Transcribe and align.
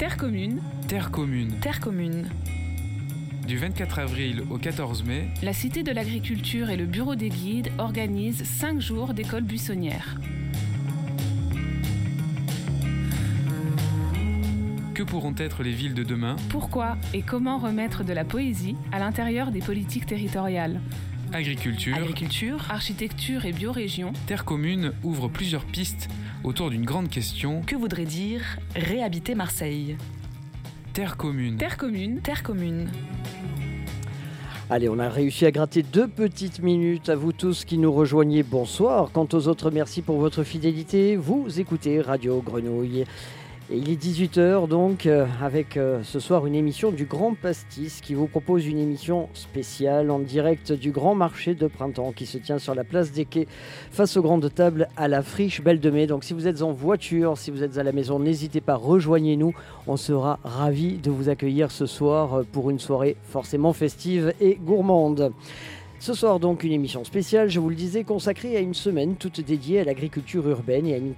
Terre 0.00 0.16
commune. 0.16 0.62
Terre 0.88 1.10
commune. 1.10 1.50
Terre 1.60 1.78
commune. 1.78 2.30
Du 3.46 3.58
24 3.58 3.98
avril 3.98 4.44
au 4.48 4.56
14 4.56 5.04
mai, 5.04 5.28
La 5.42 5.52
Cité 5.52 5.82
de 5.82 5.92
l'Agriculture 5.92 6.70
et 6.70 6.78
le 6.78 6.86
Bureau 6.86 7.16
des 7.16 7.28
guides 7.28 7.70
organisent 7.76 8.42
5 8.42 8.80
jours 8.80 9.12
d'école 9.12 9.42
buissonnière. 9.42 10.18
que 14.94 15.02
pourront 15.02 15.34
être 15.36 15.62
les 15.62 15.72
villes 15.72 15.92
de 15.92 16.02
demain? 16.02 16.36
Pourquoi 16.48 16.96
et 17.12 17.20
comment 17.20 17.58
remettre 17.58 18.02
de 18.02 18.14
la 18.14 18.24
poésie 18.24 18.76
à 18.92 19.00
l'intérieur 19.00 19.50
des 19.50 19.60
politiques 19.60 20.06
territoriales? 20.06 20.80
Agriculture, 21.34 21.94
Agriculture, 21.94 22.66
architecture 22.70 23.44
et 23.44 23.52
biorégion. 23.52 24.12
Terre 24.26 24.46
commune 24.46 24.92
ouvre 25.02 25.28
plusieurs 25.28 25.64
pistes 25.66 26.08
autour 26.44 26.70
d'une 26.70 26.84
grande 26.84 27.08
question 27.08 27.62
Que 27.66 27.76
voudrait 27.76 28.04
dire 28.04 28.42
réhabiter 28.74 29.34
Marseille? 29.34 29.96
Terre 30.92 31.16
commune. 31.16 31.56
Terre 31.56 31.76
commune. 31.76 32.20
Terre 32.20 32.42
commune. 32.42 32.90
Allez, 34.68 34.88
on 34.88 34.98
a 34.98 35.08
réussi 35.08 35.46
à 35.46 35.50
gratter 35.50 35.82
deux 35.82 36.06
petites 36.06 36.60
minutes 36.60 37.08
à 37.08 37.16
vous 37.16 37.32
tous 37.32 37.64
qui 37.64 37.76
nous 37.78 37.92
rejoignez. 37.92 38.42
Bonsoir. 38.42 39.10
Quant 39.12 39.26
aux 39.32 39.48
autres, 39.48 39.70
merci 39.70 40.02
pour 40.02 40.18
votre 40.18 40.44
fidélité. 40.44 41.16
Vous 41.16 41.60
écoutez 41.60 42.00
Radio 42.00 42.40
Grenouille. 42.40 43.04
Il 43.72 43.88
est 43.88 44.02
18h 44.02 44.66
donc, 44.66 45.06
euh, 45.06 45.26
avec 45.40 45.76
euh, 45.76 46.00
ce 46.02 46.18
soir 46.18 46.44
une 46.44 46.56
émission 46.56 46.90
du 46.90 47.04
Grand 47.04 47.34
Pastis 47.34 48.00
qui 48.00 48.14
vous 48.14 48.26
propose 48.26 48.66
une 48.66 48.78
émission 48.78 49.28
spéciale 49.32 50.10
en 50.10 50.18
direct 50.18 50.72
du 50.72 50.90
Grand 50.90 51.14
Marché 51.14 51.54
de 51.54 51.68
Printemps 51.68 52.10
qui 52.10 52.26
se 52.26 52.36
tient 52.36 52.58
sur 52.58 52.74
la 52.74 52.82
place 52.82 53.12
des 53.12 53.24
Quais 53.24 53.46
face 53.92 54.16
aux 54.16 54.22
grandes 54.22 54.52
tables 54.52 54.88
à 54.96 55.06
la 55.06 55.22
friche 55.22 55.62
Belle 55.62 55.78
de 55.78 55.88
Mai. 55.88 56.08
Donc 56.08 56.24
si 56.24 56.34
vous 56.34 56.48
êtes 56.48 56.62
en 56.62 56.72
voiture, 56.72 57.38
si 57.38 57.52
vous 57.52 57.62
êtes 57.62 57.78
à 57.78 57.84
la 57.84 57.92
maison, 57.92 58.18
n'hésitez 58.18 58.60
pas, 58.60 58.74
rejoignez-nous. 58.74 59.54
On 59.86 59.96
sera 59.96 60.40
ravis 60.42 60.94
de 60.96 61.12
vous 61.12 61.28
accueillir 61.28 61.70
ce 61.70 61.86
soir 61.86 62.40
euh, 62.40 62.42
pour 62.50 62.70
une 62.70 62.80
soirée 62.80 63.16
forcément 63.22 63.72
festive 63.72 64.34
et 64.40 64.56
gourmande. 64.56 65.32
Ce 66.00 66.14
soir 66.14 66.40
donc 66.40 66.64
une 66.64 66.72
émission 66.72 67.04
spéciale, 67.04 67.50
je 67.50 67.60
vous 67.60 67.68
le 67.68 67.74
disais, 67.74 68.04
consacrée 68.04 68.56
à 68.56 68.60
une 68.60 68.72
semaine 68.72 69.16
toute 69.16 69.42
dédiée 69.42 69.80
à 69.80 69.84
l'agriculture 69.84 70.48
urbaine 70.48 70.86
et 70.86 70.94
à 70.94 70.96
une, 70.96 71.14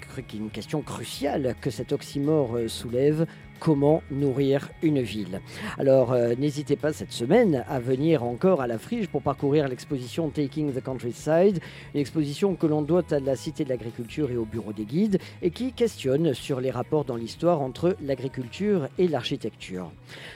question 0.52 0.82
cruciale 0.82 1.54
que 1.60 1.70
cet 1.70 1.92
oxymore 1.92 2.56
euh, 2.56 2.66
soulève. 2.66 3.26
Comment 3.64 4.02
nourrir 4.10 4.70
une 4.82 5.00
ville 5.02 5.40
Alors 5.78 6.10
euh, 6.10 6.34
n'hésitez 6.36 6.74
pas 6.74 6.92
cette 6.92 7.12
semaine 7.12 7.64
à 7.68 7.78
venir 7.78 8.24
encore 8.24 8.60
à 8.60 8.66
la 8.66 8.76
friche 8.76 9.06
pour 9.06 9.22
parcourir 9.22 9.68
l'exposition 9.68 10.30
Taking 10.30 10.72
the 10.72 10.82
Countryside, 10.82 11.60
une 11.94 12.00
exposition 12.00 12.56
que 12.56 12.66
l'on 12.66 12.82
doit 12.82 13.04
à 13.12 13.20
la 13.20 13.36
Cité 13.36 13.62
de 13.62 13.68
l'Agriculture 13.68 14.32
et 14.32 14.36
au 14.36 14.44
Bureau 14.44 14.72
des 14.72 14.84
Guides 14.84 15.20
et 15.42 15.52
qui 15.52 15.72
questionne 15.72 16.34
sur 16.34 16.60
les 16.60 16.72
rapports 16.72 17.04
dans 17.04 17.14
l'histoire 17.14 17.60
entre 17.60 17.94
l'agriculture 18.02 18.88
et 18.98 19.06
l'architecture. 19.06 19.92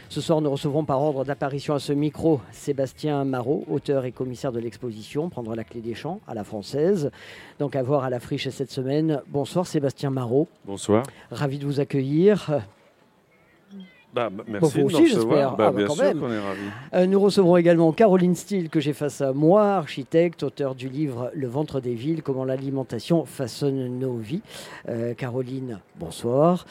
Ce 0.09 0.21
soir, 0.21 0.41
nous 0.41 0.53
recevrons 0.53 0.85
par 0.85 1.03
ordre 1.03 1.25
d'apparition 1.25 1.75
à 1.75 1.81
ce 1.81 1.93
micro 1.93 2.41
Sébastien 2.53 3.25
Marot, 3.25 3.65
auteur 3.69 4.05
et 4.05 4.13
commissaire 4.13 4.53
de 4.53 4.61
l'exposition 4.61 5.31
Prendre 5.31 5.57
la 5.57 5.65
clé 5.65 5.81
des 5.81 5.95
champs 5.95 6.21
à 6.29 6.35
la 6.35 6.45
française. 6.45 7.11
Donc 7.59 7.75
à 7.75 7.83
voir 7.83 8.05
à 8.05 8.11
la 8.11 8.21
friche 8.21 8.49
cette 8.51 8.71
semaine. 8.71 9.21
Bonsoir 9.27 9.67
Sébastien 9.67 10.11
Marot, 10.11 10.47
Bonsoir. 10.65 11.03
ravi 11.33 11.59
de 11.59 11.67
vous 11.67 11.81
accueillir. 11.81 12.61
Bah, 14.17 14.31
bah, 14.33 14.45
merci 14.49 14.79
de 14.79 14.85
aussi, 14.85 15.09
j'espère. 15.09 15.57
Bah, 15.57 15.67
Ah, 15.69 15.71
bah, 15.71 15.73
bien 15.77 15.87
quand 15.89 15.95
sûr 15.95 16.05
même. 16.05 16.19
qu'on 16.21 16.31
est 16.33 16.39
ravis. 16.39 16.61
Euh, 16.95 17.05
nous 17.07 17.21
recevrons 17.21 17.59
également 17.59 17.93
Caroline 17.93 18.35
Steele 18.35 18.71
que 18.71 18.81
j'ai 18.81 18.95
face 18.95 19.21
à 19.21 19.35
moi, 19.35 19.75
architecte, 19.75 20.43
auteur 20.43 20.75
du 20.75 20.89
livre 20.89 21.31
Le 21.35 21.47
ventre 21.49 21.81
des 21.81 21.93
villes, 21.95 22.23
comment 22.23 22.47
l'alimentation 22.47 23.27
façonne 23.27 23.99
nos 23.99 24.17
vies. 24.17 24.41
Euh, 24.89 25.13
Caroline, 25.13 25.81
bonsoir. 26.01 26.65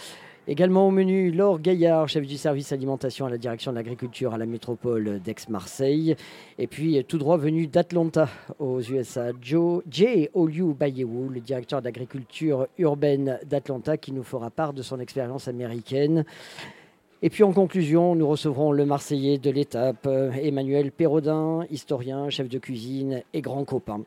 Également 0.47 0.87
au 0.87 0.91
menu, 0.91 1.29
Laure 1.31 1.59
Gaillard, 1.59 2.07
chef 2.07 2.25
du 2.25 2.37
service 2.37 2.71
alimentation 2.71 3.27
à 3.27 3.29
la 3.29 3.37
direction 3.37 3.71
de 3.71 3.77
l'agriculture 3.77 4.33
à 4.33 4.39
la 4.39 4.47
métropole 4.47 5.19
d'Aix-Marseille. 5.23 6.15
Et 6.57 6.65
puis, 6.65 6.97
euh, 6.97 7.03
tout 7.03 7.20
droit 7.20 7.37
venu 7.37 7.67
d'Atlanta, 7.67 8.27
aux 8.58 8.81
USA, 8.81 9.27
Joe, 9.39 9.83
Jay 9.89 10.31
Oliu 10.33 10.73
Bayewu, 10.73 11.30
le 11.31 11.41
directeur 11.41 11.83
d'agriculture 11.83 12.65
urbaine 12.80 13.37
d'Atlanta, 13.45 13.97
qui 13.97 14.11
nous 14.11 14.23
fera 14.23 14.49
part 14.49 14.73
de 14.73 14.81
son 14.81 14.99
expérience 14.99 15.47
américaine. 15.47 16.25
Et 17.25 17.31
puis 17.31 17.43
en 17.43 17.53
conclusion, 17.53 18.13
nous 18.13 18.27
recevrons 18.27 18.71
le 18.71 18.86
Marseillais 18.86 19.39
de 19.39 19.49
l'étape, 19.49 20.05
euh, 20.05 20.31
Emmanuel 20.33 20.91
Perrodin, 20.91 21.65
historien, 21.71 22.30
chef 22.30 22.47
de 22.47 22.59
cuisine 22.59 23.23
et 23.33 23.41
grand 23.41 23.65
copain. 23.65 24.02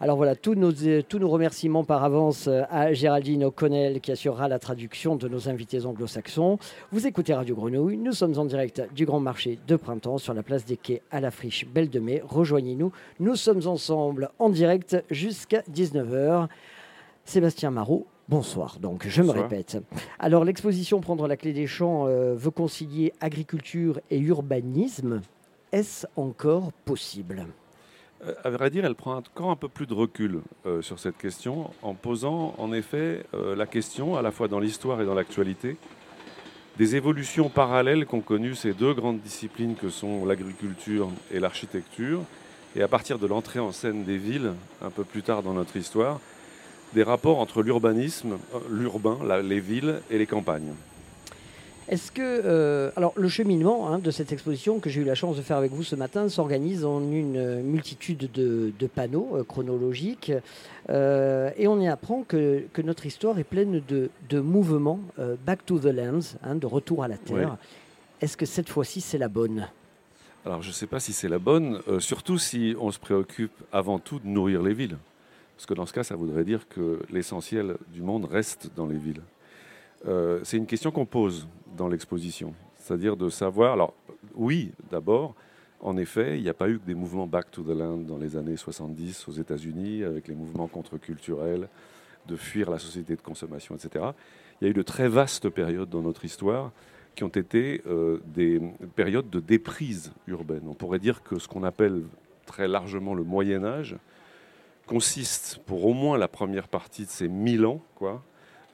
Alors 0.00 0.18
voilà, 0.18 0.36
tous 0.36 0.54
nos, 0.54 0.70
euh, 0.84 1.02
remerciements 1.22 1.84
par 1.84 2.04
avance 2.04 2.46
euh, 2.46 2.64
à 2.68 2.92
Géraldine 2.92 3.44
O'Connell 3.44 4.02
qui 4.02 4.12
assurera 4.12 4.48
la 4.48 4.58
traduction 4.58 5.16
de 5.16 5.28
nos 5.28 5.48
invités 5.48 5.86
anglo-saxons. 5.86 6.58
Vous 6.92 7.06
écoutez 7.06 7.32
Radio 7.32 7.56
Grenouille, 7.56 7.96
nous 7.96 8.12
sommes 8.12 8.38
en 8.38 8.44
direct 8.44 8.82
du 8.94 9.06
Grand 9.06 9.20
Marché 9.20 9.58
de 9.66 9.76
Printemps 9.76 10.18
sur 10.18 10.34
la 10.34 10.42
place 10.42 10.66
des 10.66 10.76
Quais 10.76 11.00
à 11.10 11.22
la 11.22 11.30
friche 11.30 11.66
Belle 11.66 11.88
de 11.88 12.00
Mai. 12.00 12.20
Rejoignez-nous, 12.22 12.92
nous 13.18 13.36
sommes 13.36 13.66
ensemble 13.66 14.28
en 14.38 14.50
direct 14.50 15.02
jusqu'à 15.10 15.62
19h. 15.72 16.48
Sébastien 17.24 17.70
Marot, 17.70 18.06
bonsoir. 18.28 18.78
Donc, 18.78 19.06
je 19.08 19.22
me 19.22 19.30
répète. 19.30 19.78
Alors, 20.18 20.44
l'exposition 20.44 21.00
Prendre 21.00 21.26
la 21.26 21.36
clé 21.36 21.52
des 21.52 21.66
champs 21.66 22.06
euh, 22.06 22.34
veut 22.34 22.50
concilier 22.50 23.12
agriculture 23.20 24.00
et 24.10 24.18
urbanisme. 24.18 25.22
Est-ce 25.72 26.06
encore 26.16 26.72
possible? 26.84 27.46
Euh, 28.24 28.34
à 28.44 28.50
vrai 28.50 28.70
dire, 28.70 28.84
elle 28.84 28.94
prend 28.94 29.16
encore 29.16 29.50
un 29.50 29.56
peu 29.56 29.68
plus 29.68 29.86
de 29.86 29.94
recul 29.94 30.40
euh, 30.66 30.82
sur 30.82 30.98
cette 30.98 31.16
question 31.16 31.70
en 31.82 31.94
posant 31.94 32.54
en 32.58 32.72
effet 32.72 33.24
la 33.32 33.66
question, 33.66 34.16
à 34.16 34.22
la 34.22 34.30
fois 34.30 34.48
dans 34.48 34.60
l'histoire 34.60 35.00
et 35.00 35.06
dans 35.06 35.14
l'actualité, 35.14 35.76
des 36.78 36.96
évolutions 36.96 37.48
parallèles 37.48 38.06
qu'ont 38.06 38.20
connues 38.20 38.54
ces 38.54 38.72
deux 38.72 38.94
grandes 38.94 39.20
disciplines 39.20 39.74
que 39.74 39.88
sont 39.88 40.24
l'agriculture 40.24 41.08
et 41.32 41.40
l'architecture, 41.40 42.22
et 42.76 42.82
à 42.82 42.88
partir 42.88 43.18
de 43.18 43.26
l'entrée 43.26 43.58
en 43.58 43.72
scène 43.72 44.04
des 44.04 44.18
villes, 44.18 44.52
un 44.82 44.90
peu 44.90 45.02
plus 45.02 45.22
tard 45.22 45.42
dans 45.42 45.54
notre 45.54 45.76
histoire, 45.76 46.20
des 46.94 47.02
rapports 47.02 47.38
entre 47.38 47.62
l'urbanisme, 47.62 48.38
euh, 48.54 48.58
l'urbain, 48.70 49.18
les 49.42 49.60
villes 49.60 50.00
et 50.10 50.18
les 50.18 50.26
campagnes. 50.26 50.72
Est-ce 51.88 52.12
que. 52.12 52.20
euh, 52.22 52.90
alors, 52.96 53.14
le 53.16 53.28
cheminement 53.28 53.88
hein, 53.88 53.98
de 53.98 54.10
cette 54.10 54.30
exposition 54.30 54.78
que 54.78 54.90
j'ai 54.90 55.00
eu 55.00 55.04
la 55.04 55.14
chance 55.14 55.38
de 55.38 55.42
faire 55.42 55.56
avec 55.56 55.72
vous 55.72 55.82
ce 55.82 55.96
matin 55.96 56.28
s'organise 56.28 56.84
en 56.84 57.00
une 57.00 57.62
multitude 57.62 58.30
de, 58.34 58.72
de 58.78 58.86
panneaux 58.86 59.30
euh, 59.36 59.42
chronologiques. 59.42 60.30
euh, 60.90 61.50
et 61.56 61.66
on 61.66 61.80
y 61.80 61.88
apprend 61.88 62.24
que, 62.24 62.64
que 62.74 62.82
notre 62.82 63.06
histoire 63.06 63.38
est 63.38 63.44
pleine 63.44 63.82
de, 63.88 64.10
de 64.28 64.40
mouvements 64.40 65.00
back 65.46 65.64
to 65.64 65.78
the 65.78 65.86
lands, 65.86 66.36
hein, 66.42 66.56
de 66.56 66.66
retour 66.66 67.04
à 67.04 67.08
la 67.08 67.16
terre. 67.16 67.56
Est-ce 68.20 68.36
que 68.36 68.46
cette 68.46 68.68
fois-ci, 68.68 69.00
c'est 69.00 69.18
la 69.18 69.28
bonne? 69.28 69.68
Alors 70.44 70.60
je 70.62 70.68
ne 70.68 70.74
sais 70.74 70.86
pas 70.86 71.00
si 71.00 71.12
c'est 71.12 71.28
la 71.28 71.38
bonne, 71.38 71.80
surtout 72.00 72.38
si 72.38 72.74
on 72.78 72.90
se 72.90 72.98
préoccupe 72.98 73.52
avant 73.72 73.98
tout 73.98 74.18
de 74.18 74.26
nourrir 74.26 74.62
les 74.62 74.74
villes. 74.74 74.98
Parce 75.58 75.66
que 75.66 75.74
dans 75.74 75.86
ce 75.86 75.92
cas, 75.92 76.04
ça 76.04 76.14
voudrait 76.14 76.44
dire 76.44 76.68
que 76.68 77.00
l'essentiel 77.10 77.78
du 77.92 78.00
monde 78.00 78.26
reste 78.26 78.70
dans 78.76 78.86
les 78.86 78.96
villes. 78.96 79.22
Euh, 80.06 80.38
c'est 80.44 80.56
une 80.56 80.66
question 80.66 80.92
qu'on 80.92 81.04
pose 81.04 81.48
dans 81.76 81.88
l'exposition. 81.88 82.54
C'est-à-dire 82.76 83.16
de 83.16 83.28
savoir, 83.28 83.72
alors 83.72 83.92
oui, 84.36 84.70
d'abord, 84.88 85.34
en 85.80 85.96
effet, 85.96 86.38
il 86.38 86.44
n'y 86.44 86.48
a 86.48 86.54
pas 86.54 86.68
eu 86.68 86.78
que 86.78 86.86
des 86.86 86.94
mouvements 86.94 87.26
back 87.26 87.50
to 87.50 87.64
the 87.64 87.76
land 87.76 87.96
dans 87.96 88.18
les 88.18 88.36
années 88.36 88.56
70 88.56 89.26
aux 89.26 89.32
États-Unis, 89.32 90.04
avec 90.04 90.28
les 90.28 90.36
mouvements 90.36 90.68
contre-culturels, 90.68 91.68
de 92.28 92.36
fuir 92.36 92.70
la 92.70 92.78
société 92.78 93.16
de 93.16 93.20
consommation, 93.20 93.74
etc. 93.74 94.04
Il 94.60 94.64
y 94.64 94.68
a 94.68 94.70
eu 94.70 94.74
de 94.74 94.82
très 94.82 95.08
vastes 95.08 95.48
périodes 95.48 95.90
dans 95.90 96.02
notre 96.02 96.24
histoire 96.24 96.70
qui 97.16 97.24
ont 97.24 97.26
été 97.26 97.82
euh, 97.88 98.20
des 98.26 98.60
périodes 98.94 99.28
de 99.28 99.40
déprise 99.40 100.12
urbaine. 100.28 100.68
On 100.68 100.74
pourrait 100.74 101.00
dire 101.00 101.24
que 101.24 101.40
ce 101.40 101.48
qu'on 101.48 101.64
appelle 101.64 102.04
très 102.46 102.68
largement 102.68 103.12
le 103.12 103.24
Moyen 103.24 103.64
Âge 103.64 103.96
consiste, 104.88 105.60
pour 105.66 105.86
au 105.86 105.92
moins 105.94 106.18
la 106.18 106.26
première 106.28 106.66
partie 106.66 107.04
de 107.04 107.10
ces 107.10 107.28
1000 107.28 107.64
ans, 107.66 107.80
quoi, 107.94 108.22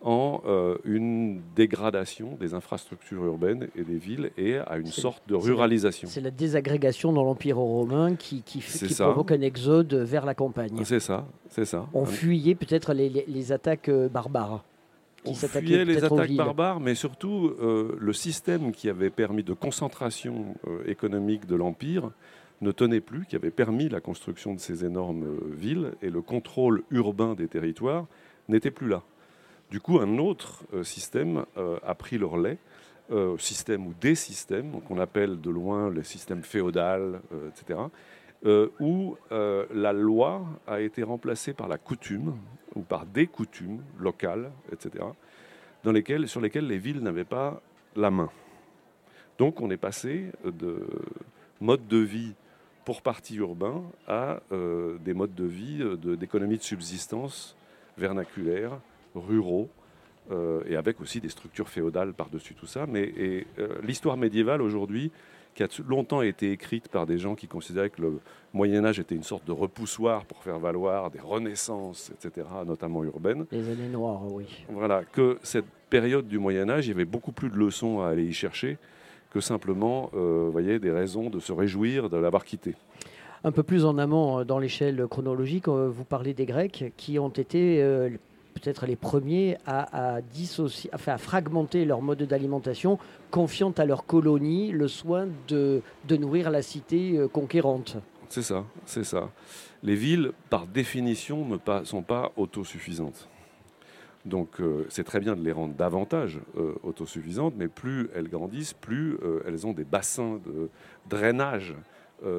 en 0.01 0.43
euh, 0.47 0.77
une 0.85 1.41
dégradation 1.57 2.37
des 2.39 2.53
infrastructures 2.55 3.25
urbaines 3.25 3.69
et 3.75 3.85
des 3.85 3.97
villes 3.97 4.31
et 4.37 4.57
à 4.59 4.77
une 4.77 4.87
sorte 4.87 5.23
de 5.29 5.35
ruralisation. 5.35 6.09
C'est 6.09 6.21
la 6.21 6.31
désagrégation 6.31 7.13
dans 7.13 7.25
l'Empire 7.25 7.57
romain 7.57 8.15
qui, 8.15 8.43
qui, 8.43 8.63
provoque 8.99 9.33
un 9.33 9.41
exode 9.41 9.95
vers 9.95 10.25
la 10.27 10.35
campagne. 10.35 10.85
C'est 10.85 11.01
ça, 11.01 11.27
c'est 11.51 11.65
ça. 11.65 11.87
On 11.95 12.05
fuyait 12.05 12.55
peut-être 12.55 12.93
les, 12.93 13.09
les- 13.09 13.25
les 13.27 13.53
attaques 13.53 13.89
euh, 13.89 14.09
barbares. 14.09 14.65
On 15.27 15.33
fuyait 15.33 15.87
les 15.87 16.05
attaques 16.05 16.37
barbares, 16.37 16.81
mais 16.81 16.95
surtout 16.95 17.55
euh, 17.59 17.97
le 17.99 18.13
système 18.13 18.73
qui 18.73 18.91
avait 18.91 19.09
permis 19.09 19.43
de 19.43 19.55
concentration 19.55 20.55
euh, 20.69 20.83
économique 20.87 21.47
de 21.47 21.57
l'Empire 21.57 22.11
ne 22.61 22.73
tenait 22.73 23.01
plus, 23.01 23.27
qui 23.27 23.37
avait 23.37 23.51
permis 23.51 23.89
la 23.89 24.01
construction 24.01 24.55
de 24.55 24.61
ces 24.61 24.85
énormes 24.85 25.25
euh, 25.25 25.55
villes, 25.55 25.93
et 26.03 26.11
le 26.11 26.23
contrôle 26.23 26.83
urbain 26.91 27.35
des 27.35 27.49
territoires 27.49 28.07
n'était 28.49 28.71
plus 28.71 28.89
là. 28.89 29.03
Du 29.71 29.81
coup, 29.81 29.99
un 29.99 30.19
autre 30.19 30.65
euh, 30.73 30.85
système 30.85 31.47
euh, 31.57 31.79
a 31.85 31.95
pris 31.95 32.19
lait, 32.19 32.59
euh, 33.11 33.37
système 33.39 33.87
ou 33.87 33.95
des 34.01 34.15
systèmes, 34.15 34.81
qu'on 34.83 34.99
appelle 34.99 35.41
de 35.41 35.51
loin 35.51 35.91
le 35.91 36.03
système 36.03 36.43
féodal, 36.43 37.21
etc., 37.49 37.81
où 38.79 39.17
la 39.31 39.95
loi 39.95 40.45
a 40.67 40.81
été 40.81 41.03
remplacée 41.03 41.55
par 41.55 41.67
la 41.67 41.79
coutume, 41.79 42.37
ou 42.75 42.83
par 42.83 43.07
des 43.07 43.27
coutumes 43.27 43.81
locales, 43.99 44.53
etc., 44.71 45.03
dans 45.83 45.93
lesquelles, 45.93 46.29
sur 46.29 46.43
lesquelles 46.43 46.67
les 46.67 46.77
villes 46.77 47.01
n'avaient 47.01 47.25
pas 47.25 47.63
la 47.97 48.11
main. 48.11 48.31
Donc 49.39 49.63
on 49.63 49.71
est 49.71 49.79
passé 49.79 50.27
de 50.45 50.87
mode 51.63 51.89
de 51.89 51.97
vie 51.97 52.35
pour 52.85 53.03
partie 53.03 53.37
urbain 53.37 53.83
à 54.07 54.41
euh, 54.53 54.99
des 55.05 55.15
modes 55.15 55.35
de 55.35 55.45
vie 55.45 55.83
d'économie 56.19 56.59
de, 56.59 56.63
subsistance 56.63 57.57
vernaculaire, 57.97 58.79
ruraux, 59.15 59.71
euh, 60.31 60.63
et 60.67 60.77
avec 60.77 61.03
aussi 61.03 61.21
des 61.21 61.29
structures 61.29 61.69
féodales 61.69 62.15
par-dessus 62.15 62.55
tout 62.55 62.67
ça. 62.67 62.87
Mais 62.87 63.13
euh, 63.59 63.69
l'histoire 63.83 64.17
médiévale 64.17 64.63
aujourd'hui, 64.63 65.11
qui 65.55 65.63
a 65.63 65.69
longtemps 65.87 66.23
été 66.23 66.51
écrite 66.51 66.89
par 66.89 67.07
des 67.07 67.19
gens 67.19 67.35
qui 67.35 67.47
considéraient 67.47 67.91
que 67.91 68.01
le 68.01 68.21
Moyen 68.55 68.85
Âge 68.85 68.99
était 68.99 69.15
une 69.15 69.23
sorte 69.23 69.45
de 69.45 69.53
repoussoir 69.53 70.25
pour 70.25 70.43
faire 70.43 70.59
valoir 70.59 71.11
des 71.11 71.21
renaissances, 71.21 72.11
etc., 72.11 72.47
notamment 72.67 73.05
urbaines. 73.05 73.47
Les 73.53 73.69
années 73.69 73.89
noires, 73.89 74.25
oui. 74.33 74.65
Voilà, 74.71 75.05
que 75.05 75.39
cette 75.43 75.67
période 75.91 76.27
du 76.27 76.39
Moyen 76.39 76.69
Âge, 76.71 76.87
il 76.87 76.91
y 76.91 76.95
avait 76.95 77.05
beaucoup 77.05 77.33
plus 77.33 77.51
de 77.51 77.57
leçons 77.57 78.01
à 78.01 78.09
aller 78.09 78.25
y 78.25 78.33
chercher 78.33 78.79
que 79.35 79.41
simplement 79.41 80.11
euh, 80.15 80.49
voyez, 80.53 80.79
des 80.79 80.93
raisons 80.93 81.29
de 81.29 81.41
se 81.41 81.53
réjouir 81.53 82.09
de 82.09 82.17
l'avoir 82.17 82.45
quitté. 82.45 82.77
Un 83.43 83.51
peu 83.51 83.65
plus 83.65 83.85
en 83.85 83.99
amont 83.99 84.39
euh, 84.39 84.45
dans 84.45 84.61
l'échelle 84.61 85.05
chronologique, 85.11 85.67
euh, 85.67 85.91
vous 85.93 86.05
parlez 86.05 86.35
des 86.35 86.47
Grecs 86.47 86.93
qui 86.97 87.19
ont 87.19 87.31
été 87.31 87.83
peut-être 88.55 88.87
les 88.87 88.95
premiers 88.95 89.59
à, 89.67 90.21
dissocier, 90.23 90.89
à 90.93 91.19
fragmenter 91.19 91.85
leur 91.85 92.01
mode 92.01 92.23
d'alimentation, 92.23 93.01
confiant 93.33 93.73
à 93.77 93.85
leur 93.85 94.07
colonie 94.07 94.71
le 94.71 94.87
soin 94.87 95.27
de, 95.49 95.83
de 96.07 96.17
nourrir 96.17 96.53
la 96.53 96.63
cité 96.63 97.21
conquérante. 97.33 97.97
C'est 98.29 98.43
ça, 98.43 98.65
c'est 98.87 99.03
ça. 99.03 99.31
Les 99.83 99.97
villes, 99.97 100.31
par 100.49 100.69
définition, 100.69 101.45
ne 101.45 101.85
sont 101.85 102.03
pas 102.03 102.31
autosuffisantes. 102.37 103.29
Donc 104.25 104.61
euh, 104.61 104.87
c'est 104.89 105.05
très 105.05 105.21
bien 105.21 105.37
de 105.37 105.43
les 105.43 105.53
rendre 105.53 105.75
davantage 105.75 106.41
euh, 106.57 106.75
autosuffisantes, 106.83 107.55
mais 107.57 107.69
plus 107.69 108.09
elles 108.15 108.29
grandissent, 108.29 108.73
plus 108.73 109.19
euh, 109.23 109.43
elles 109.47 109.67
ont 109.67 109.73
des 109.73 109.85
bassins 109.85 110.41
de 110.47 110.71
drainage 111.09 111.75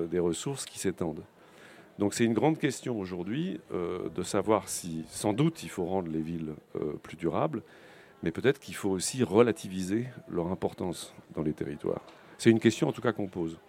des 0.10 0.18
ressources 0.18 0.66
qui 0.66 0.80
s'étendent. 0.80 1.22
Donc 2.00 2.16
c'est 2.16 2.24
une 2.24 2.34
grande 2.34 2.58
question 2.58 3.00
aujourd'hui 3.00 3.60
de 3.72 4.24
savoir 4.24 4.68
si, 4.68 5.06
sans 5.10 5.32
doute, 5.32 5.62
il 5.62 5.70
faut 5.70 5.86
rendre 5.86 6.10
les 6.10 6.22
villes 6.22 6.54
plus 7.04 7.18
durables, 7.18 7.62
mais 8.24 8.32
peut-être 8.32 8.60
qu'il 8.60 8.74
faut 8.74 8.90
aussi 8.90 9.24
relativiser 9.24 10.08
leur 10.28 10.48
importance 10.48 11.14
dans 11.36 11.44
les 11.44 11.54
territoires. 11.54 12.02
C'est 12.40 12.50
une 12.50 12.60
question 12.60 12.88
en 12.88 12.94
tout 12.94 13.02
cas 13.02 13.12
qu'on 13.12 13.28
pose. 13.28 13.60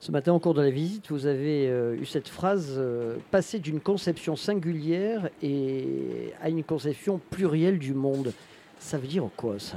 Ce 0.00 0.10
matin, 0.10 0.32
au 0.32 0.38
cours 0.38 0.54
de 0.54 0.62
la 0.62 0.70
visite, 0.70 1.10
vous 1.10 1.26
avez 1.26 1.68
euh, 1.68 1.94
eu 1.94 2.06
cette 2.06 2.28
phrase 2.28 2.76
euh, 2.78 3.18
passer 3.30 3.58
d'une 3.58 3.80
conception 3.80 4.34
singulière 4.34 5.28
et 5.42 6.32
à 6.40 6.48
une 6.48 6.64
conception 6.64 7.20
plurielle 7.28 7.78
du 7.78 7.92
monde. 7.92 8.32
Ça 8.78 8.96
veut 8.96 9.06
dire 9.06 9.28
quoi 9.36 9.58
ça? 9.58 9.76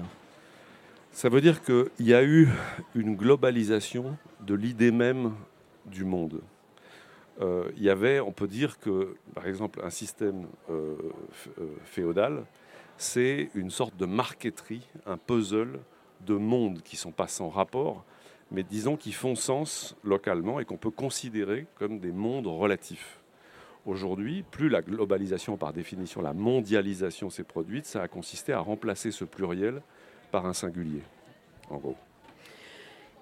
Ça 1.11 1.27
veut 1.27 1.41
dire 1.41 1.61
qu'il 1.61 1.89
y 1.99 2.13
a 2.13 2.23
eu 2.23 2.47
une 2.95 3.17
globalisation 3.17 4.17
de 4.39 4.53
l'idée 4.53 4.91
même 4.91 5.33
du 5.87 6.05
monde. 6.05 6.39
Euh, 7.41 7.69
il 7.75 7.83
y 7.83 7.89
avait, 7.89 8.21
on 8.21 8.31
peut 8.31 8.47
dire 8.47 8.79
que, 8.79 9.17
par 9.35 9.45
exemple, 9.45 9.81
un 9.83 9.89
système 9.89 10.47
féodal, 11.83 12.45
c'est 12.95 13.49
une 13.55 13.69
sorte 13.69 13.97
de 13.97 14.05
marqueterie, 14.05 14.87
un 15.05 15.17
puzzle 15.17 15.81
de 16.21 16.35
mondes 16.35 16.81
qui 16.81 16.95
sont 16.95 17.11
pas 17.11 17.27
sans 17.27 17.49
rapport, 17.49 18.05
mais 18.53 18.63
disons 18.63 18.95
qui 18.95 19.11
font 19.11 19.35
sens 19.35 19.95
localement 20.03 20.59
et 20.59 20.65
qu'on 20.65 20.77
peut 20.77 20.91
considérer 20.91 21.65
comme 21.75 21.99
des 21.99 22.11
mondes 22.11 22.47
relatifs. 22.47 23.19
Aujourd'hui, 23.85 24.45
plus 24.49 24.69
la 24.69 24.81
globalisation, 24.81 25.57
par 25.57 25.73
définition, 25.73 26.21
la 26.21 26.33
mondialisation 26.33 27.29
s'est 27.29 27.43
produite, 27.43 27.85
ça 27.85 28.01
a 28.03 28.07
consisté 28.07 28.53
à 28.53 28.59
remplacer 28.59 29.11
ce 29.11 29.25
pluriel 29.25 29.81
par 30.31 30.45
un 30.45 30.53
singulier, 30.53 31.01
en 31.69 31.77
gros. 31.77 31.97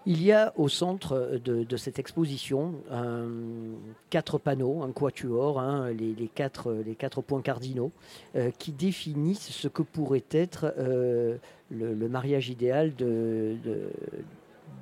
Il 0.08 0.24
y 0.24 0.32
a 0.32 0.52
au 0.58 0.68
centre 0.68 1.40
de, 1.44 1.78
cette 1.78 2.00
exposition 2.00 2.74
quatre 4.10 4.40
panneaux, 4.40 4.82
un 4.82 4.92
quatuor, 4.92 5.60
hein, 5.60 5.92
les, 5.92 6.28
quatre, 6.28 7.22
points 7.22 7.42
cardinaux, 7.42 7.92
euh, 8.36 8.50
qui 8.58 8.72
définissent 8.72 9.52
ce 9.52 9.68
que 9.68 9.84
pourrait 9.84 10.26
être 10.32 10.74
euh, 10.78 11.38
le, 11.70 12.10
mariage 12.10 12.50
idéal 12.50 12.96
de 12.96 13.58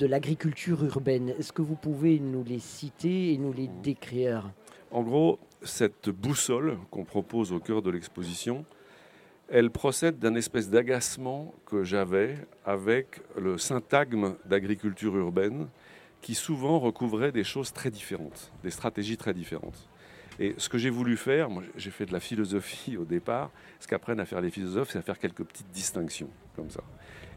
l'agriculture 0.06 0.84
urbaine. 0.84 1.30
Est-ce 1.30 1.54
que 1.54 1.62
vous 1.62 1.76
pouvez 1.76 2.20
nous 2.20 2.44
les 2.44 2.60
citer 2.60 3.34
et 3.34 3.38
nous 3.38 3.54
les 3.54 3.70
décrire? 3.84 4.52
En 4.92 5.04
gros, 5.04 5.40
cette 5.62 6.10
boussole 6.10 6.78
qu'on 6.90 7.04
propose 7.04 7.52
au 7.52 7.60
cœur 7.60 7.82
de 7.82 7.90
l'exposition, 7.92 8.66
elle 9.50 9.72
procède 9.72 10.20
d'un 10.20 10.36
espèce 10.36 10.70
d'agacement 10.70 11.54
que 11.66 11.84
j'avais 11.84 12.38
avec 12.66 13.22
le 13.38 13.58
syntagme 13.58 14.36
d'agriculture 14.46 15.16
urbaine 15.18 15.68
qui 16.22 16.36
souvent 16.36 16.80
recouvrait 16.80 17.32
des 17.32 17.44
choses 17.44 17.74
très 17.74 17.90
différentes, 17.90 18.52
des 18.64 18.72
stratégies 18.72 19.18
très 19.18 19.34
différentes. 19.34 19.90
Et 20.40 20.56
ce 20.58 20.70
que 20.70 20.78
j'ai 20.78 20.90
voulu 20.90 21.18
faire, 21.18 21.50
moi 21.50 21.64
j'ai 21.76 21.92
fait 21.92 22.06
de 22.06 22.14
la 22.14 22.20
philosophie 22.20 22.98
au 22.98 23.06
départ, 23.06 23.52
ce 23.80 23.88
qu'apprennent 23.88 24.20
à 24.20 24.26
faire 24.26 24.42
les 24.42 24.52
philosophes, 24.52 24.92
c'est 24.92 25.00
à 25.00 25.02
faire 25.02 25.20
quelques 25.20 25.44
petites 25.44 25.72
distinctions 25.72 26.30
comme 26.56 26.70
ça. 26.70 26.82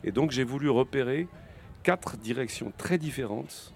Et 0.05 0.12
donc 0.12 0.31
j'ai 0.31 0.44
voulu 0.44 0.69
repérer 0.70 1.26
quatre 1.82 2.17
directions 2.17 2.73
très 2.76 2.99
différentes, 2.99 3.73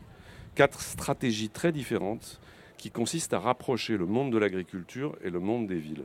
quatre 0.55 0.81
stratégies 0.81 1.51
très 1.51 1.73
différentes 1.73 2.41
qui 2.77 2.91
consistent 2.91 3.35
à 3.35 3.41
rapprocher 3.41 3.97
le 3.97 4.07
monde 4.07 4.33
de 4.33 4.39
l'agriculture 4.39 5.17
et 5.23 5.31
le 5.31 5.41
monde 5.41 5.67
des 5.67 5.79
villes. 5.79 6.05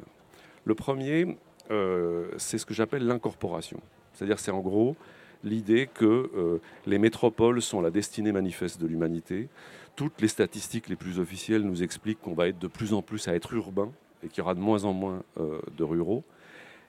Le 0.66 0.76
premier, 0.76 1.38
euh, 1.70 2.30
c'est 2.38 2.58
ce 2.58 2.66
que 2.66 2.74
j'appelle 2.74 3.06
l'incorporation. 3.06 3.80
C'est-à-dire 4.14 4.40
c'est 4.40 4.52
en 4.52 4.62
gros 4.62 4.96
l'idée 5.44 5.90
que 5.92 6.30
euh, 6.36 6.62
les 6.86 7.00
métropoles 7.00 7.62
sont 7.62 7.82
la 7.82 7.90
destinée 7.90 8.32
manifeste 8.32 8.80
de 8.80 8.88
l'humanité. 8.88 9.50
Toutes 9.96 10.22
les 10.22 10.28
statistiques 10.28 10.88
les 10.88 10.96
plus 10.96 11.20
officielles 11.20 11.64
nous 11.64 11.84
expliquent 11.84 12.22
qu'on 12.22 12.34
va 12.34 12.48
être 12.48 12.60
de 12.60 12.68
plus 12.68 12.94
en 12.94 13.02
plus 13.02 13.28
à 13.28 13.36
être 13.36 13.54
urbain 13.54 13.92
et 14.24 14.28
qu'il 14.28 14.40
y 14.40 14.42
aura 14.42 14.54
de 14.54 14.60
moins 14.60 14.84
en 14.86 14.94
moins 14.94 15.24
euh, 15.40 15.60
de 15.76 15.84
ruraux. 15.84 16.24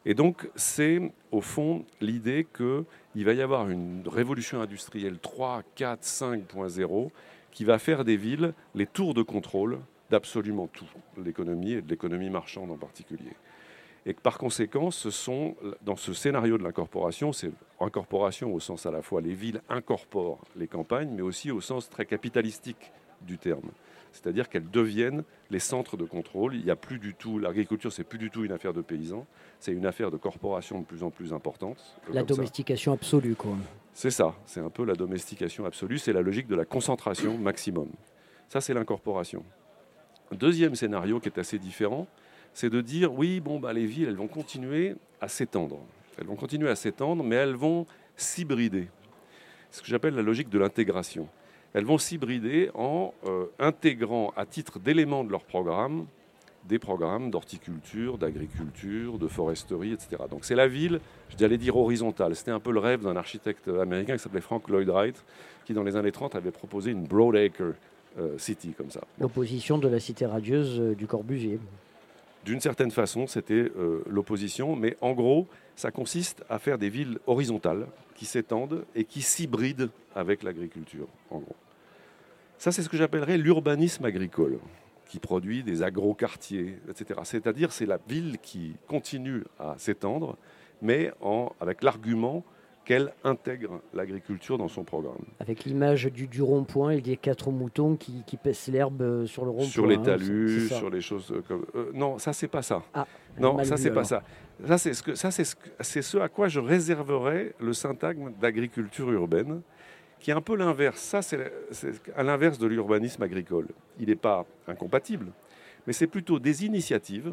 Et 0.04 0.14
donc, 0.14 0.48
c'est 0.56 1.00
au 1.30 1.40
fond 1.40 1.84
l'idée 2.00 2.46
qu'il 2.56 3.24
va 3.24 3.32
y 3.32 3.42
avoir 3.42 3.70
une 3.70 4.02
révolution 4.06 4.60
industrielle 4.60 5.18
3, 5.18 5.62
4, 5.76 6.02
5.0 6.02 7.10
qui 7.52 7.64
va 7.64 7.78
faire 7.78 8.04
des 8.04 8.16
villes 8.16 8.54
les 8.74 8.86
tours 8.86 9.14
de 9.14 9.22
contrôle 9.22 9.78
d'absolument 10.10 10.66
tout, 10.66 10.88
l'économie 11.22 11.72
et 11.72 11.82
de 11.82 11.88
l'économie 11.88 12.30
marchande 12.30 12.70
en 12.70 12.76
particulier. 12.76 13.32
Et 14.04 14.14
que 14.14 14.20
par 14.20 14.38
conséquent, 14.38 14.90
ce 14.90 15.10
sont, 15.10 15.54
dans 15.82 15.96
ce 15.96 16.12
scénario 16.12 16.58
de 16.58 16.64
l'incorporation, 16.64 17.32
c'est 17.32 17.52
incorporation 17.80 18.52
au 18.52 18.58
sens 18.58 18.84
à 18.84 18.90
la 18.90 19.00
fois 19.00 19.20
les 19.20 19.34
villes 19.34 19.62
incorporent 19.68 20.44
les 20.56 20.66
campagnes, 20.66 21.10
mais 21.14 21.22
aussi 21.22 21.52
au 21.52 21.60
sens 21.60 21.88
très 21.88 22.04
capitalistique 22.04 22.90
du 23.20 23.38
terme 23.38 23.70
c'est-à-dire 24.12 24.48
qu'elles 24.48 24.70
deviennent 24.70 25.24
les 25.50 25.58
centres 25.58 25.96
de 25.96 26.04
contrôle. 26.04 26.54
Il 26.54 26.64
n'y 26.64 26.70
a 26.70 26.76
plus 26.76 26.98
du 26.98 27.14
tout, 27.14 27.38
l'agriculture, 27.38 27.92
c'est 27.92 28.04
plus 28.04 28.18
du 28.18 28.30
tout 28.30 28.44
une 28.44 28.52
affaire 28.52 28.72
de 28.72 28.82
paysans, 28.82 29.26
c'est 29.58 29.72
une 29.72 29.86
affaire 29.86 30.10
de 30.10 30.16
corporations 30.16 30.80
de 30.80 30.84
plus 30.84 31.02
en 31.02 31.10
plus 31.10 31.32
importantes. 31.32 31.96
La 32.12 32.22
domestication 32.22 32.92
absolue, 32.92 33.34
quoi. 33.34 33.56
C'est 33.94 34.10
ça, 34.10 34.34
c'est 34.46 34.60
un 34.60 34.70
peu 34.70 34.84
la 34.84 34.94
domestication 34.94 35.66
absolue, 35.66 35.98
c'est 35.98 36.12
la 36.12 36.22
logique 36.22 36.46
de 36.46 36.54
la 36.54 36.64
concentration 36.64 37.36
maximum. 37.36 37.88
Ça, 38.48 38.60
c'est 38.60 38.74
l'incorporation. 38.74 39.44
Deuxième 40.30 40.74
scénario 40.74 41.20
qui 41.20 41.28
est 41.28 41.38
assez 41.38 41.58
différent, 41.58 42.06
c'est 42.54 42.70
de 42.70 42.80
dire 42.80 43.12
oui, 43.12 43.40
bon, 43.40 43.60
bah, 43.60 43.72
les 43.72 43.86
villes, 43.86 44.08
elles 44.08 44.16
vont 44.16 44.28
continuer 44.28 44.94
à 45.20 45.28
s'étendre. 45.28 45.78
Elles 46.18 46.26
vont 46.26 46.36
continuer 46.36 46.70
à 46.70 46.76
s'étendre, 46.76 47.22
mais 47.22 47.36
elles 47.36 47.54
vont 47.54 47.86
s'hybrider. 48.16 48.88
C'est 49.70 49.78
ce 49.78 49.82
que 49.82 49.88
j'appelle 49.88 50.14
la 50.14 50.22
logique 50.22 50.48
de 50.48 50.58
l'intégration 50.58 51.28
elles 51.74 51.84
vont 51.84 51.98
s'hybrider 51.98 52.70
en 52.74 53.14
euh, 53.26 53.46
intégrant 53.58 54.32
à 54.36 54.46
titre 54.46 54.78
d'élément 54.78 55.24
de 55.24 55.30
leur 55.30 55.44
programme 55.44 56.06
des 56.64 56.78
programmes 56.78 57.30
d'horticulture, 57.30 58.18
d'agriculture, 58.18 59.18
de 59.18 59.26
foresterie, 59.26 59.92
etc. 59.92 60.22
Donc 60.30 60.44
c'est 60.44 60.54
la 60.54 60.68
ville, 60.68 61.00
j'allais 61.36 61.58
dire 61.58 61.76
horizontale. 61.76 62.36
C'était 62.36 62.50
un 62.50 62.60
peu 62.60 62.72
le 62.72 62.78
rêve 62.78 63.02
d'un 63.02 63.16
architecte 63.16 63.68
américain 63.68 64.16
qui 64.16 64.22
s'appelait 64.22 64.40
Frank 64.40 64.68
Lloyd 64.68 64.88
Wright, 64.88 65.24
qui 65.64 65.74
dans 65.74 65.82
les 65.82 65.96
années 65.96 66.12
30 66.12 66.34
avait 66.36 66.50
proposé 66.50 66.92
une 66.92 67.04
broadacre 67.04 67.74
euh, 68.18 68.38
city 68.38 68.74
comme 68.76 68.90
ça. 68.90 69.00
L'opposition 69.18 69.78
de 69.78 69.88
la 69.88 69.98
cité 69.98 70.26
radieuse 70.26 70.78
euh, 70.78 70.94
du 70.94 71.06
Corbusier. 71.06 71.58
D'une 72.44 72.60
certaine 72.60 72.90
façon, 72.90 73.26
c'était 73.26 73.70
l'opposition, 74.06 74.74
mais 74.74 74.96
en 75.00 75.12
gros, 75.12 75.46
ça 75.76 75.90
consiste 75.90 76.44
à 76.48 76.58
faire 76.58 76.76
des 76.76 76.88
villes 76.88 77.18
horizontales 77.26 77.86
qui 78.14 78.26
s'étendent 78.26 78.84
et 78.94 79.04
qui 79.04 79.22
s'hybrident 79.22 79.90
avec 80.14 80.42
l'agriculture, 80.42 81.06
en 81.30 81.38
gros. 81.38 81.56
Ça, 82.58 82.72
c'est 82.72 82.82
ce 82.82 82.88
que 82.88 82.96
j'appellerais 82.96 83.38
l'urbanisme 83.38 84.04
agricole, 84.04 84.58
qui 85.08 85.18
produit 85.18 85.62
des 85.62 85.82
agroquartiers, 85.82 86.78
etc. 86.88 87.20
C'est-à-dire, 87.24 87.72
c'est 87.72 87.86
la 87.86 87.98
ville 88.08 88.38
qui 88.42 88.74
continue 88.86 89.44
à 89.58 89.74
s'étendre, 89.78 90.36
mais 90.80 91.12
avec 91.60 91.82
l'argument 91.82 92.44
qu'elle 92.84 93.12
intègre 93.24 93.80
l'agriculture 93.94 94.58
dans 94.58 94.68
son 94.68 94.82
programme. 94.84 95.24
Avec 95.40 95.64
l'image 95.64 96.06
du, 96.06 96.26
du 96.26 96.42
rond-point 96.42 96.90
et 96.90 97.00
des 97.00 97.16
quatre 97.16 97.50
moutons 97.50 97.96
qui, 97.96 98.22
qui 98.26 98.36
pèsent 98.36 98.68
l'herbe 98.68 99.24
sur 99.26 99.44
le 99.44 99.50
rond-point. 99.50 99.66
Sur 99.68 99.86
les 99.86 99.96
hein, 99.96 100.02
talus, 100.02 100.68
sur 100.68 100.90
les 100.90 101.00
choses 101.00 101.32
comme... 101.46 101.64
Euh, 101.74 101.90
non, 101.94 102.18
ça, 102.18 102.32
c'est 102.32 102.48
pas 102.48 102.62
ça. 102.62 102.82
Ah. 102.92 103.06
Non, 103.38 103.62
ça 103.64 103.76
c'est 103.76 103.92
pas 103.92 104.04
ça. 104.04 104.22
Ça 104.66 104.76
c'est 104.78 104.92
ce 104.94 105.02
que 105.02 105.14
ça 105.14 105.30
c'est 105.30 105.44
ce, 105.44 105.56
ce 106.02 106.18
à 106.18 106.28
quoi 106.28 106.48
je 106.48 106.60
réserverais 106.60 107.54
le 107.58 107.72
syntagme 107.72 108.32
d'agriculture 108.40 109.10
urbaine, 109.10 109.62
qui 110.20 110.30
est 110.30 110.34
un 110.34 110.42
peu 110.42 110.54
l'inverse. 110.54 111.00
Ça 111.00 111.22
c'est 111.22 111.50
à 112.14 112.22
l'inverse 112.22 112.58
de 112.58 112.66
l'urbanisme 112.66 113.22
agricole. 113.22 113.68
Il 113.98 114.08
n'est 114.08 114.14
pas 114.16 114.44
incompatible, 114.68 115.32
mais 115.86 115.92
c'est 115.94 116.06
plutôt 116.06 116.38
des 116.38 116.64
initiatives. 116.66 117.32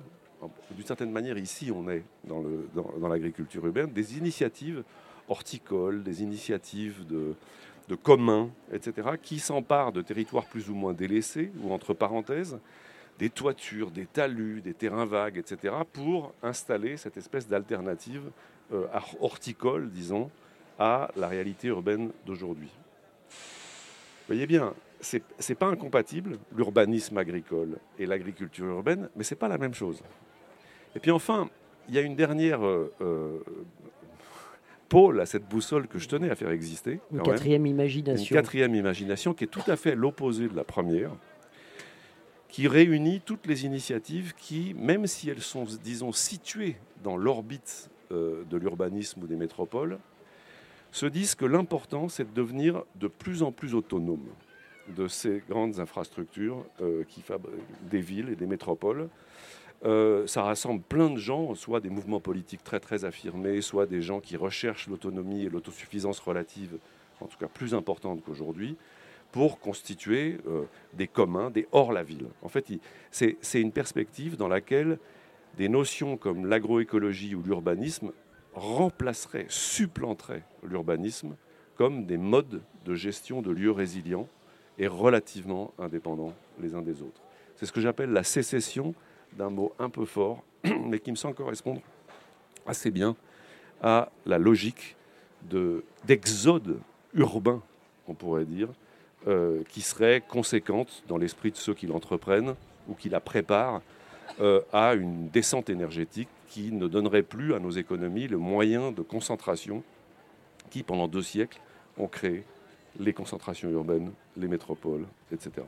D'une 0.71 0.85
certaine 0.85 1.11
manière, 1.11 1.37
ici, 1.37 1.69
on 1.69 1.89
est 1.89 2.03
dans 2.23 2.39
le- 2.39 2.69
dans- 2.73 2.93
dans 2.97 3.09
l'agriculture 3.09 3.65
urbaine, 3.65 3.91
des 3.91 4.17
initiatives 4.17 4.83
horticoles, 5.29 6.03
des 6.03 6.23
initiatives 6.23 7.05
de, 7.07 7.35
communs, 8.03 8.49
etc., 8.71 9.09
qui 9.21 9.39
s'emparent 9.39 9.91
de 9.91 10.01
territoires 10.01 10.45
plus 10.45 10.69
ou 10.69 10.75
moins 10.75 10.93
délaissés, 10.93 11.51
ou 11.63 11.71
entre 11.71 11.93
parenthèses, 11.93 12.59
des 13.17 13.29
toitures, 13.29 13.91
des 13.91 14.05
talus, 14.05 14.61
des 14.61 14.73
terrains 14.73 15.05
vagues, 15.05 15.37
etc., 15.37 15.73
pour 15.91 16.33
installer 16.43 16.97
cette 16.97 17.17
espèce 17.17 17.47
d'alternative 17.47 18.29
euh, 18.73 18.85
horticole, 19.19 19.89
disons, 19.89 20.29
à 20.77 21.11
la 21.15 21.27
réalité 21.27 21.67
urbaine 21.67 22.11
d'aujourd'hui. 22.25 22.69
Voyez 24.27 24.45
bien, 24.45 24.73
c'est 25.01 25.23
n'est 25.49 25.55
pas 25.55 25.67
incompatible, 25.67 26.37
l'urbanisme 26.55 27.17
agricole 27.17 27.77
et 27.97 28.05
l'agriculture 28.05 28.65
urbaine, 28.65 29.09
mais 29.15 29.23
c'est 29.23 29.35
pas 29.35 29.47
la 29.47 29.57
même 29.57 29.73
chose. 29.73 30.01
Et 30.95 30.99
puis 30.99 31.11
enfin, 31.11 31.49
il 31.87 31.95
y 31.95 31.97
a 31.97 32.01
une 32.01 32.15
dernière 32.15 32.65
euh, 32.65 32.93
euh, 33.01 33.39
pôle 34.89 35.21
à 35.21 35.25
cette 35.25 35.47
boussole 35.47 35.87
que 35.87 35.99
je 35.99 36.07
tenais 36.07 36.29
à 36.29 36.35
faire 36.35 36.49
exister. 36.49 36.99
Une 37.11 37.17
même. 37.17 37.25
quatrième 37.25 37.65
Une 37.65 37.71
imagination. 37.71 38.35
quatrième 38.35 38.75
imagination 38.75 39.33
qui 39.33 39.45
est 39.45 39.47
tout 39.47 39.63
à 39.67 39.75
fait 39.75 39.95
l'opposé 39.95 40.47
de 40.47 40.55
la 40.55 40.63
première, 40.63 41.11
qui 42.49 42.67
réunit 42.67 43.21
toutes 43.21 43.45
les 43.45 43.65
initiatives 43.65 44.33
qui, 44.37 44.73
même 44.75 45.05
si 45.07 45.29
elles 45.29 45.41
sont, 45.41 45.65
disons, 45.83 46.11
situées 46.11 46.75
dans 47.03 47.15
l'orbite 47.15 47.89
euh, 48.11 48.43
de 48.49 48.57
l'urbanisme 48.57 49.23
ou 49.23 49.27
des 49.27 49.35
métropoles, 49.35 49.99
se 50.91 51.05
disent 51.05 51.35
que 51.35 51.45
l'important, 51.45 52.09
c'est 52.09 52.23
de 52.23 52.33
devenir 52.33 52.83
de 52.95 53.07
plus 53.07 53.43
en 53.43 53.51
plus 53.51 53.75
autonome 53.75 54.25
de 54.95 55.07
ces 55.07 55.43
grandes 55.47 55.79
infrastructures 55.79 56.65
euh, 56.81 57.03
qui 57.07 57.23
des 57.91 58.01
villes 58.01 58.29
et 58.29 58.35
des 58.35 58.47
métropoles. 58.47 59.07
Euh, 59.85 60.27
ça 60.27 60.43
rassemble 60.43 60.81
plein 60.81 61.09
de 61.09 61.17
gens, 61.17 61.55
soit 61.55 61.79
des 61.79 61.89
mouvements 61.89 62.19
politiques 62.19 62.63
très 62.63 62.79
très 62.79 63.05
affirmés, 63.05 63.61
soit 63.61 63.85
des 63.85 64.01
gens 64.01 64.19
qui 64.19 64.35
recherchent 64.35 64.87
l'autonomie 64.87 65.45
et 65.45 65.49
l'autosuffisance 65.49 66.19
relative, 66.19 66.77
en 67.21 67.27
tout 67.27 67.37
cas 67.37 67.47
plus 67.47 67.73
importante 67.73 68.21
qu'aujourd'hui, 68.23 68.75
pour 69.31 69.59
constituer 69.59 70.37
euh, 70.47 70.63
des 70.93 71.07
communs, 71.07 71.49
des 71.49 71.67
hors 71.71 71.93
la 71.93 72.03
ville. 72.03 72.27
En 72.41 72.49
fait, 72.49 72.67
c'est 73.11 73.61
une 73.61 73.71
perspective 73.71 74.35
dans 74.35 74.47
laquelle 74.47 74.97
des 75.57 75.69
notions 75.69 76.17
comme 76.17 76.45
l'agroécologie 76.45 77.35
ou 77.35 77.43
l'urbanisme 77.43 78.11
remplaceraient, 78.53 79.45
supplanteraient 79.49 80.43
l'urbanisme 80.63 81.35
comme 81.75 82.05
des 82.05 82.17
modes 82.17 82.61
de 82.85 82.95
gestion 82.95 83.41
de 83.41 83.51
lieux 83.51 83.71
résilients 83.71 84.27
et 84.77 84.87
relativement 84.87 85.73
indépendants 85.79 86.33
les 86.59 86.75
uns 86.75 86.81
des 86.81 87.01
autres. 87.01 87.21
C'est 87.55 87.65
ce 87.65 87.71
que 87.71 87.81
j'appelle 87.81 88.11
la 88.11 88.23
sécession 88.23 88.93
d'un 89.33 89.49
mot 89.49 89.73
un 89.79 89.89
peu 89.89 90.05
fort, 90.05 90.43
mais 90.63 90.99
qui 90.99 91.11
me 91.11 91.15
semble 91.15 91.35
correspondre 91.35 91.81
assez 92.65 92.91
bien 92.91 93.15
à 93.81 94.09
la 94.25 94.37
logique 94.37 94.95
de- 95.49 95.83
d'exode 96.05 96.79
urbain, 97.13 97.61
on 98.07 98.13
pourrait 98.13 98.45
dire, 98.45 98.67
euh, 99.27 99.63
qui 99.69 99.81
serait 99.81 100.21
conséquente 100.27 101.03
dans 101.07 101.17
l'esprit 101.17 101.51
de 101.51 101.57
ceux 101.57 101.73
qui 101.73 101.87
l'entreprennent 101.87 102.55
ou 102.87 102.93
qui 102.93 103.09
la 103.09 103.19
préparent 103.19 103.81
euh, 104.39 104.61
à 104.71 104.93
une 104.93 105.29
descente 105.29 105.69
énergétique 105.69 106.29
qui 106.47 106.71
ne 106.71 106.87
donnerait 106.87 107.23
plus 107.23 107.53
à 107.53 107.59
nos 107.59 107.71
économies 107.71 108.27
le 108.27 108.37
moyen 108.37 108.91
de 108.91 109.01
concentration 109.01 109.83
qui, 110.69 110.83
pendant 110.83 111.07
deux 111.07 111.21
siècles, 111.21 111.59
ont 111.97 112.07
créé 112.07 112.43
les 112.99 113.13
concentrations 113.13 113.69
urbaines, 113.69 114.11
les 114.37 114.47
métropoles, 114.47 115.05
etc. 115.31 115.65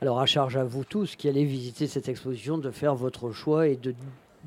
Alors 0.00 0.20
à 0.20 0.26
charge 0.26 0.56
à 0.56 0.64
vous 0.64 0.84
tous 0.84 1.16
qui 1.16 1.28
allez 1.28 1.44
visiter 1.44 1.86
cette 1.86 2.08
exposition 2.08 2.58
de 2.58 2.70
faire 2.70 2.94
votre 2.94 3.32
choix 3.32 3.68
et 3.68 3.76
de, 3.76 3.94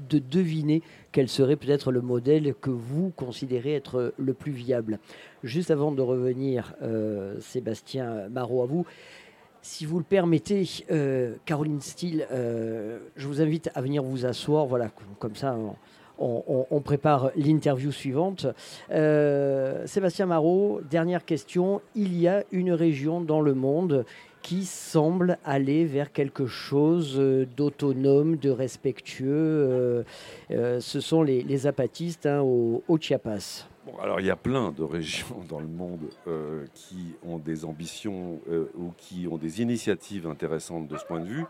de 0.09 0.19
deviner 0.19 0.81
quel 1.11 1.29
serait 1.29 1.55
peut-être 1.55 1.91
le 1.91 2.01
modèle 2.01 2.53
que 2.59 2.69
vous 2.69 3.11
considérez 3.15 3.73
être 3.75 4.13
le 4.17 4.33
plus 4.33 4.51
viable. 4.51 4.99
Juste 5.43 5.71
avant 5.71 5.91
de 5.91 6.01
revenir, 6.01 6.73
euh, 6.81 7.39
Sébastien 7.39 8.29
Marot, 8.29 8.63
à 8.63 8.65
vous, 8.65 8.85
si 9.61 9.85
vous 9.85 9.97
le 9.97 10.03
permettez, 10.03 10.67
euh, 10.91 11.35
Caroline 11.45 11.79
Steele, 11.79 12.27
euh, 12.31 12.99
je 13.15 13.27
vous 13.27 13.41
invite 13.41 13.69
à 13.75 13.81
venir 13.81 14.03
vous 14.03 14.25
asseoir, 14.25 14.65
voilà, 14.65 14.91
comme 15.19 15.35
ça 15.35 15.57
on- 16.23 16.81
prépare 16.81 17.31
l'interview 17.35 17.91
suivante. 17.91 18.47
Euh, 18.91 19.85
Sébastien 19.87 20.25
Marot, 20.25 20.81
dernière 20.89 21.23
question. 21.25 21.81
Il 21.95 22.19
y 22.19 22.27
a 22.27 22.43
une 22.51 22.71
région 22.73 23.21
dans 23.21 23.41
le 23.41 23.53
monde 23.53 24.05
qui 24.41 24.65
semble 24.65 25.37
aller 25.45 25.85
vers 25.85 26.11
quelque 26.11 26.45
chose 26.47 27.15
euh, 27.17 27.45
d'autonome, 27.55 28.35
de 28.35 28.49
respectueux. 28.49 30.03
euh, 30.51 30.79
ce 30.81 30.99
sont 30.99 31.23
les, 31.23 31.41
les 31.41 31.67
apatistes 31.67 32.25
hein, 32.25 32.41
au, 32.41 32.97
Chiapas. 32.99 33.67
Bon, 33.85 33.97
alors 34.01 34.19
il 34.19 34.25
y 34.25 34.29
a 34.31 34.35
plein 34.35 34.71
de 34.71 34.83
régions 34.83 35.43
dans 35.49 35.59
le 35.61 35.67
monde 35.67 36.01
qui 36.73 37.15
ont 37.25 37.37
des 37.37 37.63
ambitions 37.63 38.39
ou 38.77 38.91
qui 38.97 39.27
ont 39.29 39.37
des 39.37 39.61
initiatives 39.61 40.27
intéressantes 40.27 40.87
de 40.89 40.97
ce 40.97 41.05
point 41.05 41.21
de 41.21 41.27
vue. 41.27 41.45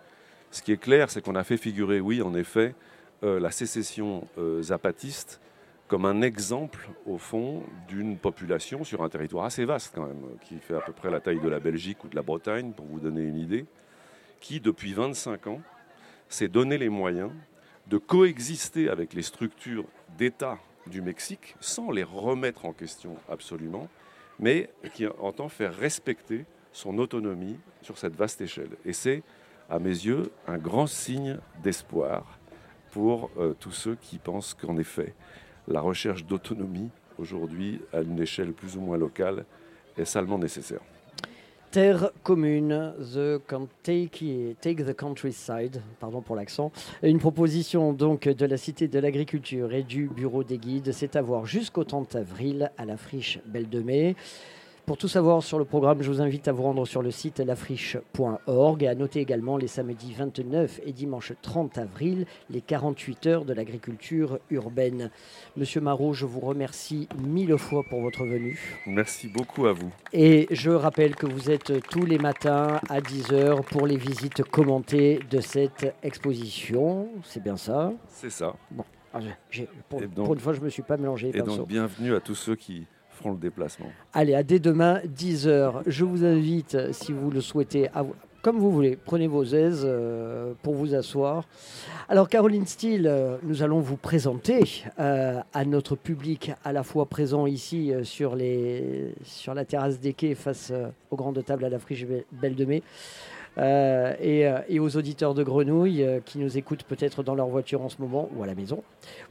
Ce 0.52 0.62
qui 0.62 0.72
est 0.72 0.78
clair, 0.78 1.10
c'est 1.10 1.22
qu'on 1.24 1.34
a 1.36 1.44
fait 1.44 1.58
figurer, 1.58 2.00
oui, 2.00 2.22
en 2.22 2.36
effet, 2.36 2.76
la 3.24 3.52
sécession 3.52 4.28
euh, 4.38 4.62
zapatiste 4.62 5.40
comme 5.88 6.06
un 6.06 6.22
exemple, 6.22 6.90
au 7.06 7.18
fond, 7.18 7.62
d'une 7.88 8.18
population 8.18 8.84
sur 8.84 9.04
un 9.04 9.10
territoire 9.10 9.46
assez 9.46 9.64
vaste 9.66 9.92
quand 9.94 10.08
même, 10.08 10.24
qui 10.42 10.58
fait 10.58 10.76
à 10.76 10.82
peu 10.82 10.92
près 10.92 11.12
la 11.12 11.20
taille 11.20 11.40
de 11.40 11.50
la 11.50 11.60
Belgique 11.60 12.04
ou 12.04 12.08
de 12.08 12.16
la 12.16 12.24
Bretagne, 12.24 12.72
pour 12.72 12.86
vous 12.86 13.00
donner 13.00 13.22
une 13.22 13.38
idée, 13.38 13.66
qui, 14.40 14.60
depuis 14.60 14.94
25 14.94 15.48
ans, 15.48 15.62
s'est 16.30 16.48
donné 16.48 16.78
les 16.78 16.90
moyens 16.90 17.32
de 17.88 17.98
coexister 17.98 18.90
avec 18.90 19.14
les 19.14 19.22
structures 19.22 19.86
d'État 20.18 20.58
du 20.88 21.02
Mexique 21.02 21.56
sans 21.60 21.92
les 21.92 22.04
remettre 22.04 22.66
en 22.66 22.74
question 22.74 23.16
absolument, 23.30 23.88
mais 24.40 24.70
qui 24.96 25.06
entend 25.06 25.50
faire 25.50 25.76
respecter 25.76 26.46
son 26.72 26.98
autonomie 26.98 27.60
sur 27.82 27.98
cette 27.98 28.16
vaste 28.16 28.42
échelle. 28.42 28.72
Et 28.84 28.94
c'est, 28.94 29.22
à 29.70 29.80
mes 29.80 29.90
yeux, 29.90 30.32
un 30.48 30.58
grand 30.58 30.88
signe 30.88 31.38
d'espoir 31.62 32.40
pour 32.94 33.32
euh, 33.40 33.54
tous 33.60 33.72
ceux 33.72 33.96
qui 33.96 34.20
pensent 34.20 34.54
qu'en 34.54 34.78
effet, 34.78 35.16
la 35.68 35.82
recherche 35.82 36.26
d'autonomie 36.26 36.92
aujourd'hui, 37.18 37.82
à 37.92 38.02
une 38.02 38.20
échelle 38.20 38.54
plus 38.54 38.78
ou 38.78 38.82
moins 38.82 38.98
locale, 38.98 39.46
est 39.98 40.06
salement 40.06 40.38
nécessaire. 40.38 40.80
Terre 41.72 42.12
commune, 42.22 42.94
the 43.00 43.42
take, 43.82 44.56
take 44.62 44.84
the 44.84 44.96
countryside, 44.96 45.82
pardon 46.00 46.22
pour 46.22 46.36
l'accent. 46.36 46.72
Une 47.02 47.18
proposition 47.18 47.94
donc 47.94 48.28
de 48.28 48.46
la 48.46 48.58
Cité 48.58 48.88
de 48.88 49.00
l'Agriculture 49.00 49.74
et 49.74 49.82
du 49.82 50.08
Bureau 50.08 50.44
des 50.44 50.60
guides. 50.60 50.92
C'est 50.92 51.16
à 51.16 51.24
voir 51.24 51.48
jusqu'au 51.48 51.84
30 51.84 52.16
avril 52.16 52.72
à 52.78 52.86
la 52.86 52.96
friche 52.96 53.40
Belle 53.48 53.70
de 53.70 53.80
Mai. 53.80 54.16
Pour 54.86 54.98
tout 54.98 55.08
savoir 55.08 55.42
sur 55.42 55.60
le 55.60 55.64
programme, 55.64 56.02
je 56.02 56.12
vous 56.12 56.22
invite 56.22 56.50
à 56.50 56.52
vous 56.52 56.64
rendre 56.64 56.86
sur 56.86 57.02
le 57.02 57.10
site 57.10 57.40
lafriche.org 57.40 58.84
et 58.84 58.88
à 58.90 58.96
noter 58.96 59.22
également 59.22 59.56
les 59.56 59.68
samedis 59.68 60.12
29 60.14 60.82
et 60.86 60.92
dimanche 60.92 61.32
30 61.42 61.78
avril, 61.78 62.26
les 62.50 62.60
48 62.60 63.28
heures 63.28 63.46
de 63.46 63.54
l'agriculture 63.54 64.40
urbaine. 64.50 65.10
Monsieur 65.56 65.80
Marot, 65.80 66.12
je 66.14 66.26
vous 66.26 66.42
remercie 66.42 67.08
mille 67.18 67.58
fois 67.58 67.84
pour 67.90 68.02
votre 68.02 68.26
venue. 68.26 68.60
Merci 68.86 69.30
beaucoup 69.30 69.68
à 69.68 69.72
vous. 69.74 69.90
Et 70.12 70.48
je 70.52 70.72
rappelle 70.72 71.16
que 71.16 71.28
vous 71.28 71.50
êtes 71.50 71.82
tous 71.88 72.06
les 72.06 72.18
matins 72.18 72.82
à 72.90 73.00
10h 73.00 73.64
pour 73.64 73.88
les 73.88 73.96
visites 73.98 74.44
commentées 74.44 75.22
de 75.32 75.40
cette 75.40 75.96
exposition. 76.04 77.08
C'est 77.24 77.42
bien 77.42 77.56
ça? 77.56 77.94
C'est 78.10 78.30
ça. 78.30 78.54
Ah, 79.14 79.22
j'ai- 79.22 79.30
j'ai- 79.50 79.70
pour, 79.88 80.02
Et 80.04 80.08
donc- 80.08 80.26
pour 80.26 80.34
une 80.34 80.40
fois, 80.42 80.52
je 80.52 80.60
ne 80.60 80.66
me 80.66 80.70
suis 80.70 80.82
pas 80.84 80.98
mélangé 80.98 81.30
Et 81.30 81.32
pinceaux. 81.40 81.58
donc, 81.60 81.68
bienvenue 81.70 82.14
à 82.16 82.20
tous 82.20 82.36
ceux 82.36 82.56
qui 82.56 82.86
feront 83.14 83.32
le 83.32 83.38
déplacement. 83.38 83.88
Allez, 84.14 84.36
à 84.36 84.44
dès 84.44 84.60
demain, 84.60 85.00
10h. 85.18 85.84
Je 85.88 86.04
vous 86.06 86.26
invite, 86.26 86.78
si 86.92 87.12
vous 87.14 87.30
le 87.32 87.42
souhaitez, 87.42 87.90
comme 88.42 88.60
vous 88.60 88.72
voulez, 88.72 88.98
prenez 88.98 89.28
vos 89.28 89.46
aises 89.46 89.84
euh, 89.86 90.52
pour 90.64 90.74
vous 90.74 90.94
asseoir. 90.96 91.46
Alors, 92.10 92.28
Caroline 92.28 92.66
Steele, 92.66 93.08
euh, 93.08 93.38
nous 93.44 93.64
allons 93.64 93.80
vous 93.80 93.96
présenter 93.96 94.84
euh, 95.00 95.40
à 95.54 95.64
notre 95.64 95.96
public, 95.96 96.52
à 96.66 96.74
la 96.74 96.84
fois 96.84 97.06
présent 97.06 97.46
ici 97.48 97.94
sur, 98.04 98.36
les, 98.36 99.14
sur 99.24 99.54
la 99.54 99.64
terrasse 99.64 100.02
des 100.02 100.12
quais 100.12 100.36
face 100.36 100.74
aux 101.10 101.16
grandes 101.16 101.44
tables 101.46 101.64
à 101.64 101.70
la 101.70 101.80
friche 101.80 102.06
Be- 102.06 102.26
Belle 102.34 102.56
de 102.56 102.66
Mai. 102.66 102.84
et, 103.58 104.80
aux 104.80 104.98
auditeurs 104.98 105.34
de 105.34 105.44
Grenouille 105.44 106.06
qui 106.26 106.38
nous 106.40 106.58
écoutent 106.58 106.84
peut-être 106.84 107.24
dans 107.24 107.36
leur 107.36 107.48
voiture 107.48 107.82
en 107.82 107.88
ce 107.90 108.02
moment 108.02 108.30
ou 108.36 108.44
à 108.44 108.48
la 108.48 108.56
maison. 108.56 108.84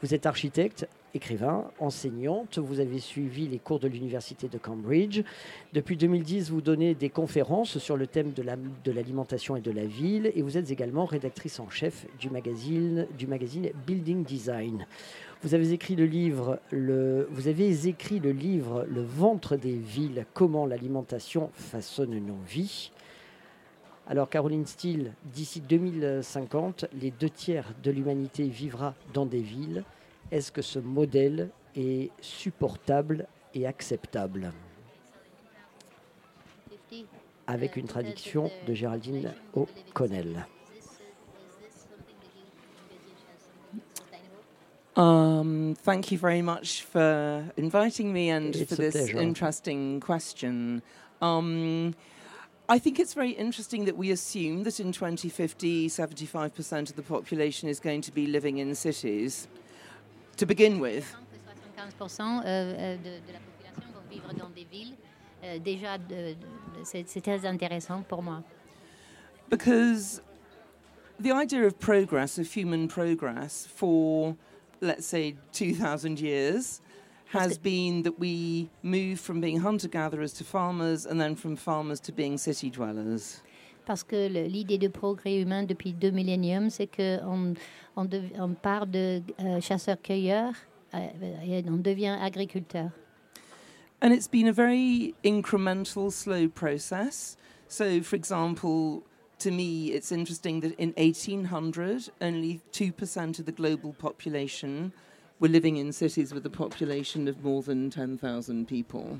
Vous 0.03 0.15
êtes 0.15 0.25
architecte, 0.25 0.89
écrivain, 1.15 1.65
enseignante. 1.79 2.59
Vous 2.59 2.81
avez 2.81 2.99
suivi 2.99 3.49
les 3.49 3.59
cours 3.59 3.79
de 3.81 3.89
l'université 3.89 4.49
de 4.49 4.59
Cambridge. 4.59 5.23
Depuis 5.73 5.97
2010, 5.97 6.51
vous 6.51 6.61
donnez 6.61 6.95
des 6.95 7.09
conférences 7.11 7.79
sur 7.79 7.97
le 7.97 8.07
thème 8.07 8.33
de 8.33 8.43
la- 8.43 8.57
de 8.57 8.93
l'alimentation 8.93 9.57
et 9.57 9.61
de 9.61 9.71
la 9.71 9.85
ville. 9.85 10.31
Et 10.35 10.43
vous 10.43 10.57
êtes 10.57 10.71
également 10.71 11.05
rédactrice 11.05 11.61
en 11.61 11.69
chef 11.71 12.07
du 12.19 12.29
magazine, 12.31 13.07
Building 13.87 14.25
Design. 14.25 14.87
Vous 15.43 15.55
avez 15.55 15.73
écrit 15.73 15.97
le 15.97 16.05
livre 16.05 16.61
Le 16.71 17.27
ventre 19.03 19.57
des 19.57 19.75
villes, 19.77 20.25
comment 20.35 20.67
l'alimentation 20.67 21.51
façonne 21.55 22.19
nos 22.25 22.39
vies. 22.47 22.91
Alors 24.07 24.29
Caroline 24.29 24.67
Steele, 24.67 25.13
d'ici 25.33 25.61
2050, 25.61 26.87
les 27.01 27.11
deux 27.13 27.31
tiers 27.31 27.73
de 27.83 27.91
l'humanité 27.91 28.45
vivra 28.49 28.95
dans 29.15 29.27
des 29.27 29.41
villes. 29.41 29.85
Est-ce 30.33 30.51
que 30.51 30.63
ce 30.63 30.79
modèle 30.79 31.51
est 31.77 32.11
supportable 32.23 33.27
et 33.55 33.67
acceptable 33.67 34.51
Avec 37.47 37.77
une 37.77 37.87
traduction 37.87 38.51
de 38.67 38.73
Géraldine 38.73 39.35
O'Connell. 39.55 40.47
Um, 44.97 45.75
thank 45.85 46.11
you 46.11 46.19
very 46.19 46.43
much 46.43 46.83
for 46.83 47.45
inviting 47.59 48.13
me 48.13 48.31
and 48.31 48.55
It's 48.55 48.69
for 48.71 48.77
this 48.77 48.95
pleasure. 48.95 49.21
interesting 49.21 50.01
question. 50.01 50.83
Um, 51.21 51.95
I 52.69 52.79
think 52.79 52.99
it's 52.99 53.15
very 53.15 53.31
interesting 53.31 53.85
that 53.87 53.97
we 53.97 54.11
assume 54.11 54.65
that 54.65 54.81
in 54.81 54.93
2050, 54.93 55.89
75% 55.89 56.91
of 56.91 56.97
the 56.97 57.03
population 57.03 57.69
is 57.69 57.81
going 57.81 58.01
to 58.03 58.13
be 58.13 58.27
living 58.27 58.59
in 58.59 58.75
cities. 58.75 59.47
To 60.39 60.47
begin 60.47 60.81
with, 60.81 61.05
75% 62.01 62.21
euh, 62.21 62.45
euh, 62.45 62.97
de, 62.97 63.03
de 63.03 63.33
la 63.33 63.39
population 63.39 63.93
vont 63.95 64.11
vivre 64.11 64.33
dans 64.35 64.49
des 64.55 64.65
villes. 64.65 64.95
Euh, 65.45 65.59
déjà, 65.59 65.99
de- 65.99 66.35
de- 66.35 66.85
c'est 66.85 67.05
c'est 67.09 67.21
très 67.21 67.45
intéressant 67.47 68.03
pour 68.03 68.23
moi. 68.23 68.43
because 69.51 70.21
the 71.21 71.31
idea 71.31 71.65
of 71.67 71.79
progress, 71.79 72.39
of 72.39 72.47
human 72.57 72.89
progress, 72.89 73.67
for 73.67 74.35
let's 74.81 75.07
say 75.07 75.35
2,000 75.53 76.19
years, 76.19 76.81
has 77.27 77.59
been 77.59 78.03
that 78.03 78.19
we 78.19 78.69
move 78.83 79.21
from 79.21 79.41
being 79.41 79.61
hunter 79.61 79.89
gatherers 79.89 80.33
to 80.33 80.45
farmers 80.45 81.05
and 81.07 81.21
then 81.21 81.37
from 81.37 81.57
farmers 81.57 82.01
to 82.01 82.13
being 82.13 82.39
city 82.39 82.71
dwellers. 82.71 83.43
Parce 83.85 84.05
que 84.05 84.29
l'idée 84.47 84.79
de 84.79 84.89
progrès 84.89 85.41
humain 85.41 85.65
depuis 85.65 85.93
deux 85.93 86.11
milléniums, 86.11 86.71
c'est 86.71 86.87
qu'on 86.87 87.55
on 87.97 88.05
dev- 88.05 88.33
on 88.39 88.55
part 88.55 88.87
de 88.87 89.21
euh, 89.41 89.61
chasseurs-cueilleurs 89.61 90.55
euh, 90.95 90.99
et 91.45 91.65
on 91.69 91.77
devient 91.79 92.17
agriculteur. 92.21 92.91
And 94.01 94.13
it's 94.13 94.29
been 94.29 94.49
a 94.49 94.53
very 94.53 95.15
incremental, 95.25 96.11
slow 96.11 96.49
process. 96.49 97.37
So, 97.69 98.03
for 98.03 98.17
example, 98.17 99.03
to 99.39 99.51
me, 99.51 99.91
it's 99.93 100.13
interesting 100.13 100.61
that 100.61 100.73
in 100.79 100.93
1800, 100.97 102.11
only 102.21 102.61
2% 102.73 103.39
of 103.39 103.47
the 103.47 103.53
global 103.53 103.93
population 103.93 104.93
were 105.41 105.49
living 105.49 105.77
in 105.77 105.93
cities 105.93 106.33
with 106.33 106.45
a 106.47 106.51
population 106.51 107.27
of 107.29 107.43
more 107.43 107.63
than 107.63 107.91
10,000 107.91 108.67
people. 108.67 109.19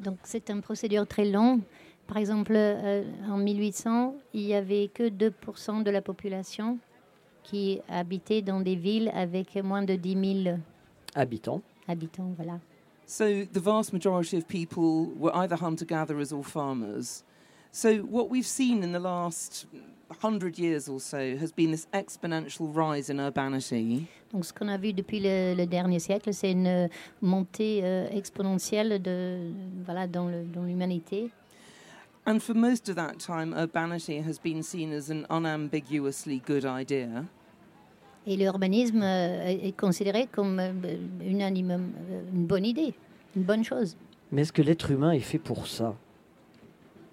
Donc 0.00 0.18
c'est 0.24 0.50
une 0.50 0.60
procédure 0.62 1.06
très 1.06 1.24
longue. 1.24 1.62
Par 2.06 2.18
exemple, 2.18 2.52
euh, 2.54 3.02
en 3.30 3.38
1800, 3.38 4.14
il 4.34 4.44
n'y 4.46 4.54
avait 4.54 4.88
que 4.92 5.08
2% 5.08 5.82
de 5.82 5.90
la 5.90 6.02
population 6.02 6.78
qui 7.42 7.80
habitait 7.88 8.42
dans 8.42 8.60
des 8.60 8.76
villes 8.76 9.10
avec 9.14 9.54
moins 9.62 9.82
de 9.82 9.94
10 9.96 10.42
000 10.44 10.56
Habitants. 11.14 11.62
habitants. 11.88 12.32
Voilà. 12.36 12.58
So 13.06 13.44
the 13.44 13.60
vast 13.60 13.92
majority 13.92 14.36
of 14.38 14.46
people 14.48 15.12
were 15.18 15.34
either 15.36 15.56
hunter 15.56 15.84
gatherers 15.84 16.32
or 16.32 16.42
farmers. 16.42 17.22
So 17.70 17.98
what 18.10 18.30
we've 18.30 18.46
seen 18.46 18.82
in 18.82 18.92
the 18.92 19.00
last 19.00 19.66
hundred 20.22 20.58
years 20.58 20.88
or 20.88 21.00
so 21.00 21.36
has 21.36 21.52
been 21.52 21.70
this 21.70 21.86
exponential 21.92 22.68
rise 22.74 23.10
in 23.10 23.18
urbanity. 23.20 24.06
Donc 24.32 24.44
ce 24.44 24.52
qu'on 24.52 24.68
a 24.68 24.78
vu 24.78 24.92
depuis 24.92 25.20
le, 25.20 25.54
le 25.54 25.66
dernier 25.66 25.98
siècle, 25.98 26.32
c'est 26.32 26.52
une 26.52 26.88
montée 27.20 27.80
euh, 27.82 28.08
exponentielle 28.10 29.02
de, 29.02 29.50
voilà, 29.84 30.06
dans 30.06 30.28
l'humanité. 30.28 31.30
And 32.26 32.38
for 32.40 32.54
most 32.54 32.88
of 32.88 32.96
that 32.96 33.18
time, 33.18 33.52
urbanity 33.54 34.18
has 34.22 34.38
been 34.38 34.62
seen 34.62 34.92
as 34.92 35.10
an 35.10 35.26
unambiguously 35.28 36.40
good 36.46 36.64
idea. 36.64 37.24
Et 38.26 38.36
l'urbanisme 38.38 39.02
euh, 39.02 39.46
est 39.46 39.76
considéré 39.76 40.26
comme 40.32 40.58
euh, 40.58 40.72
une, 41.20 41.42
anime- 41.42 41.92
euh, 42.10 42.22
une 42.32 42.46
bonne 42.46 42.64
idée, 42.64 42.94
une 43.36 43.42
bonne 43.42 43.62
chose. 43.62 43.96
Mais 44.32 44.40
est-ce 44.42 44.52
que 44.52 44.62
l'être 44.62 44.90
humain 44.90 45.12
est 45.12 45.20
fait 45.20 45.38
pour 45.38 45.66
ça? 45.66 45.94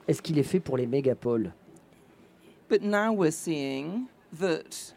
Est-ce 0.08 0.22
qu'il 0.22 0.40
est 0.40 0.44
fait 0.44 0.62
pour 0.62 0.78
les 0.78 0.88
mégapoles? 0.88 1.52
But 2.70 2.82
now 2.82 3.12
we're 3.14 3.34
seeing 3.34 4.06
that 4.40 4.94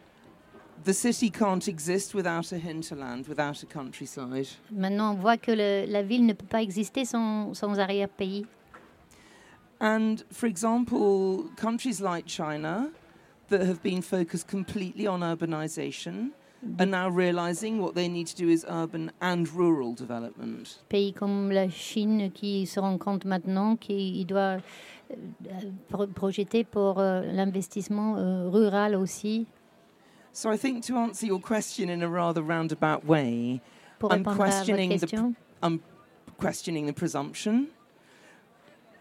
the 0.85 0.93
city 0.93 1.29
can't 1.29 1.67
exist 1.67 2.15
without 2.15 2.53
a 2.53 2.57
hinterland, 2.59 3.27
without 3.27 3.61
a 3.65 3.67
countryside. 3.67 4.47
Maintenant, 4.71 5.11
on 5.15 5.17
voit 5.17 5.37
que 5.39 5.51
le- 5.51 5.91
la 5.91 6.03
ville 6.05 6.25
ne 6.25 6.35
peut 6.35 6.47
pas 6.47 6.63
exister 6.63 7.05
sans, 7.05 7.53
sans 7.55 7.81
arrière-pays. 7.81 8.47
And 9.81 10.25
for 10.31 10.47
example, 10.47 11.51
countries 11.57 12.01
like 12.01 12.27
China 12.27 12.91
that 13.49 13.63
have 13.63 13.83
been 13.83 14.03
focused 14.03 14.49
completely 14.49 15.07
on 15.07 15.21
urbanization 15.21 16.31
are 16.65 16.67
mm-hmm. 16.67 16.91
now 16.91 17.09
realizing 17.09 17.79
what 17.79 17.95
they 17.95 18.09
need 18.09 18.27
to 18.27 18.37
do 18.37 18.49
is 18.49 18.65
urban 18.69 19.13
and 19.21 19.49
rural 19.53 19.95
development. 19.95 20.79
Pays 20.89 21.13
comme 21.13 21.51
la 21.51 21.69
Chine 21.69 22.31
qui 22.33 22.67
se 22.67 22.81
rend 22.81 22.99
compte 22.99 23.25
maintenant 23.27 23.77
qu'il 23.77 24.27
doit 24.27 24.59
euh, 25.11 25.71
pro- 25.89 26.07
projeter 26.07 26.65
pour 26.65 26.99
euh, 26.99 27.21
l'investissement 27.33 28.17
euh, 28.17 28.49
rural 28.49 28.95
aussi. 28.95 29.47
So 30.33 30.51
I 30.51 30.57
think 30.57 30.85
to 30.87 30.97
answer 30.97 31.27
your 31.27 31.41
question 31.41 31.89
in 31.89 32.03
a 32.03 32.09
rather 32.09 32.43
roundabout 32.43 33.05
way, 33.05 33.61
Pour 33.99 34.13
I'm 34.13 34.25
questioning 34.25 34.99
the 34.99 35.35
I'm 35.63 35.81
questioning 36.39 36.87
the 36.87 36.93
presumption 36.93 37.69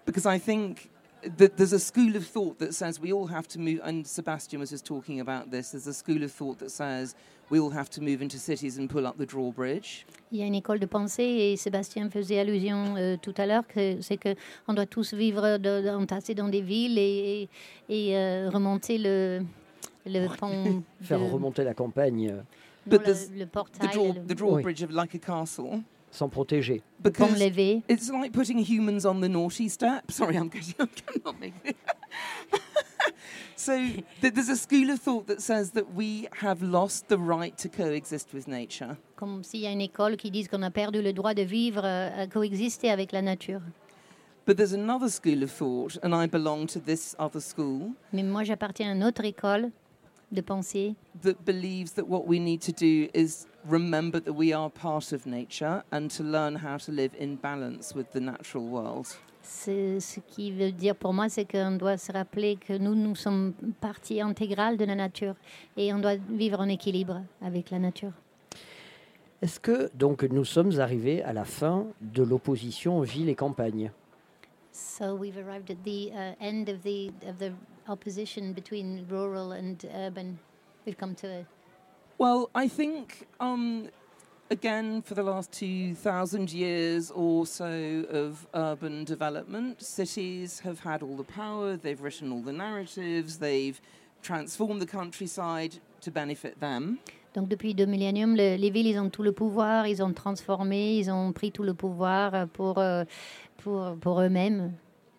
because 0.06 0.26
I 0.26 0.38
think 0.39 0.89
that 1.38 1.56
there's 1.56 1.74
a 1.74 1.80
school 1.80 2.16
of 2.18 2.26
thought 2.28 2.60
that 2.60 2.74
says 2.74 3.00
we 3.00 3.13
all 3.13 3.28
have 3.28 3.48
to 3.50 3.60
move, 3.60 3.80
and 3.84 4.06
Sebastian 4.06 4.60
was 4.60 4.70
just 4.72 4.86
talking 4.86 5.20
about 5.22 5.52
this. 5.52 5.72
There's 5.72 5.88
a 5.88 5.94
school 5.94 6.22
of 6.24 6.32
thought 6.32 6.60
that 6.60 6.70
says 6.70 7.16
we 7.50 7.60
all 7.60 7.70
have 7.72 7.89
to 7.92 8.02
move 8.02 8.22
into 8.22 8.38
cities 8.38 8.78
and 8.78 8.89
pull 8.89 9.06
up 9.08 9.18
the 9.18 9.26
drawbridge. 9.26 10.06
il 10.32 10.39
y 10.39 10.44
a 10.44 10.46
une 10.48 10.56
école 10.56 10.80
de 10.80 10.86
pensée 10.88 11.24
et 11.52 11.56
Sébastien 11.58 12.10
faisait 12.10 12.39
allusion 12.39 12.96
euh, 12.98 13.16
tout 13.22 13.34
à 13.38 13.46
l'heure 13.46 13.66
que 13.68 14.02
c'est 14.02 14.18
que 14.18 14.36
on 14.68 14.74
doit 14.74 14.86
tous 14.88 15.13
vivre 15.13 15.58
de- 15.58 15.82
de- 15.82 15.89
entassés 15.89 16.34
dans 16.34 16.50
des 16.50 16.62
villes 16.62 16.98
et, 16.98 17.48
et, 17.89 18.10
et, 18.10 18.18
euh, 18.18 18.50
remonter 18.52 18.98
le 18.98 19.44
le 20.06 20.28
pont, 20.36 20.84
Faire 21.02 21.20
de- 21.20 21.26
remonter 21.32 21.63
la 21.63 21.74
campagne 21.74 22.28
non, 22.30 22.44
But 22.86 23.00
le, 23.00 23.06
there's 23.06 23.30
le 23.32 23.46
The, 23.46 23.94
draw, 23.94 24.08
le 24.13 24.26
the 24.28 24.36
drawbridge 24.36 24.84
of 24.84 24.92
like 24.92 25.16
a 25.16 25.20
castle. 25.20 25.82
Sans 26.13 26.30
protéger 26.30 26.82
Because 27.02 27.38
levé. 27.39 27.82
it's 27.89 28.10
like 28.10 28.32
putting 28.32 28.58
humans 28.60 29.06
on 29.06 29.19
the 29.21 29.28
naughty 29.28 29.67
step. 29.67 30.04
Sorry, 30.12 30.36
I'm 30.38 30.47
getting, 30.49 30.76
I 30.80 30.86
cannot 30.88 31.39
make 31.39 31.54
it. 31.65 31.76
so 33.56 33.73
th- 34.21 34.34
there's 34.34 34.49
a 34.49 34.56
school 34.56 34.89
of 34.91 34.99
thought 34.99 35.28
that 35.28 35.41
says 35.41 35.71
that 35.71 35.93
we 35.93 36.28
have 36.41 36.62
lost 36.62 37.08
the 37.08 37.17
right 37.17 37.58
to 37.58 37.69
coexist 37.69 38.34
with 38.34 38.47
nature. 38.47 38.97
Comme 39.15 39.43
s'il 39.43 39.62
y 39.62 39.67
a 39.67 39.71
une 39.71 39.82
école 39.82 40.17
qui 40.17 40.32
dit 40.32 40.47
qu'on 40.47 40.63
a 40.63 40.71
perdu 40.71 41.02
le 41.02 41.13
droit 41.13 41.34
de 41.34 41.43
vivre, 41.43 41.82
euh, 41.84 42.23
à 42.23 42.28
coexister 42.28 42.89
avec 42.91 43.12
la 43.12 43.21
nature. 43.21 43.62
But 44.45 44.58
there's 44.58 44.73
another 44.73 45.10
school 45.10 45.41
of 45.43 45.52
thought, 45.52 45.97
and 46.04 46.13
I 46.13 46.28
belong 46.28 46.67
to 46.73 46.80
this 46.80 47.15
other 47.17 47.39
school, 47.41 47.93
Mais 48.12 48.23
moi, 48.23 48.43
j'appartiens 48.43 48.91
à 48.91 48.93
une 48.93 49.04
autre 49.04 49.23
école 49.23 49.71
de 50.34 50.41
pensée 50.41 50.96
that 51.22 51.36
believes 51.46 51.93
that 51.93 52.04
what 52.08 52.24
we 52.28 52.39
need 52.39 52.60
to 52.60 52.72
do 52.72 53.08
is 53.13 53.48
remember 53.69 54.19
that 54.22 54.34
we 54.34 54.54
are 54.54 54.69
part 54.69 55.13
of 55.13 55.26
nature 55.26 55.84
and 55.91 56.10
to 56.10 56.24
learn 56.24 56.58
how 56.58 56.78
to 56.78 56.91
live 56.91 57.12
in 57.19 57.36
balance 57.41 57.93
with 57.96 58.08
the 58.12 58.19
natural 58.19 58.63
world. 58.65 59.08
C'est- 59.41 60.00
Ce 60.00 60.19
qui 60.22 60.52
veut 60.52 60.72
dire 60.72 60.96
pour 60.96 61.13
moi, 61.13 61.28
c'est 61.30 61.46
qu'on 61.46 61.76
doit 61.78 61.98
se 61.98 62.12
rappeler 62.12 62.56
que 62.58 62.78
nous, 62.78 62.96
nous 62.96 63.15
sommes 63.15 63.54
partie 63.82 64.22
intégrale 64.22 64.78
de 64.78 64.86
la 64.86 64.96
nature 64.96 65.36
et 65.78 65.93
on 65.93 66.00
doit 66.00 66.15
vivre 66.30 66.60
en 66.62 66.67
équilibre 66.69 67.22
avec 67.41 67.69
la 67.69 67.80
nature. 67.80 68.12
Est-ce 69.41 69.60
que 69.60 69.89
donc 69.96 70.24
nous 70.24 70.46
sommes 70.46 70.80
arrivés 70.80 71.22
à 71.24 71.34
la 71.34 71.43
fin 71.43 71.86
de 72.02 72.24
l'opposition 72.24 73.02
ville 73.02 73.28
et 73.28 73.36
campagne? 73.36 73.91
So 74.76 75.14
we've 75.14 75.38
arrived 75.38 75.70
at 75.70 75.84
the 75.84 76.12
uh, 76.12 76.34
end 76.42 76.68
of 76.68 76.82
the 76.82 77.12
of 77.28 77.38
the 77.38 77.54
opposition 77.88 78.54
between 78.54 79.06
rural 79.08 79.52
and 79.52 79.86
urban. 79.94 80.40
We've 80.86 80.98
come 80.98 81.14
to 81.16 81.28
a 81.28 81.46
Well, 82.18 82.50
I 82.56 82.68
think, 82.68 83.28
um, 83.40 83.90
again, 84.50 85.02
for 85.04 85.14
the 85.14 85.24
last 85.24 85.52
2,000 85.52 86.52
years 86.52 87.12
or 87.12 87.46
so 87.46 88.06
of 88.10 88.48
urban 88.54 89.04
development, 89.04 89.82
cities 89.82 90.60
have 90.62 90.80
had 90.80 91.02
all 91.04 91.16
the 91.18 91.24
power, 91.24 91.76
they've 91.78 92.02
written 92.02 92.32
all 92.32 92.42
the 92.42 92.54
narratives, 92.54 93.38
they've 93.40 93.80
transformed 94.22 94.82
the 94.82 94.86
countryside 94.88 95.76
to 96.02 96.12
benefit 96.12 96.60
them. 96.60 96.98
Donc 97.34 97.50
depuis 97.50 97.74
deux 97.74 97.88
milléniums, 97.88 98.36
le- 98.38 98.58
les 98.58 98.70
villes, 98.70 98.88
ils 98.88 99.00
ont 99.00 99.10
tout 99.10 99.24
le 99.24 99.32
pouvoir, 99.32 99.88
ils 99.88 100.04
ont 100.04 100.14
transformé, 100.14 100.98
ils 100.98 101.10
ont 101.10 101.32
pris 101.34 101.52
tout 101.52 101.64
le 101.64 101.74
pouvoir 101.74 102.48
pour, 102.50 102.78
euh, 102.78 103.06
pour, 103.58 103.96
pour 104.00 104.22
eux-mêmes, 104.22 104.74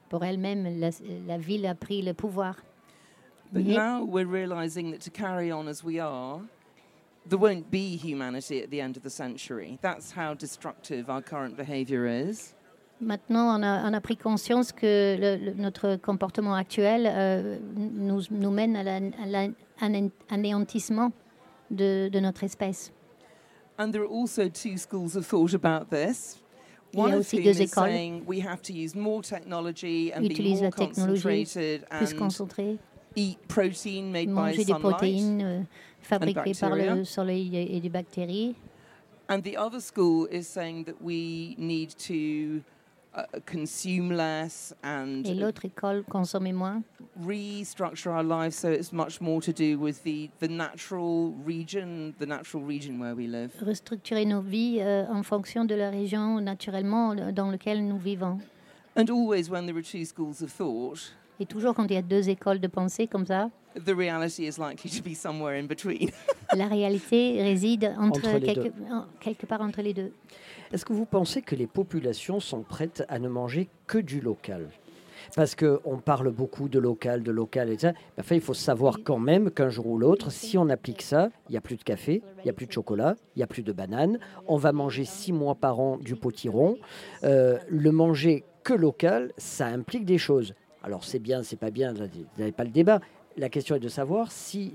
pour 0.09 0.25
elles-mêmes. 0.25 0.79
La, 0.81 0.90
la 1.27 1.38
ville 1.38 1.66
a 1.66 1.75
pris 1.75 2.03
le 2.03 2.12
pouvoir. 2.14 2.57
But 3.53 3.64
Mais- 3.66 3.77
now 3.77 4.05
we're 4.05 4.27
realizing 4.29 4.90
that 4.92 5.01
to 5.03 5.11
carry 5.11 5.53
on 5.53 5.68
as 5.68 5.85
we 5.85 6.01
are, 6.01 6.40
there 7.27 7.38
won't 7.38 7.70
be 7.70 7.97
humanity 7.97 8.62
at 8.62 8.70
the 8.70 8.81
end 8.81 8.97
of 8.97 9.03
the 9.03 9.11
century. 9.11 9.79
That's 9.81 10.12
how 10.12 10.35
destructive 10.35 11.09
our 11.09 11.23
current 11.23 11.57
behavior 11.57 12.07
is. 12.07 12.55
Maintenant, 13.01 13.49
on 13.49 13.62
a, 13.64 13.83
on 13.85 13.94
a 13.94 14.01
pris 14.01 14.16
conscience 14.16 14.73
que 14.73 15.16
le- 15.18 15.37
le- 15.51 15.55
notre 15.55 15.97
comportement 15.97 16.55
actuel 16.55 17.07
euh, 17.07 17.59
nous, 17.77 18.23
nous 18.31 18.51
mène 18.51 18.77
à 18.77 18.85
l'anéantissement 20.31 21.12
de, 21.70 22.09
de 22.09 22.20
notre 22.20 22.44
espèce. 22.44 22.92
And 23.79 23.90
there 23.92 24.03
are 24.03 24.09
also 24.09 24.49
two 24.49 24.77
schools 24.79 25.16
of 25.16 25.27
thought 25.27 25.55
about 25.55 25.90
this. 25.90 26.40
Il 26.94 26.98
y 26.98 27.00
a 27.00 27.04
One 27.04 27.12
of 27.14 27.20
aussi 27.20 27.42
deux 27.42 27.50
is 27.61 27.61
écoles. 27.64 27.90
saying 27.90 28.22
we 28.26 28.40
have 28.40 28.62
to 28.62 28.72
use 28.72 28.94
more 28.94 29.20
technology 29.22 30.12
and 30.12 30.20
be 30.22 30.28
Utilise 30.30 30.62
la 30.62 30.70
technologie, 30.70 31.44
Plus 31.90 32.12
and 32.12 32.18
concentré, 32.18 32.78
eat 33.16 33.38
protein 33.48 34.12
made 34.12 34.26
by 34.28 34.33
manger 34.33 34.59
des 34.59 34.72
sunlight. 34.72 34.80
protéines 34.80 35.42
euh, 35.42 35.61
fabriquées 36.02 36.54
par 36.59 36.76
le 36.76 37.04
soleil 37.04 37.57
et, 37.57 37.76
et 37.76 37.80
des 37.80 37.88
bactéries. 37.88 38.54
And 39.28 39.40
the 39.42 39.57
other 39.57 39.80
school 39.80 40.28
is 40.30 40.44
saying 40.46 40.85
that 40.85 41.00
we 41.00 41.57
need 41.59 41.90
to 42.07 42.62
consume 43.46 44.12
less 44.12 44.74
and 44.83 45.22
Et 45.24 45.35
l'autre 45.35 45.64
école, 45.64 46.05
consommer 46.11 46.53
moins. 46.53 46.83
restructure 47.24 48.11
our 48.11 48.24
lives 48.24 48.57
so 48.57 48.68
it's 48.68 48.92
much 48.92 49.20
more 49.20 49.40
to 49.40 49.53
do 49.53 49.79
with 49.79 50.03
the, 50.03 50.29
the 50.40 50.48
natural 50.48 51.33
region, 51.46 52.12
the 52.18 52.27
natural 52.27 52.62
region 52.64 52.98
where 52.98 53.14
we 53.14 53.27
live. 53.27 53.50
restructurer 53.62 54.24
nos 54.24 54.40
vies 54.40 54.81
euh, 54.81 55.05
en 55.11 55.22
fonction 55.22 55.64
de 55.64 55.74
la 55.74 55.90
région 55.90 56.40
naturellement 56.40 57.14
dans 57.33 57.50
laquelle 57.50 57.87
nous 57.87 57.98
vivons. 57.98 58.38
And 58.96 59.07
always 59.11 59.48
when 59.50 59.66
there 59.66 59.77
are 59.77 59.83
two 59.83 60.05
schools 60.05 60.42
of 60.42 60.53
thought, 60.53 61.12
Et 61.40 61.46
toujours 61.46 61.74
quand 61.74 61.85
il 61.87 61.94
y 61.94 61.96
a 61.96 62.03
deux 62.03 62.29
écoles 62.29 62.61
de 62.61 62.68
pensée 62.68 63.07
comme 63.09 63.27
ça, 63.27 63.50
the 63.74 63.92
reality 63.96 64.46
is 64.46 64.57
likely 64.59 64.88
to 64.88 65.03
be 65.03 65.14
somewhere 65.16 65.59
in 65.59 65.66
between. 65.66 66.11
la 66.57 66.66
réalité 66.68 67.42
réside 67.42 67.92
entre, 67.98 68.20
Entre 68.29 68.38
les 68.38 68.55
quelque, 68.55 68.68
en- 68.92 69.07
quelque 69.18 69.46
part 69.46 69.61
entre 69.61 69.83
les 69.83 69.92
deux. 69.94 70.12
Est-ce 70.75 70.85
que 70.85 70.93
vous 70.93 71.07
pensez 71.07 71.41
que 71.41 71.55
les 71.55 71.69
populations 71.69 72.41
sont 72.41 72.63
prêtes 72.63 73.05
à 73.09 73.21
ne 73.21 73.29
manger 73.29 73.69
que 73.87 73.97
du 73.97 74.21
local? 74.21 74.71
Parce 75.37 75.55
qu'on 75.55 75.99
parle 76.05 76.33
beaucoup 76.33 76.69
de 76.69 76.81
local, 76.81 77.23
de 77.23 77.31
local, 77.31 77.71
et 77.71 77.79
ça. 77.79 77.93
Mais 77.93 78.25
Enfin, 78.25 78.35
il 78.35 78.41
faut 78.41 78.55
savoir 78.55 78.99
quand 79.05 79.21
même 79.21 79.53
qu'un 79.53 79.69
jour 79.69 79.87
ou 79.87 79.99
l'autre, 79.99 80.33
si 80.33 80.59
on 80.59 80.69
applique 80.69 81.03
ça, 81.03 81.31
il 81.49 81.53
n'y 81.53 81.59
a 81.59 81.61
plus 81.61 81.77
de 81.77 81.85
café, 81.85 82.23
il 82.39 82.43
n'y 82.43 82.51
a 82.51 82.53
plus 82.53 82.67
de 82.67 82.73
chocolat, 82.73 83.15
il 83.37 83.39
n'y 83.39 83.45
a 83.45 83.47
plus 83.47 83.63
de 83.63 83.71
bananes. 83.71 84.19
On 84.49 84.57
va 84.57 84.73
manger 84.73 85.05
six 85.05 85.33
mois 85.33 85.55
par 85.55 85.79
an 85.79 85.97
du 85.97 86.17
potiron. 86.17 86.77
Euh, 87.23 87.57
le 87.69 87.93
manger 87.93 88.43
que 88.65 88.75
local, 88.75 89.31
ça 89.39 89.67
implique 89.67 90.05
des 90.05 90.19
choses. 90.19 90.55
Alors 90.83 91.05
c'est 91.05 91.21
bien, 91.21 91.45
c'est 91.45 91.55
pas 91.55 91.71
bien, 91.71 91.93
vous 91.93 92.01
n'avez 92.37 92.51
pas 92.51 92.65
le 92.65 92.71
débat. 92.71 92.99
La 93.37 93.49
question 93.49 93.77
est 93.77 93.81
de 93.81 93.87
savoir 93.87 94.33
si 94.33 94.75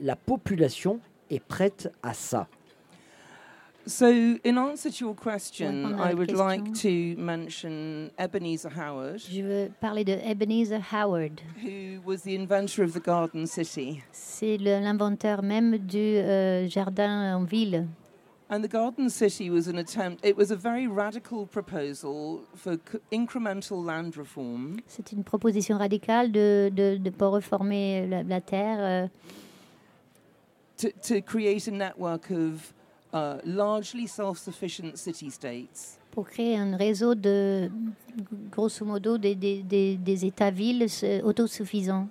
la 0.00 0.16
population 0.16 0.98
est 1.30 1.38
prête 1.38 1.88
à 2.02 2.14
ça. 2.14 2.48
So, 3.86 4.06
in 4.44 4.58
answer 4.58 4.90
to 4.90 5.04
your 5.06 5.14
question, 5.14 5.98
I 5.98 6.12
would 6.14 6.30
like 6.32 6.64
question. 6.64 7.16
to 7.16 7.20
mention 7.20 8.10
Ebenezer 8.18 8.68
Howard, 8.70 9.20
Je 9.20 9.40
veux 9.42 9.70
parler 9.80 10.04
de 10.04 10.12
Ebenezer 10.22 10.80
Howard. 10.92 11.40
who 11.62 12.00
was 12.04 12.22
the 12.22 12.34
inventor 12.36 12.84
of 12.84 12.92
the 12.92 13.00
Garden 13.00 13.46
City. 13.46 14.02
C'est 14.12 14.58
l'inventeur 14.58 15.42
même 15.42 15.78
du 15.78 15.98
euh, 15.98 16.68
jardin 16.68 17.34
en 17.36 17.44
ville. 17.44 17.86
And 18.50 18.62
the 18.62 18.68
Garden 18.68 19.08
City 19.08 19.48
was 19.48 19.66
an 19.68 19.78
attempt, 19.78 20.24
it 20.26 20.36
was 20.36 20.50
a 20.50 20.56
very 20.56 20.86
radical 20.86 21.46
proposal 21.46 22.40
for 22.54 22.76
incremental 23.12 23.82
land 23.82 24.16
reform 24.16 24.80
C'est 24.88 25.12
une 25.12 25.22
proposition 25.24 25.78
radicale 25.78 26.32
de, 26.32 26.68
de, 26.74 26.96
de 26.96 27.10
pour 27.10 27.32
reformer 27.32 28.06
la, 28.08 28.22
la 28.24 28.40
terre, 28.40 28.78
euh, 28.80 29.08
to, 30.76 30.88
to 31.00 31.22
create 31.22 31.66
a 31.68 31.70
network 31.70 32.30
of 32.30 32.72
uh, 33.12 33.38
largely 33.44 34.06
self 34.06 34.38
sufficient 34.38 34.96
city 34.98 35.30
states. 35.30 35.98
pour 36.10 36.26
créer 36.28 36.56
un 36.56 36.76
réseau 36.76 37.14
de, 37.14 37.70
grosso 38.50 38.84
modo, 38.84 39.16
des, 39.16 39.34
des, 39.34 39.62
des, 39.62 39.96
des 39.96 40.24
États-villes 40.24 40.86
autosuffisants. 41.22 42.08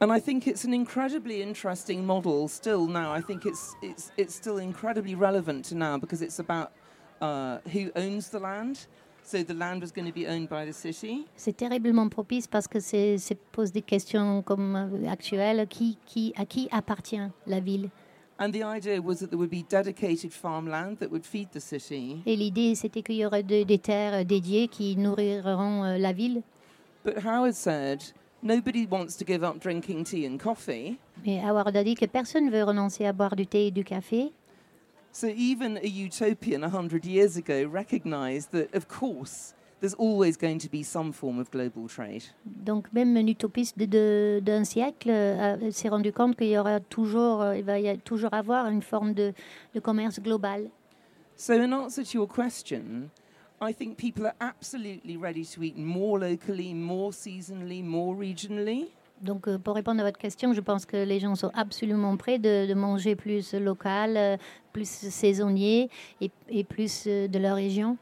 And 0.00 0.10
I 0.10 0.20
think 0.20 0.46
it's 0.46 0.64
an 0.64 0.74
incredibly 0.74 1.40
interesting 1.40 2.04
model 2.04 2.48
still 2.48 2.86
now. 2.86 3.12
I 3.16 3.22
think 3.22 3.46
it's, 3.46 3.74
it's, 3.80 4.10
it's 4.18 4.34
still 4.34 4.58
incredibly 4.58 5.14
relevant 5.14 5.64
to 5.66 5.74
now 5.74 5.96
because 5.98 6.20
it's 6.20 6.40
about 6.40 6.72
uh, 7.22 7.58
who 7.72 7.90
owns 7.96 8.28
the 8.28 8.40
land. 8.40 8.86
So 9.22 9.42
the 9.42 9.54
land 9.54 9.80
was 9.80 9.90
going 9.90 10.06
to 10.06 10.12
be 10.12 10.26
owned 10.26 10.50
by 10.50 10.66
the 10.66 10.74
city. 10.74 11.24
C'est 11.36 11.56
terriblement 11.56 12.10
propice 12.10 12.46
parce 12.46 12.68
que 12.68 12.80
c'est 12.80 13.16
pose 13.52 13.72
des 13.72 13.80
questions 13.80 14.42
comme 14.42 14.76
euh, 14.76 15.08
actuelles. 15.08 15.66
Qui, 15.68 15.96
qui, 16.04 16.34
à 16.36 16.44
qui 16.44 16.68
appartient 16.70 17.30
la 17.46 17.60
ville? 17.60 17.88
And 18.38 18.50
the 18.52 18.64
idea 18.64 19.00
was 19.00 19.20
that 19.20 19.28
there 19.30 19.38
would 19.38 19.50
be 19.50 19.64
dedicated 19.68 20.32
farmland 20.32 20.98
that 20.98 21.10
would 21.10 21.24
feed 21.24 21.50
the 21.52 21.60
city. 21.60 22.20
Et 22.26 22.34
l'idée, 22.36 22.74
c'était 22.74 23.02
qu'il 23.02 23.14
y 23.16 23.24
aurait 23.24 23.44
de- 23.44 23.62
des 23.62 23.78
terres 23.78 24.24
dédiées 24.24 24.66
qui 24.68 24.96
nourriront 24.96 25.84
euh, 25.84 25.98
la 25.98 26.12
ville. 26.12 26.42
But 27.04 27.18
Howard 27.24 27.54
said 27.54 28.02
nobody 28.42 28.86
wants 28.90 29.16
to 29.18 29.24
give 29.24 29.44
up 29.44 29.60
drinking 29.60 30.04
tea 30.04 30.26
and 30.26 30.38
coffee. 30.38 30.98
Mais 31.24 31.40
Howard 31.44 31.76
a 31.76 31.84
dit 31.84 31.94
que 31.94 32.06
personne 32.06 32.46
ne 32.46 32.50
veut 32.50 32.64
renoncer 32.64 33.06
à 33.06 33.12
boire 33.12 33.36
du 33.36 33.46
thé 33.46 33.68
et 33.68 33.70
du 33.70 33.84
café. 33.84 34.32
So 35.12 35.28
even 35.28 35.76
a 35.76 35.86
utopian 35.86 36.62
100 36.64 37.04
years 37.04 37.36
ago 37.36 37.68
recognized 37.72 38.50
that, 38.50 38.74
of 38.76 38.88
course, 38.88 39.54
there's 39.84 39.94
always 39.98 40.38
going 40.38 40.58
to 40.58 40.68
be 40.70 40.82
some 40.82 41.12
form 41.12 41.38
of 41.38 41.50
global 41.50 41.86
trade. 41.88 42.22
Donc 42.46 42.90
même 42.94 43.14
un 43.18 43.26
utopiste 43.26 43.78
de- 43.78 44.40
d'un 44.42 44.64
siècle 44.64 45.10
euh, 45.10 45.70
s'est 45.70 45.90
rendu 45.90 46.10
compte 46.10 46.36
qu'il 46.36 46.48
y 46.48 46.56
aura 46.56 46.80
toujours, 46.80 47.42
euh, 47.42 47.58
il 47.58 47.64
va 47.64 47.78
y 47.78 47.88
a 47.88 47.96
toujours 47.98 48.32
avoir 48.32 48.66
une 48.68 48.80
forme 48.80 49.12
de, 49.12 49.34
de 49.74 49.80
commerce 49.80 50.20
global. 50.20 50.70
So, 51.36 51.52
in 51.52 51.72
answer 51.72 52.02
to 52.04 52.18
your 52.18 52.28
question, 52.28 53.10
I 53.60 53.74
think 53.74 53.96
people 53.98 54.24
are 54.26 54.34
absolutely 54.40 55.16
ready 55.18 55.44
to 55.54 55.62
eat 55.62 55.76
more 55.76 56.18
locally, 56.18 56.72
more 56.72 57.12
seasonally, 57.12 57.82
more 57.82 58.14
regionally. 58.16 58.86
Donc 59.20 59.48
euh, 59.48 59.58
pour 59.58 59.74
répondre 59.74 60.00
à 60.00 60.04
votre 60.04 60.18
question, 60.18 60.54
je 60.54 60.60
pense 60.60 60.86
que 60.86 60.96
les 60.96 61.20
gens 61.20 61.34
sont 61.34 61.50
absolument 61.54 62.16
prêts 62.16 62.38
de, 62.38 62.66
de 62.66 62.74
manger 62.74 63.16
plus 63.16 63.52
local, 63.54 64.16
euh, 64.16 64.36
plus 64.72 64.88
saisonnier 64.88 65.90
et, 66.20 66.30
et 66.48 66.64
plus 66.64 67.04
euh, 67.06 67.28
de 67.28 67.38
leur 67.38 67.56
région. 67.56 67.96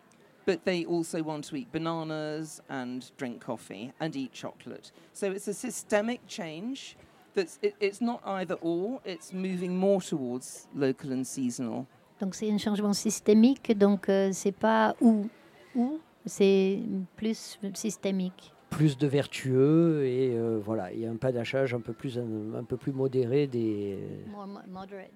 But 0.45 0.65
they 0.65 0.85
also 0.85 1.23
want 1.23 1.49
to 1.51 1.57
eat 1.57 1.71
bananas 1.73 2.61
and 2.69 3.01
drink 3.17 3.41
coffee 3.45 3.93
and 4.01 4.15
eat 4.17 4.33
chocolate. 4.33 4.91
So 5.13 5.31
it's 5.31 5.47
a 5.49 5.55
systemic 5.55 6.21
change. 6.27 6.97
That's 7.35 7.59
it, 7.63 7.75
it's 7.81 8.01
not 8.01 8.21
either 8.27 8.57
or. 8.61 9.01
It's 9.05 9.33
moving 9.33 9.77
more 9.77 10.01
towards 10.01 10.67
local 10.75 11.13
and 11.13 11.25
seasonal. 11.25 11.87
Donc 12.21 12.35
c'est 12.35 12.51
un 12.51 12.59
changement 12.59 12.93
systémique, 12.93 13.77
donc 13.77 14.09
euh, 14.09 14.31
c'est 14.33 14.53
pas 14.53 14.95
ou 15.01 15.29
ou, 15.75 15.99
c'est 16.27 16.81
plus 17.17 17.59
systémique. 17.75 18.53
plus 18.71 18.97
de 18.97 19.07
vertueux 19.07 20.05
et 20.07 20.31
euh, 20.35 20.59
voilà, 20.65 20.93
il 20.93 21.01
y 21.01 21.07
a 21.07 21.11
un 21.11 21.17
panachage 21.17 21.75
un 21.75 21.81
peu 21.81 21.93
plus 21.93 22.19
un, 22.19 22.55
un 22.59 22.65
peu 22.65 22.77
plus 22.79 22.93
modéré 22.93 23.47
des 23.47 23.99
More 24.31 24.47
mo- 24.47 24.61
moderate, 24.69 25.11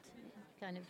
kind 0.61 0.77
of. 0.77 0.85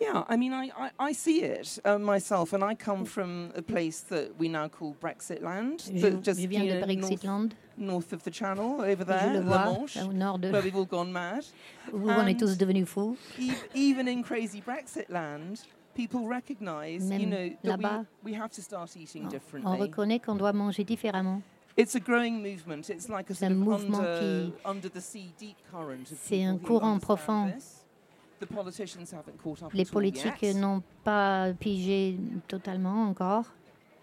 Yeah, 0.00 0.22
I 0.28 0.36
mean, 0.36 0.52
I, 0.52 0.70
I, 0.78 0.90
I 1.10 1.12
see 1.12 1.42
it 1.42 1.78
uh, 1.84 1.98
myself, 1.98 2.52
and 2.52 2.62
I 2.62 2.74
come 2.76 3.04
from 3.04 3.50
a 3.56 3.62
place 3.62 4.00
that 4.10 4.30
we 4.38 4.48
now 4.48 4.68
call 4.68 4.94
Brexit 5.00 5.42
land, 5.42 5.80
Je, 5.92 6.10
just 6.22 6.40
je 6.40 6.46
viens 6.46 6.62
you 6.64 6.70
de 6.70 6.78
know, 6.78 6.86
north, 6.86 7.10
Brexitland, 7.10 7.52
north 7.76 8.12
of 8.12 8.22
the 8.22 8.30
Channel 8.30 8.80
over 8.80 9.04
je 9.04 9.04
there, 9.04 9.32
le 9.32 9.40
La 9.40 9.64
vois, 9.64 9.64
Manche, 9.78 9.96
au 9.96 10.12
nord 10.12 10.38
de 10.40 10.50
where 10.52 10.62
we've 10.62 10.76
all 10.76 10.84
gone 10.86 11.10
mad. 11.12 11.44
où 11.92 12.08
on 12.08 12.26
est 12.28 12.38
tous 12.38 12.56
devenus 12.56 12.86
fous. 12.88 13.16
Ev- 13.40 13.68
Even 13.74 14.06
in 14.06 14.22
crazy 14.22 14.60
Brexit 14.60 15.08
land, 15.10 15.64
people 15.96 16.28
recognise, 16.28 17.02
you 17.10 17.26
Même 17.26 17.30
know, 17.30 17.56
that 17.76 18.06
we, 18.22 18.32
we 18.32 18.34
have 18.38 18.50
to 18.52 18.62
start 18.62 18.96
eating 18.96 19.24
On 19.24 19.28
differently. 19.30 19.80
reconnaît 19.80 20.20
qu'on 20.20 20.36
doit 20.36 20.52
manger 20.52 20.84
différemment. 20.84 21.42
It's 21.76 21.94
a 21.96 22.00
growing 22.00 22.40
movement. 22.42 22.88
It's 22.88 23.08
like 23.08 23.30
a 23.30 23.34
sort 23.34 23.50
un 23.50 23.62
of 23.62 23.66
mouvement 23.66 23.98
under, 23.98 24.20
qui- 24.20 24.52
under 24.64 24.88
the 24.90 25.00
sea 25.00 25.32
deep 25.38 25.56
current 25.72 26.06
C'est 26.22 26.44
un 26.44 26.56
courant 26.58 26.98
profond. 27.00 27.52
this. 27.54 27.77
Les 29.74 29.84
politiques 29.84 30.42
n'ont 30.54 30.82
pas 31.04 31.52
pigé 31.58 32.18
totalement 32.46 33.04
encore, 33.08 33.44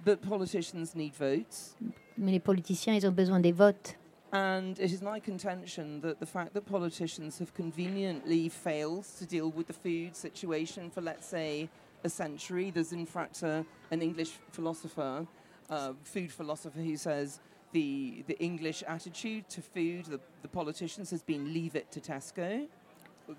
But 0.06 0.22
politicians 0.22 0.94
need 0.96 1.14
votes. 1.14 1.76
mais 2.18 2.32
les 2.32 2.40
politiciens, 2.40 2.94
ils 2.94 3.08
ont 3.08 3.12
besoin 3.12 3.40
des 3.40 3.52
votes. 3.52 3.98
And 4.32 4.78
it 4.80 4.92
is 4.92 5.02
my 5.02 5.20
contention 5.20 6.02
that 6.02 6.20
the 6.20 6.26
fact 6.26 6.54
that 6.54 6.66
politicians 6.66 7.40
have 7.40 7.54
conveniently 7.54 8.50
failed 8.50 9.06
to 9.20 9.26
deal 9.26 9.50
with 9.50 9.68
the 9.68 9.74
food 9.74 10.16
situation 10.16 10.90
for, 10.92 11.02
let's 11.02 11.26
say, 11.26 11.70
a 12.04 12.10
century, 12.10 12.70
there's 12.70 12.92
in 12.92 13.06
fact 13.06 13.44
a, 13.44 13.66
an 13.92 14.02
English 14.02 14.34
philosopher, 14.52 15.26
uh, 15.70 15.94
food 16.04 16.32
philosopher, 16.32 16.80
who 16.82 16.98
says 16.98 17.40
the, 17.72 18.24
the 18.28 18.38
English 18.40 18.84
attitude 18.88 19.48
to 19.50 19.62
food, 19.62 20.06
the, 20.06 20.20
the 20.42 20.50
politicians, 20.50 21.10
has 21.12 21.24
been 21.24 21.54
leave 21.54 21.76
it 21.76 21.90
to 21.92 22.00
Tesco. 22.00 22.68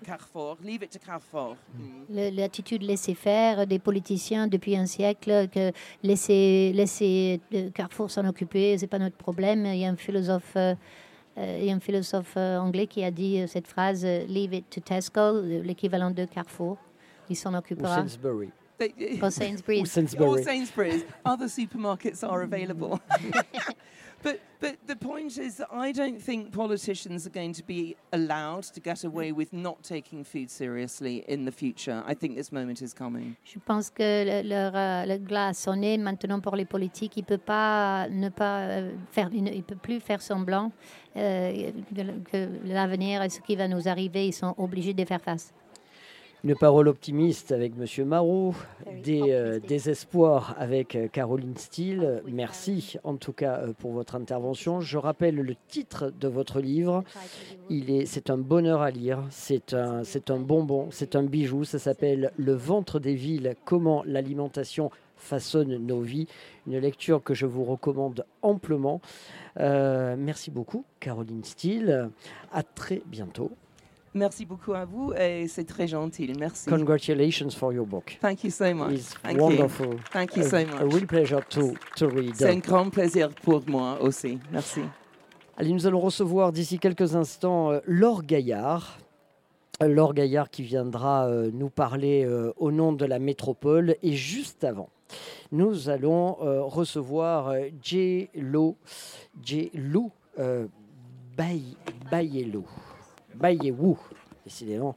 Carrefour. 0.03 0.57
Leave 0.63 0.83
it 0.83 0.91
to 0.91 0.99
Carrefour. 0.99 1.55
Mm. 1.75 2.35
L'attitude 2.35 2.83
laisser 2.83 3.13
faire 3.13 3.65
des 3.67 3.79
politiciens 3.79 4.47
depuis 4.47 4.75
un 4.77 4.85
siècle, 4.85 5.47
que 5.49 5.71
laisser, 6.03 6.71
laisser 6.73 7.39
euh, 7.53 7.69
Carrefour 7.71 8.11
s'en 8.11 8.27
occuper, 8.27 8.77
c'est 8.77 8.87
pas 8.87 8.99
notre 8.99 9.17
problème. 9.17 9.65
Il 9.65 9.77
y 9.77 9.85
a 9.85 9.89
un 9.89 9.95
philosophe, 9.95 10.53
euh, 10.55 10.75
euh, 11.37 11.57
il 11.59 11.65
y 11.65 11.71
a 11.71 11.75
un 11.75 11.79
philosophe 11.79 12.37
anglais 12.37 12.87
qui 12.87 13.03
a 13.03 13.11
dit 13.11 13.47
cette 13.47 13.67
phrase 13.67 14.03
Leave 14.05 14.53
it 14.53 14.69
to 14.69 14.81
Tesco, 14.81 15.41
l'équivalent 15.41 16.11
de 16.11 16.25
Carrefour. 16.25 16.77
Il 17.29 17.35
s'en 17.35 17.53
Ou 17.53 17.57
occupera. 17.57 17.95
Sainsbury. 17.95 18.49
They- 18.77 19.19
Ou 19.21 19.29
Sainsbury's. 19.29 19.79
Ou 19.79 19.83
or 19.83 19.87
Sainsbury. 19.87 20.43
Sainsbury's. 20.43 21.05
Other 21.25 21.47
supermarkets 21.47 22.23
are 22.23 22.43
available. 22.43 22.99
but 24.23 24.39
but 24.59 24.75
the 24.87 24.95
point 24.95 25.37
is 25.37 25.57
that 25.57 25.67
I 25.71 25.91
don't 25.91 26.19
think 26.19 26.51
politicians 26.51 27.27
are 27.27 27.29
going 27.29 27.53
to 27.53 27.63
be 27.63 27.95
allowed 28.11 28.63
to 28.73 28.79
get 28.79 29.03
away 29.03 29.31
with 29.31 29.53
not 29.53 29.83
taking 29.83 30.23
food 30.23 30.49
seriously 30.49 31.23
in 31.27 31.45
the 31.45 31.51
future. 31.51 32.03
I 32.07 32.15
think 32.15 32.35
this 32.35 32.51
moment 32.51 32.81
is 32.81 32.93
coming. 32.93 33.35
Je 33.43 33.59
pense 33.59 33.91
que 33.91 34.03
le, 34.03 34.71
euh, 34.73 35.05
le 35.05 35.17
glas 35.17 35.49
a 35.49 35.53
sonné 35.53 35.97
maintenant 35.97 36.39
pour 36.39 36.55
les 36.55 36.65
politiques. 36.65 37.17
Il 37.17 37.23
peut 37.23 37.37
pas 37.37 38.07
ne 38.09 38.29
pas 38.29 38.61
euh, 38.61 38.91
faire, 39.11 39.29
il 39.31 39.63
peut 39.63 39.75
plus 39.75 39.99
faire 39.99 40.21
semblant 40.21 40.71
euh, 41.15 41.71
que 42.31 42.47
l'avenir 42.65 43.21
et 43.21 43.29
ce 43.29 43.39
qui 43.41 43.55
va 43.55 43.67
nous 43.67 43.87
arriver, 43.87 44.27
ils 44.27 44.33
sont 44.33 44.55
obligés 44.57 44.93
de 44.93 45.05
faire 45.05 45.21
face. 45.21 45.53
Une 46.43 46.55
parole 46.55 46.87
optimiste 46.87 47.51
avec 47.51 47.75
Monsieur 47.75 48.05
Marot, 48.05 48.53
Very 48.85 49.01
des 49.01 49.21
euh, 49.31 49.59
désespoirs 49.59 50.55
avec 50.59 50.95
euh, 50.95 51.07
Caroline 51.07 51.57
Steele. 51.57 52.21
Merci 52.27 52.97
en 53.03 53.15
tout 53.15 53.33
cas 53.33 53.57
euh, 53.57 53.73
pour 53.73 53.91
votre 53.91 54.15
intervention. 54.15 54.79
Je 54.79 54.99
rappelle 54.99 55.35
le 55.35 55.55
titre 55.67 56.11
de 56.11 56.27
votre 56.27 56.59
livre. 56.59 57.03
Il 57.69 57.89
est, 57.89 58.05
c'est 58.05 58.29
un 58.29 58.37
bonheur 58.37 58.81
à 58.81 58.91
lire, 58.91 59.23
c'est 59.31 59.73
un, 59.73 60.03
c'est 60.03 60.29
un 60.29 60.39
bonbon, 60.39 60.89
c'est 60.91 61.15
un 61.15 61.23
bijou. 61.23 61.63
Ça 61.63 61.79
s'appelle 61.79 62.31
Le 62.37 62.53
ventre 62.53 62.99
des 62.99 63.15
villes, 63.15 63.55
comment 63.65 64.03
l'alimentation 64.05 64.91
façonne 65.17 65.75
nos 65.77 66.01
vies. 66.01 66.27
Une 66.67 66.77
lecture 66.77 67.23
que 67.23 67.33
je 67.33 67.47
vous 67.47 67.63
recommande 67.63 68.25
amplement. 68.43 69.01
Euh, 69.59 70.15
merci 70.17 70.51
beaucoup, 70.51 70.85
Caroline 70.99 71.43
Steele. 71.43 72.09
À 72.51 72.61
très 72.61 73.01
bientôt. 73.07 73.51
Merci 74.17 74.45
beaucoup 74.45 74.73
à 74.73 74.85
vous 74.85 75.13
et 75.13 75.47
c'est 75.47 75.63
très 75.63 75.87
gentil. 75.87 76.31
Merci. 76.37 76.69
Congratulations 76.69 77.51
for 77.51 77.71
your 77.71 77.85
book. 77.85 78.17
Thank 78.21 78.43
you 78.43 78.49
so 78.49 78.73
much. 78.73 78.93
It's 78.93 79.13
Thank 79.21 79.37
you. 79.37 79.43
wonderful. 79.43 79.95
Thank 80.11 80.35
you 80.35 80.43
a, 80.43 80.49
so 80.49 80.57
a 80.57 80.65
much. 80.65 80.93
real 80.93 81.05
pleasure 81.05 81.41
to, 81.49 81.73
to 81.95 82.07
read. 82.07 82.35
C'est 82.35 82.49
un 82.49 82.57
grand 82.57 82.89
plaisir 82.89 83.29
pour 83.29 83.61
moi 83.67 83.97
aussi. 84.01 84.39
Merci. 84.51 84.81
Allez, 85.55 85.71
nous 85.71 85.87
allons 85.87 85.99
recevoir 85.99 86.51
d'ici 86.51 86.79
quelques 86.79 87.15
instants 87.15 87.71
euh, 87.71 87.79
Laure 87.85 88.23
Gaillard. 88.23 88.99
Euh, 89.83 89.87
Laure 89.87 90.13
Gaillard 90.13 90.49
qui 90.49 90.63
viendra 90.63 91.27
euh, 91.27 91.51
nous 91.53 91.69
parler 91.69 92.25
euh, 92.25 92.51
au 92.57 92.71
nom 92.71 92.93
de 92.93 93.05
la 93.05 93.19
métropole. 93.19 93.95
Et 94.01 94.13
juste 94.13 94.63
avant, 94.63 94.89
nous 95.51 95.89
allons 95.89 96.33
recevoir 96.67 97.53
J. 97.81 98.29
Lo, 98.35 98.75
J. 99.41 99.71
Lou 99.73 100.11
euh, 100.39 100.67
Bay- 103.37 103.57
Bayelou. 103.57 103.75
Bayewou, 103.77 103.97
décidément. 104.45 104.95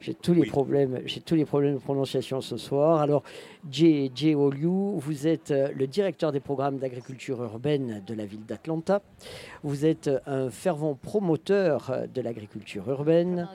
J'ai 0.00 0.12
tous 0.12 0.34
les 0.34 0.42
Oui. 0.42 0.48
problèmes, 0.50 1.00
j'ai 1.06 1.20
tous 1.20 1.34
les 1.34 1.46
problèmes 1.46 1.74
de 1.76 1.80
prononciation 1.80 2.42
ce 2.42 2.58
soir. 2.58 3.00
Alors, 3.00 3.22
J. 3.70 4.12
J. 4.14 4.34
Oliu, 4.34 4.98
vous 4.98 5.26
êtes 5.26 5.50
euh, 5.50 5.68
le 5.74 5.86
directeur 5.86 6.30
des 6.30 6.40
programmes 6.40 6.76
d'agriculture 6.76 7.42
urbaine 7.42 8.02
de 8.06 8.12
la 8.12 8.26
ville 8.26 8.44
d'Atlanta. 8.44 9.00
Vous 9.62 9.86
êtes 9.86 10.08
euh, 10.08 10.18
un 10.26 10.50
fervent 10.50 10.94
promoteur 10.94 11.88
euh, 11.90 12.06
de 12.06 12.20
l'agriculture 12.20 12.86
urbaine. 12.90 13.48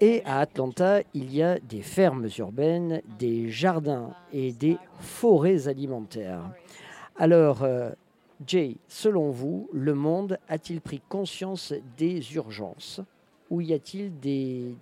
Et 0.00 0.22
à 0.24 0.38
Atlanta, 0.38 1.00
il 1.14 1.34
y 1.34 1.42
a 1.42 1.58
des 1.58 1.82
fermes 1.82 2.28
urbaines, 2.38 3.02
des 3.18 3.50
jardins 3.50 4.14
et 4.32 4.52
des 4.52 4.76
forêts 5.00 5.66
alimentaires. 5.66 6.44
Alors, 7.18 7.64
euh, 7.64 7.90
Jay, 8.46 8.76
selon 8.86 9.30
vous, 9.30 9.68
le 9.72 9.94
monde 9.94 10.38
a-t-il 10.48 10.80
pris 10.80 11.00
conscience 11.08 11.74
des 11.98 12.34
urgences? 12.36 13.00
Ou 13.52 13.60
y 13.60 13.74
a-t-il 13.74 14.18
des, 14.18 14.74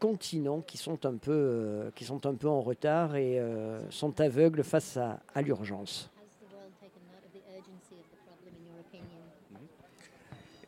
continents 0.00 0.60
qui 0.60 0.76
sont 0.78 1.06
un 1.06 1.14
peu, 1.14 1.30
euh, 1.32 1.90
qui 1.94 2.04
sont 2.04 2.26
un 2.26 2.34
peu 2.34 2.48
en 2.48 2.60
retard 2.60 3.14
et 3.14 3.38
euh, 3.38 3.80
sont 3.90 4.20
aveugles 4.20 4.64
face 4.64 4.96
à 4.98 5.42
l'urgence? 5.42 6.10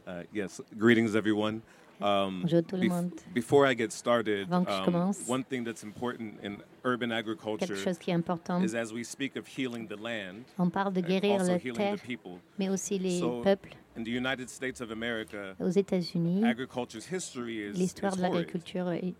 Uh, 0.09 0.23
yes, 0.33 0.61
greetings 0.79 1.15
everyone. 1.15 1.61
Um, 2.01 2.43
Bonjour 2.43 2.63
tout 2.63 2.77
le 2.77 2.89
monde. 2.89 3.11
before 3.35 3.67
I 3.67 3.75
get 3.75 3.91
started, 3.93 4.47
Avant 4.47 4.65
que 4.65 4.71
je 4.73 4.79
um, 4.79 4.85
commence, 4.85 5.29
one 5.29 5.43
thing 5.45 5.65
that's 5.65 5.83
important 5.83 6.35
in 6.43 6.59
urban 6.85 7.11
agriculture 7.13 7.67
Quelque 7.67 7.83
chose 7.85 7.99
qui 7.99 8.11
est 8.13 8.15
important, 8.15 8.63
is 8.65 8.75
as 8.75 8.93
we 8.93 9.03
speak 9.05 9.37
of 9.37 9.47
healing 9.47 9.87
the 9.89 9.97
land, 10.01 10.45
on 10.59 10.71
parle 10.71 10.93
de 10.93 11.01
guérir 11.03 11.41
also 11.41 11.53
la 11.53 11.59
healing 11.59 11.75
terre, 11.77 11.97
the 11.97 12.07
people. 12.07 12.39
mais 12.57 12.71
aussi 12.71 12.99
les 12.99 13.19
So, 13.19 13.43
peuples. 13.43 13.75
In 13.97 14.05
the 14.05 14.11
United 14.13 14.49
States 14.49 14.81
of 14.81 14.91
America, 14.93 15.55
Aux 15.61 15.69
États-Unis, 15.71 16.45
agriculture's 16.45 17.05
history 17.05 17.59
is, 17.69 17.77
l'histoire 17.77 18.13
is 18.15 18.17
de 18.17 18.23
l'agriculture, 18.23 18.93
est- 18.93 19.15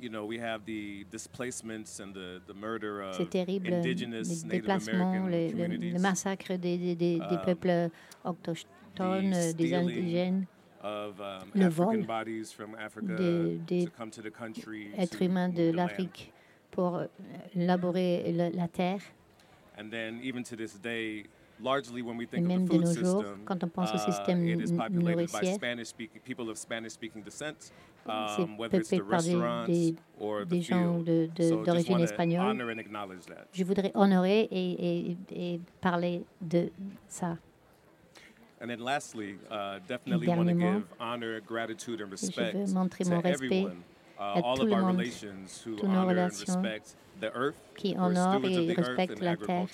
You 0.00 0.08
know, 0.08 0.24
we 0.24 0.38
have 0.38 0.64
the 0.64 1.04
displacements 1.10 1.98
and 2.00 2.14
the, 2.14 2.40
the 2.46 2.54
murder 2.54 3.02
of 3.02 3.16
c'est 3.16 3.28
terrible. 3.28 3.68
Les 3.70 3.76
indigenous 3.76 4.44
Native 4.44 4.50
déplacements, 4.50 5.12
American 5.12 5.30
le, 5.56 5.92
le- 5.92 5.98
massacre 5.98 6.56
des, 6.56 6.78
des- 6.78 6.94
des- 6.94 7.18
des 7.18 7.36
Um, 7.36 7.44
peuples 7.44 7.90
autochtones, 8.24 9.30
the 9.32 9.34
euh, 9.34 9.52
des 9.54 9.74
indigènes, 9.74 10.46
of 10.82 11.20
um, 11.20 11.50
le 11.54 11.64
African 11.66 11.84
vol 11.86 12.06
bodies 12.06 12.52
from 12.52 12.74
Africa 12.76 13.16
des- 13.16 13.58
des 13.66 13.84
to 13.86 13.90
come 13.90 14.10
to 14.10 14.22
the 14.22 14.30
country 14.30 14.90
êtres 14.96 15.20
humains 15.22 15.48
de 15.48 15.72
l'Afrique 15.72 16.32
pour 16.70 16.96
euh, 16.96 17.06
labourer 17.56 18.32
le- 18.32 18.56
la 18.56 18.68
terre. 18.68 19.00
And 19.76 19.90
then 19.90 20.20
even 20.22 20.44
to 20.44 20.56
this 20.56 20.78
day, 20.80 21.24
largely 21.60 22.00
when 22.02 22.16
we 22.16 22.24
Et 22.24 22.30
think 22.30 22.46
of 22.46 22.48
même 22.48 22.66
the 22.66 22.70
food 22.72 22.80
nos 22.84 22.94
jours, 22.94 23.22
system, 23.22 23.40
quand 23.44 23.64
on 23.64 23.68
pense 23.68 23.90
au 23.92 23.96
uh, 23.96 23.98
système 24.12 24.46
it 24.46 24.60
is 24.60 24.70
populated 24.72 25.02
by 25.02 25.14
nourricier, 25.40 25.54
Spanish 25.54 25.88
speaking 25.88 26.20
people 26.24 26.48
of 26.48 26.56
Spanish 26.58 26.92
speaking 26.92 27.22
descent, 27.24 27.72
c'est 28.36 28.42
um, 28.42 28.58
whether 28.58 28.78
it's 28.80 28.88
the 28.90 28.96
peuplé 28.98 29.38
par 29.38 29.66
des, 29.66 29.92
des- 29.92 29.96
or 30.20 30.40
the 30.44 30.48
des 30.48 30.60
gens 30.62 30.98
de- 31.00 31.28
de- 31.34 31.64
d'origine 31.64 31.92
wanna 31.92 32.04
espagnole. 32.04 32.40
honor 32.50 32.70
and 32.70 32.78
acknowledge 32.78 33.26
that. 33.26 33.46
Je 33.52 33.64
voudrais 33.64 33.90
honorer 33.94 34.48
et, 34.50 35.10
et- 35.10 35.16
et 35.30 35.60
parler 35.80 36.22
de 36.40 36.70
ça. 37.08 37.36
And 38.60 38.68
then 38.68 38.80
lastly, 38.80 39.36
uh, 39.50 39.78
definitely 39.86 40.26
want 40.26 40.38
to 40.38 40.44
dernièrement, 40.44 40.78
give 40.78 40.86
honor, 40.98 41.40
gratitude, 41.40 42.00
and 42.00 42.06
je 42.06 42.10
respect 42.26 42.52
veux 42.54 42.74
montrer 42.74 43.04
to 43.04 43.10
mon 43.10 43.20
respect 43.20 43.44
everyone, 43.44 43.82
uh, 44.18 44.22
à 44.22 44.32
all 44.42 44.56
tout 44.56 44.62
of 44.62 44.68
le 44.68 44.74
our 44.74 44.82
monde, 44.82 44.96
relations 44.98 45.62
who 45.64 45.76
toutes 45.76 45.84
nos 45.84 45.90
honor 45.90 46.00
and 46.00 46.08
relations 46.08 46.56
respect 46.56 46.96
the 47.20 47.30
earth. 47.36 47.54
qui 47.76 47.94
honorent 47.96 48.44
et 48.44 48.72
respectent 48.74 49.20
la 49.20 49.36
terre 49.36 49.66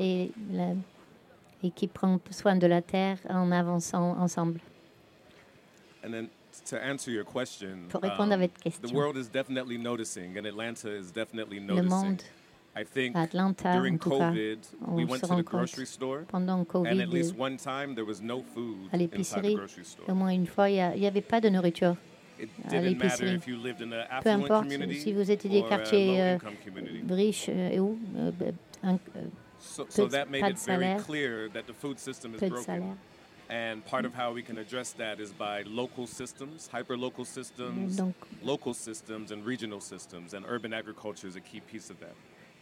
et, 0.00 0.32
la- 0.52 0.74
et 1.62 1.70
qui 1.70 1.86
prend 1.86 2.18
soin 2.30 2.56
de 2.56 2.66
la 2.66 2.82
terre 2.82 3.18
en 3.28 3.52
avançant 3.52 4.16
ensemble. 4.18 4.60
And 6.04 6.10
then 6.12 6.28
to 6.64 6.76
answer 6.76 7.10
your 7.12 7.24
question, 7.24 7.88
Pour 7.88 8.00
répondre 8.02 8.32
à 8.32 8.34
um, 8.36 8.40
votre 8.42 8.54
the 8.54 8.62
question, 8.62 8.96
world 8.96 9.16
is 9.16 9.28
definitely 9.28 9.78
noticing, 9.78 10.36
and 10.38 10.46
Atlanta 10.46 10.88
is 10.90 11.10
definitely 11.12 11.58
le 11.60 11.66
noticing. 11.74 11.88
monde, 11.90 12.22
I 12.76 12.84
think 12.84 13.16
à 13.16 13.22
Atlanta 13.22 13.72
during 13.76 13.98
cas, 13.98 14.10
COVID, 14.10 14.58
on 14.86 14.94
we 14.94 15.04
went 15.04 15.20
to 15.22 15.34
the 15.36 15.42
grocery 15.42 15.86
store, 15.86 16.24
pendant 16.30 16.58
and 16.60 16.68
Covid, 16.68 17.00
at 17.00 17.08
least 17.08 17.34
one 17.36 17.56
time 17.56 17.94
there 17.94 18.04
was 18.04 18.20
no 18.20 18.42
food 18.54 18.88
à 18.92 18.96
inside 18.96 18.98
the 18.98 18.98
l'épicerie, 18.98 19.54
grocery 19.54 19.84
store. 19.84 20.08
au 20.08 20.14
moins 20.14 20.30
une 20.32 20.46
fois, 20.46 20.68
il 20.70 20.98
n'y 21.00 21.06
avait 21.06 21.20
pas 21.22 21.40
de 21.40 21.48
nourriture. 21.48 21.96
It 22.40 22.48
à 22.66 22.68
didn't 22.68 22.98
matter 22.98 23.24
l'épicerie. 23.24 23.34
if 23.34 23.48
you 23.48 23.56
lived 23.56 23.82
in 23.82 23.90
a 23.92 24.04
Peu 24.22 24.30
affluent 24.30 24.44
importe 24.44 24.68
community 24.68 25.00
si 25.00 25.12
vous 25.12 25.28
étiez 25.28 25.50
des 25.50 25.62
quartiers 25.64 26.20
euh, 26.20 26.38
low-income 26.38 26.54
community. 26.64 27.02
riches 27.12 27.46
euh, 27.48 27.70
et 27.70 27.80
où, 27.80 27.98
euh, 28.16 28.30
un- 28.84 28.94
euh, 29.16 29.24
So, 29.60 29.86
so 29.88 30.06
that 30.06 30.26
made 30.30 30.40
pas 30.42 30.50
it 30.50 30.54
de 30.54 30.60
very 30.60 30.84
salaire, 30.84 31.04
clear 31.04 31.48
that 31.52 31.62
the 31.66 31.72
food 31.74 31.98
system 31.98 32.32
is 32.34 32.38
peu 32.38 32.46
de 32.46 32.50
broken. 32.50 32.64
salaire. 32.64 32.96
And 33.50 33.82
part 33.86 34.04
of 34.04 34.12
how 34.14 34.32
we 34.34 34.42
can 34.42 34.58
address 34.58 34.92
that 34.98 35.20
is 35.20 35.32
by 35.32 35.62
local 35.66 36.06
systems, 36.06 36.68
hyper-local 36.70 37.24
systems, 37.24 37.96
Donc, 37.96 38.14
local 38.44 38.74
systems, 38.74 39.32
and 39.32 39.42
regional 39.46 39.80
systems. 39.80 40.34
And 40.34 40.44
urban 40.46 40.74
agriculture 40.74 41.26
is 41.26 41.34
a 41.36 41.40
key 41.40 41.60
piece 41.60 41.90
of 41.90 41.98
that. 42.00 42.14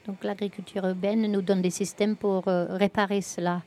donc 0.07 0.23
l'agriculture 0.23 0.85
urbaine 0.85 1.27
nous 1.33 1.43
donne 1.43 1.61
des 1.63 1.71
systèmes 1.73 2.15
pour 2.15 2.47
euh, 2.47 2.67
réparer 2.77 3.21
cela 3.21 3.65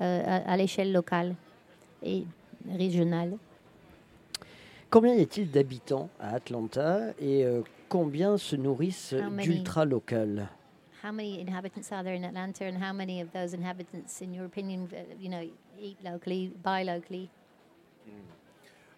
euh, 0.00 0.22
à, 0.24 0.52
à 0.52 0.56
l'échelle 0.56 0.90
locale 0.90 1.34
et 2.02 2.24
régionale. 2.66 3.36
Combien 4.88 5.14
y 5.14 5.20
a-t-il 5.20 5.50
d'habitants 5.50 6.08
à 6.18 6.34
Atlanta 6.36 7.12
et 7.18 7.44
euh, 7.44 7.60
combien 7.90 8.38
se 8.38 8.56
nourrissent 8.56 9.12
How 9.12 9.28
many? 9.30 9.46
d'ultra 9.48 9.84
local 9.84 10.48
How 11.04 11.12
many 11.12 11.40
inhabitants 11.40 11.90
are 11.92 12.02
there 12.04 12.14
in 12.14 12.24
Atlanta, 12.24 12.64
and 12.64 12.78
how 12.82 12.92
many 12.94 13.20
of 13.20 13.28
those 13.32 13.52
inhabitants, 13.54 14.22
in 14.22 14.32
your 14.32 14.46
opinion, 14.46 14.88
uh, 14.92 14.98
you 15.20 15.28
know, 15.28 15.42
eat 15.82 15.98
locally, 16.04 16.52
buy 16.62 16.82
locally? 16.84 17.28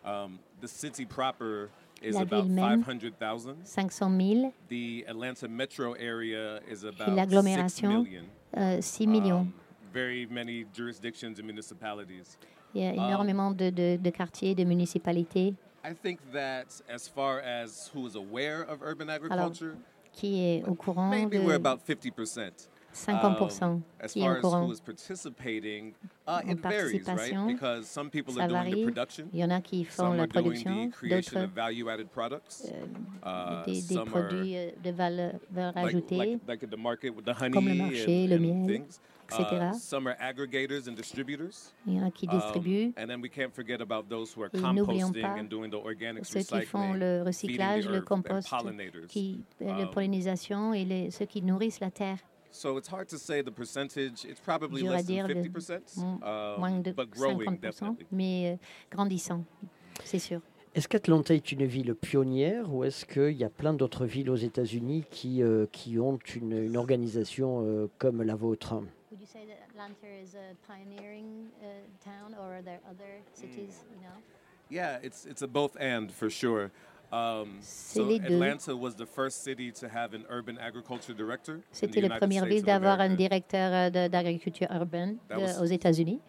Um, 0.05 0.39
the 0.61 0.69
city 0.69 1.07
proper 1.07 1.71
is 2.03 2.15
La 2.15 2.23
about 2.23 2.45
ville 2.45 2.55
même. 2.55 2.85
500,000. 2.85 3.67
500 3.67 4.21
000, 4.21 4.53
The 4.69 5.05
Atlanta 5.09 5.49
metro 5.49 5.95
area 5.95 6.61
is 6.71 6.85
about 6.85 7.09
6 7.09 7.17
l'agglomération, 7.17 7.89
million. 7.89 8.25
euh, 8.57 8.81
6 8.83 9.07
millions. 9.07 9.47
Um, 9.47 9.55
very 9.93 10.27
many 10.27 10.67
jurisdictions 10.75 11.39
and 11.39 11.47
municipalities. 11.47 12.37
Il 12.75 12.83
y 12.83 12.87
a 12.87 12.91
um, 12.91 12.99
énormément 12.99 13.51
de, 13.57 13.71
de, 13.71 13.97
de 13.97 14.11
quartiers, 14.11 14.55
de 14.55 14.65
municipalités. 14.65 15.55
I 15.85 15.93
think 15.95 16.19
that 16.33 16.67
as 16.89 17.09
far 17.09 17.41
as 17.41 17.91
who 17.95 18.07
is 18.07 18.15
aware 18.17 18.63
of 18.63 18.83
urban 18.83 19.09
agriculture, 19.09 19.77
Qui 20.13 20.41
est 20.45 20.65
au 20.69 20.75
courant 20.75 21.11
maybe 21.11 21.39
we're 21.39 21.57
about 21.57 21.81
50%. 21.85 22.69
50% 22.95 23.65
Um, 23.65 23.83
qui 24.09 24.21
est 24.21 24.29
au 24.31 24.35
courant. 24.41 24.69
uh, 24.71 24.77
En 26.27 26.57
participation, 26.57 27.47
Because 27.47 27.87
some 27.87 28.09
people 28.11 28.35
Ça 28.35 28.43
are 28.45 28.49
doing 28.49 28.61
the 28.65 28.71
varie. 28.71 28.83
production, 28.85 29.29
Il 29.33 29.41
y 29.41 29.45
en 29.45 29.51
a 29.51 29.61
qui 29.61 29.85
font 29.85 30.05
some 30.05 30.17
la 30.17 30.27
production, 30.27 30.91
d'autres 31.03 31.47
des, 33.67 33.99
produits 34.05 34.57
de 34.83 34.91
valeur 34.91 35.33
ajoutée. 35.77 36.17
like, 36.17 36.41
like 36.49 36.63
at 36.63 36.69
the 36.71 36.79
market 36.79 37.11
with 37.15 37.25
the 37.25 37.35
honey 37.41 37.51
Comme 37.53 37.69
le 37.69 37.75
marché, 37.75 38.27
le 38.27 38.39
miel, 38.39 38.83
etc. 39.31 39.71
Uh, 39.71 39.73
some 39.75 40.07
are 40.07 40.17
aggregators 40.21 40.87
and 40.89 40.95
distributors. 40.95 41.73
Il 41.87 41.95
y 41.95 42.01
en 42.01 42.07
a 42.07 42.11
qui 42.11 42.27
Um, 42.29 42.39
distribuent. 42.39 42.93
and 42.97 43.07
then 43.09 43.21
we 43.23 43.29
can't 43.31 43.53
forget 43.55 43.81
about 43.81 44.05
those 44.09 44.33
who 44.37 44.43
are 44.43 44.51
Et 44.53 44.59
n'oublions 44.61 45.09
composting 45.09 45.23
pas 45.23 45.41
and 45.41 45.45
doing 45.49 45.71
the 45.71 45.75
organics 45.83 46.27
ceux 46.27 46.41
qui 46.41 46.63
font 46.67 46.93
recycling, 46.93 46.99
le 46.99 47.23
recyclage, 47.23 47.89
le 47.89 48.01
compost, 48.03 48.49
qui, 49.09 49.43
euh, 49.63 49.65
la 49.67 49.85
Um, 49.85 49.91
pollinisation 49.91 50.75
et 50.75 50.85
les, 50.85 51.11
ceux 51.11 51.27
qui 51.27 51.43
nourrissent 51.43 51.81
la 51.81 51.91
terre. 51.91 52.19
So 52.57 52.79
it's 52.79 52.89
hard 52.89 53.09
to 53.09 53.19
say 53.19 53.43
the 53.43 53.51
percentage. 53.51 54.25
It's 54.25 54.39
probably 54.41 54.83
Dur 54.83 54.93
à 54.93 54.95
less 54.99 55.07
dire 55.07 55.27
than 55.27 55.35
le- 55.35 55.43
50%, 55.43 55.99
m- 55.99 56.23
um, 56.23 56.61
moins 56.61 56.81
de 56.81 56.93
but 56.93 57.11
growing 57.11 57.51
50%, 57.51 57.61
definitely. 57.61 58.07
mais 58.13 58.53
euh, 58.53 58.57
grandissant, 58.93 59.45
c'est 60.05 60.21
sûr. 60.21 60.41
Est-ce 60.77 60.87
qu'Atlanta 60.87 61.35
est 61.35 61.51
une 61.51 61.65
ville 61.67 61.95
pionnière 61.97 62.73
ou 62.73 62.85
est-ce 62.85 63.05
qu'il 63.07 63.37
y 63.37 63.43
a 63.45 63.51
plein 63.51 63.75
d'autres 63.75 64.07
villes 64.07 64.31
aux 64.31 64.37
États-Unis 64.37 65.05
qui, 65.11 65.43
euh, 65.43 65.67
qui 65.73 65.99
ont 65.99 66.19
une, 66.37 66.53
une 66.57 66.77
organisation 66.77 67.65
euh, 67.67 67.89
comme 67.99 68.23
la 68.23 68.37
vôtre? 68.37 68.75
Would 69.11 69.21
you 69.21 69.27
say 69.27 69.47
that 69.47 69.59
Atlanta 69.71 70.07
is 70.07 70.37
a 70.37 70.55
pioneering 70.67 71.49
town 72.05 72.35
or 72.39 72.53
are 72.55 72.63
there 72.63 72.81
other 72.89 73.21
cities, 73.35 73.85
you 73.93 74.01
know? 74.01 74.15
Yeah, 74.71 74.99
it's 75.03 75.27
it's 75.27 75.43
a 75.43 75.49
both 75.49 75.77
and 75.81 76.09
for 76.11 76.31
sure. 76.31 76.71
Um. 77.15 77.61
Atlanta 78.25 78.75
was 78.77 78.97
the 78.97 79.07
first 79.07 79.45
city 79.45 79.71
to 79.71 79.87
have 79.89 80.15
an 80.15 80.25
urban 80.29 80.59
agriculture 80.59 81.15
director. 81.15 81.55
in 81.55 81.61
the 81.61 81.65
C'était 81.77 82.01
la 82.01 82.17
première 82.19 82.45
ville 82.45 82.63
d'avoir 82.65 83.01
un 83.01 83.15
directeur 83.15 83.71
euh, 83.73 84.09
d'agriculture 84.09 84.67
urbaine 84.73 85.19
That 85.29 85.37
de- 85.37 85.43
was- 85.43 85.61
aux 85.63 85.67
États-Unis. 85.67 86.21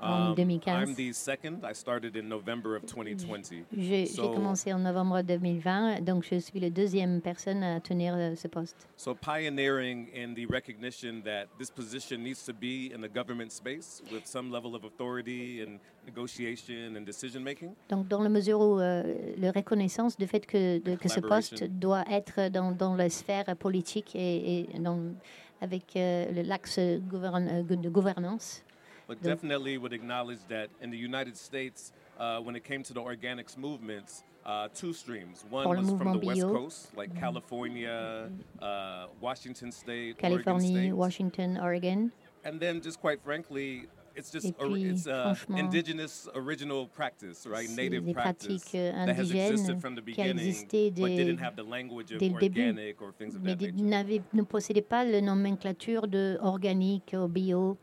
That 0.00 0.08
was 0.08 0.30
2015. 0.30 0.30
En 0.30 0.30
Um, 0.30 0.34
2015. 0.34 0.72
I'm 0.82 0.94
the 0.94 1.12
second. 1.12 1.64
I 1.64 1.74
started 1.74 2.16
in 2.16 2.28
November 2.28 2.74
of 2.76 2.84
2020. 2.86 3.64
J'ai 3.76 4.06
commencé 4.16 4.72
en 4.72 4.78
novembre 4.78 5.22
2020, 5.22 6.00
donc 6.04 6.24
je 6.24 6.38
suis 6.40 6.58
la 6.60 6.70
deuxième 6.70 7.20
personne 7.20 7.62
à 7.62 7.80
tenir 7.80 8.14
euh, 8.16 8.34
ce 8.34 8.48
poste. 8.48 8.88
So 8.96 9.14
pioneering 9.14 10.08
in 10.14 10.34
the 10.34 10.46
recognition 10.50 11.22
that 11.24 11.46
this 11.58 11.70
position 11.70 12.18
needs 12.22 12.44
to 12.46 12.52
be 12.52 12.92
in 12.94 13.00
the 13.00 13.12
government 13.12 13.50
space 13.52 14.02
with 14.12 14.26
some 14.26 14.50
level 14.50 14.74
of 14.74 14.84
authority 14.84 15.62
and 15.62 15.78
negotiation 16.06 16.96
and 16.96 17.02
decision 17.04 17.42
making. 17.42 17.74
Donc, 17.88 18.08
dans 18.08 18.22
la 18.22 18.28
mesure 18.28 18.60
où 18.60 18.80
euh, 18.80 19.02
la 19.38 19.52
reconnaissance 19.52 20.16
du 20.16 20.26
fait 20.26 20.46
que, 20.46 20.78
de- 20.78 20.96
que 20.96 21.08
ce 21.08 21.20
poste 21.20 21.64
doit 21.64 22.04
être 22.10 22.48
dans, 22.50 22.72
dans 22.72 22.94
la 22.94 23.08
sphère 23.10 23.44
politique 23.56 24.14
et, 24.16 24.60
et 24.74 24.78
dans- 24.78 25.14
avec 25.60 25.94
euh, 25.96 26.42
l'axe 26.44 26.78
gouvern- 26.78 27.46
euh, 27.48 27.62
de 27.76 27.88
gouvernance. 27.90 28.62
But 29.10 29.22
definitely 29.24 29.76
would 29.76 29.92
acknowledge 29.92 30.38
that 30.48 30.70
in 30.80 30.88
the 30.92 30.96
United 30.96 31.36
States, 31.36 31.92
uh, 32.20 32.38
when 32.38 32.54
it 32.54 32.62
came 32.62 32.84
to 32.84 32.92
the 32.92 33.00
organics 33.00 33.58
movements, 33.58 34.22
uh, 34.46 34.68
two 34.72 34.92
streams. 34.92 35.44
One 35.50 35.68
was 35.68 35.90
from 35.98 36.12
the 36.12 36.24
West. 36.24 36.42
Coast, 36.42 36.96
like 36.96 37.12
California, 37.18 38.30
uh, 38.62 39.06
Washington 39.20 39.72
State, 39.72 40.16
Oregon 40.22 40.44
Californie, 40.44 40.74
State. 40.74 40.92
Washington, 40.92 41.58
Oregon. 41.58 42.12
And 42.44 42.60
then, 42.60 42.80
just 42.80 43.00
quite 43.00 43.20
frankly, 43.24 43.88
it's 44.14 44.30
just 44.30 44.56
puis, 44.56 44.84
it's 44.84 45.08
uh, 45.08 45.34
indigenous 45.56 46.28
original 46.36 46.86
practice, 46.86 47.48
right? 47.48 47.68
c'est 47.68 47.82
Native 47.82 48.04
des 48.04 48.12
practice 48.12 48.74
euh, 48.76 48.92
that 49.06 49.16
has 49.16 49.32
existed 49.32 49.80
from 49.80 49.96
the 49.96 50.02
beginning, 50.02 50.54
but 50.54 50.68
dès- 50.70 51.16
didn't 51.16 51.40
have 51.40 51.56
the 51.56 51.68
language 51.68 52.12
of 52.12 52.22
le 52.22 52.28
début, 52.38 52.60
organic 52.60 53.02
or 53.02 53.12
things 53.12 53.34
of 53.34 53.42
mais 53.42 53.56
that 53.56 53.72
nature. 53.72 54.22
ne 54.32 54.80
pas 54.80 55.04
la 55.04 55.20
nomenclature 55.20 56.06
de 56.06 56.38
organique 56.40 57.12
ou 57.12 57.26
bio. 57.26 57.76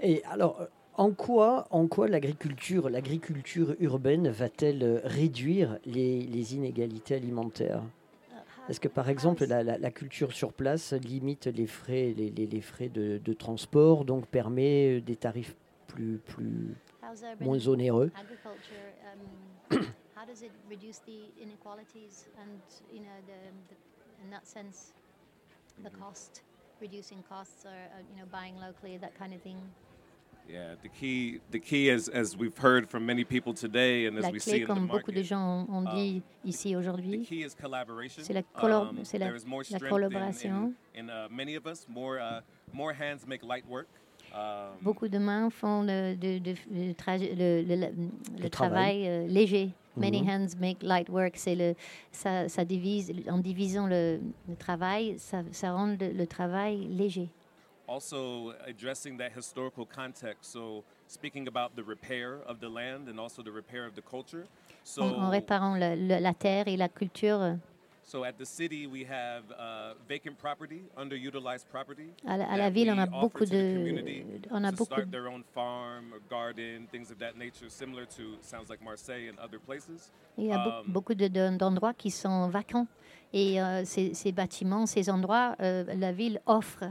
Et 0.00 0.22
alors, 0.24 0.60
euh, 0.60 0.66
en 0.94 1.12
quoi, 1.12 1.66
en 1.70 1.86
quoi 1.88 2.08
l'agriculture, 2.08 2.88
l'agriculture 2.88 3.74
urbaine 3.80 4.28
va-t-elle 4.28 4.82
euh, 4.82 5.00
réduire 5.04 5.78
les, 5.84 6.20
inégalités 6.54 7.14
alimentaires? 7.14 7.82
Est-ce 8.68 8.80
que 8.80 8.88
par 8.88 9.08
exemple 9.08 9.46
la, 9.46 9.62
la- 9.62 9.90
culture 9.90 10.32
sur 10.32 10.52
place 10.52 10.92
limite 10.92 11.46
les 11.46 11.66
frais, 11.66 12.14
les, 12.16 12.30
frais 12.60 12.88
de, 12.88 13.18
de 13.18 13.32
transport, 13.32 14.04
donc 14.04 14.26
permet 14.26 14.98
euh, 14.98 15.00
des 15.00 15.16
tarifs 15.16 15.56
plus, 15.86 16.18
plus 16.18 16.74
moins 17.40 17.66
onéreux? 17.68 18.10
Yeah, 30.48 30.76
the 30.82 30.88
key, 30.88 31.40
the 31.50 31.58
key, 31.60 31.90
as 31.90 32.08
as 32.08 32.34
we've 32.34 32.56
heard 32.56 32.88
from 32.88 33.04
many 33.04 33.22
people 33.22 33.52
today, 33.52 34.06
and 34.06 34.16
as 34.16 34.24
La 34.24 34.30
we 34.30 34.38
see 34.38 34.52
clé, 34.52 34.54
in 34.54 34.60
the 34.62 34.66
comme 34.66 34.86
beaucoup 34.86 35.12
de 35.12 35.18
market, 35.20 35.24
gens 35.28 35.66
ont 35.68 35.86
um, 35.86 35.94
dit 35.94 36.22
ici 36.42 36.72
the 36.72 36.76
aujourd'hui, 36.78 37.22
key 37.26 37.42
is 37.44 37.54
collaboration. 37.54 38.22
c'est 38.24 38.32
la, 38.32 38.40
Um, 38.62 39.00
c'est 39.04 39.18
la, 39.18 39.26
there 39.26 39.36
is 39.36 39.44
more 39.44 39.60
la 39.70 39.76
strength 39.76 39.84
in- 39.84 39.88
collaboration. 39.90 40.74
in, 40.94 41.00
in, 41.04 41.10
uh, 41.10 41.28
many 41.30 41.54
of 41.54 41.66
us. 41.66 41.86
More 41.86 42.18
uh, 42.18 42.40
more 42.72 42.94
hands 42.94 43.26
make 43.26 43.42
light 43.44 43.66
work. 43.68 43.88
Um, 44.34 44.78
Beaucoup 44.82 45.08
de 45.08 45.18
mains 45.18 45.50
font 45.50 45.82
le, 45.82 46.14
de- 46.16 46.38
de- 46.38 46.54
le, 46.70 46.94
le- 47.34 47.62
le- 47.62 47.76
le- 47.76 47.92
le 48.42 48.48
travail. 48.48 48.50
travail 48.50 49.06
euh, 49.08 49.26
léger. 49.28 49.74
Many 49.96 50.22
Mhm. 50.22 50.28
hands 50.28 50.56
make 50.60 50.82
light 50.82 51.08
work. 51.10 51.36
C'est 51.36 51.56
le, 51.56 51.74
ça, 52.12 52.48
ça 52.48 52.64
divise, 52.64 53.12
en 53.28 53.38
divisant 53.38 53.86
le, 53.86 54.20
le 54.48 54.54
travail, 54.56 55.18
ça, 55.18 55.42
ça 55.50 55.72
rend 55.72 55.88
le, 56.00 56.12
le 56.12 56.26
travail 56.26 56.86
léger. 56.88 57.28
Also 57.88 58.52
addressing 58.66 59.16
that 59.18 59.32
historical 59.34 59.86
context. 59.86 60.52
So 60.52 60.84
speaking 61.06 61.48
about 61.48 61.74
the 61.74 61.82
repair 61.82 62.38
of 62.46 62.60
the 62.60 62.68
land 62.68 63.08
and 63.08 63.18
also 63.18 63.42
the 63.42 63.50
repair 63.52 63.86
of 63.86 63.94
the 63.94 64.02
culture. 64.02 64.44
So 64.84 65.02
en, 65.02 65.14
en 65.14 65.30
réparant 65.30 65.76
la, 65.78 65.94
la- 65.96 66.20
la 66.20 66.34
terre 66.34 66.68
et 66.68 66.76
la 66.76 66.88
culture. 66.88 67.40
euh, 67.42 67.56
So 68.04 68.24
at 68.24 68.38
the 68.38 68.46
city, 68.46 68.86
we 68.86 69.04
have 69.04 69.42
uh, 69.50 69.92
vacant 70.08 70.38
property, 70.38 70.80
underutilized 70.96 71.66
property. 71.70 72.08
À 72.26 72.38
la, 72.38 72.46
à 72.46 72.56
la 72.56 72.70
ville, 72.70 72.90
on 72.90 72.96
a 72.98 73.04
beaucoup 73.06 73.44
de, 73.44 73.74
community 73.74 74.24
on 74.50 74.64
a 74.64 74.70
beaucoup, 74.72 74.84
start 74.94 75.10
their 75.10 75.28
own 75.28 75.44
farm 75.54 76.14
or 76.14 76.20
garden, 76.30 76.86
things 76.90 77.10
of 77.10 77.18
that 77.18 77.36
nature, 77.36 77.68
similar 77.68 78.06
to 78.06 78.38
sounds 78.40 78.70
like 78.70 78.80
Marseille 78.82 79.28
and 79.28 79.38
other 79.38 79.58
places. 79.60 80.10
il 80.38 80.46
y 80.46 80.52
a 80.52 80.56
Um, 80.80 80.84
beaucoup 80.90 81.14
de- 81.14 81.28
de- 81.28 81.54
d'endroits 81.58 81.92
qui 81.92 82.10
sont 82.10 82.48
vacants. 82.48 82.86
Et 83.34 83.60
euh, 83.60 83.84
ces, 83.84 84.14
ces 84.14 84.32
bâtiments, 84.32 84.86
ces 84.86 85.10
endroits, 85.10 85.54
euh, 85.60 85.84
la 85.94 86.10
ville 86.12 86.40
offre 86.46 86.84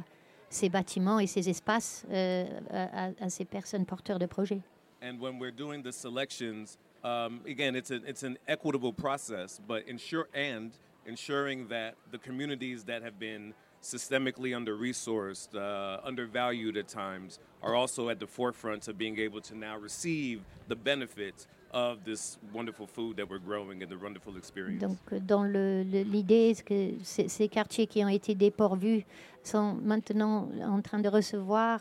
ces 0.49 0.69
bâtiments 0.69 1.19
et 1.19 1.27
ces 1.27 1.49
espaces 1.49 2.05
euh, 2.11 2.45
à, 2.69 3.11
à- 3.19 3.29
ces 3.29 3.45
personnes 3.45 3.85
porteurs 3.85 4.19
de 4.19 4.25
projets. 4.25 4.61
And 5.01 5.19
when 5.19 5.37
we're 5.39 5.51
doing 5.55 5.83
the 5.83 5.91
selections, 5.91 6.77
um, 7.03 7.41
again, 7.45 7.75
it's, 7.75 7.91
a, 7.91 8.01
it's 8.05 8.23
an 8.23 8.37
equitable 8.47 8.91
process, 8.93 9.59
but 9.67 9.87
ensure 9.87 10.27
and 10.33 10.71
ensuring 11.05 11.67
that 11.69 11.95
the 12.11 12.17
communities 12.17 12.83
that 12.85 13.03
have 13.03 13.19
been 13.19 13.53
systemically 13.81 14.55
under-resourced, 14.55 15.55
uh, 15.55 15.99
undervalued 16.03 16.77
at 16.77 16.87
times, 16.87 17.39
are 17.61 17.75
also 17.75 18.09
at 18.09 18.19
the 18.19 18.25
forefront 18.27 18.87
of 18.87 18.97
being 18.97 19.19
able 19.19 19.39
to 19.39 19.55
now 19.55 19.77
receive 19.77 20.41
the 20.67 20.75
benefits 20.75 21.47
of 21.77 22.03
this 22.03 22.39
wonderful 22.53 22.87
food 22.87 23.17
that 23.17 23.25
we're 23.29 23.39
growing 23.39 23.83
and 23.83 23.87
the 23.89 24.01
wonderful 24.01 24.35
experience. 24.37 24.81
Donc, 24.81 24.97
dans 25.27 25.43
le- 25.43 25.83
le- 25.83 26.01
l'idée, 26.03 26.53
c'est 26.55 26.63
que 26.65 26.93
ces, 27.03 27.27
ces 27.29 27.47
quartiers 27.47 27.85
qui 27.87 28.03
ont 28.03 28.07
été 28.09 28.33
dépourvus 28.35 29.05
sont 29.43 29.75
maintenant 29.83 30.49
en 30.63 30.81
train 30.81 30.99
de 30.99 31.09
recevoir 31.09 31.79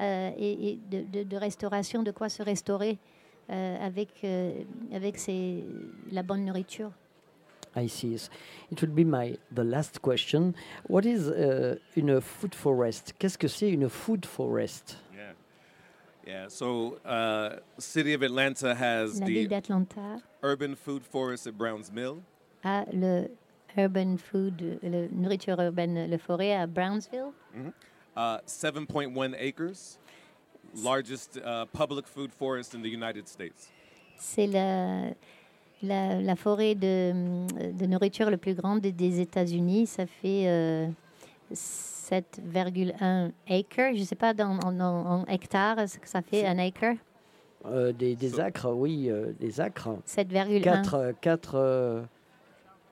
euh, 0.00 0.30
et, 0.36 0.70
et 0.72 0.78
de, 0.90 1.02
de- 1.10 1.22
de 1.22 1.36
restauration, 1.36 2.02
de 2.02 2.10
quoi 2.10 2.28
se 2.28 2.42
restaurer 2.42 2.98
euh, 3.50 3.76
avec, 3.86 4.08
euh, 4.24 4.52
avec 4.92 5.16
ces- 5.18 5.64
la 6.10 6.22
bonne 6.22 6.44
nourriture? 6.44 6.90
I 7.78 7.88
see. 7.88 8.14
It 8.72 8.80
will 8.80 8.90
be 8.90 9.04
my 9.04 9.38
the 9.54 9.62
last 9.62 10.00
question. 10.00 10.54
What 10.88 11.02
is 11.04 11.28
uh, 11.28 11.76
une 11.94 12.20
food 12.22 12.54
forest? 12.54 13.14
Qu'est-ce 13.18 13.36
que 13.38 13.48
c'est 13.48 13.68
une 13.70 13.88
food 13.90 14.24
forest? 14.24 14.96
Yeah. 16.26 16.48
So 16.48 16.98
uh, 17.04 17.60
City 17.78 18.12
of 18.14 18.22
Atlanta 18.22 18.74
has 18.74 19.20
La 19.20 19.26
ville 19.26 19.42
the 19.44 19.48
d'Atlanta 19.48 20.20
urban 20.42 20.74
food 20.74 21.04
forest 21.04 21.46
at 21.46 21.56
Browns 21.56 21.92
Mill. 21.92 22.18
a 22.64 22.84
le 22.92 23.28
urban 23.78 24.16
food, 24.16 24.78
le 24.82 25.08
nourriture 25.12 25.60
urbaine, 25.60 26.10
le 26.10 26.18
forêt 26.18 26.52
à 26.54 26.66
Brownsville. 26.66 27.32
Uh, 28.16 28.38
7.1 28.46 29.34
acres, 29.38 29.98
largest 30.82 31.36
uh, 31.44 31.66
public 31.72 32.06
food 32.08 32.32
forest 32.32 32.74
in 32.74 32.82
the 32.82 32.88
United 32.88 33.28
States. 33.28 33.68
C'est 34.18 34.46
la, 34.46 35.10
la, 35.82 36.20
la 36.22 36.34
forêt 36.36 36.74
de, 36.74 37.12
de 37.72 37.86
nourriture 37.86 38.30
le 38.30 38.38
plus 38.38 38.54
grande 38.54 38.80
des, 38.80 38.92
des 38.92 39.20
États-Unis. 39.20 39.86
Ça 39.86 40.06
fait 40.06 40.48
euh, 40.48 40.88
7,1 42.10 43.32
acres. 43.48 43.94
Je 43.94 44.00
ne 44.00 44.04
sais 44.04 44.14
pas 44.14 44.34
dans, 44.34 44.58
en, 44.64 44.80
en- 44.80 45.20
en 45.22 45.26
hectares 45.26 45.88
ce 45.88 45.98
que 45.98 46.08
ça 46.08 46.22
fait 46.22 46.46
un 46.46 46.58
acre? 46.58 46.94
euh, 47.64 47.92
des, 47.92 48.14
des 48.14 48.38
acres, 48.38 48.70
oui, 48.72 49.10
euh, 49.10 49.32
des 49.40 49.60
acres. 49.60 49.96
7,1. 50.06 50.60
4, 50.60 51.14
4, 51.20 52.04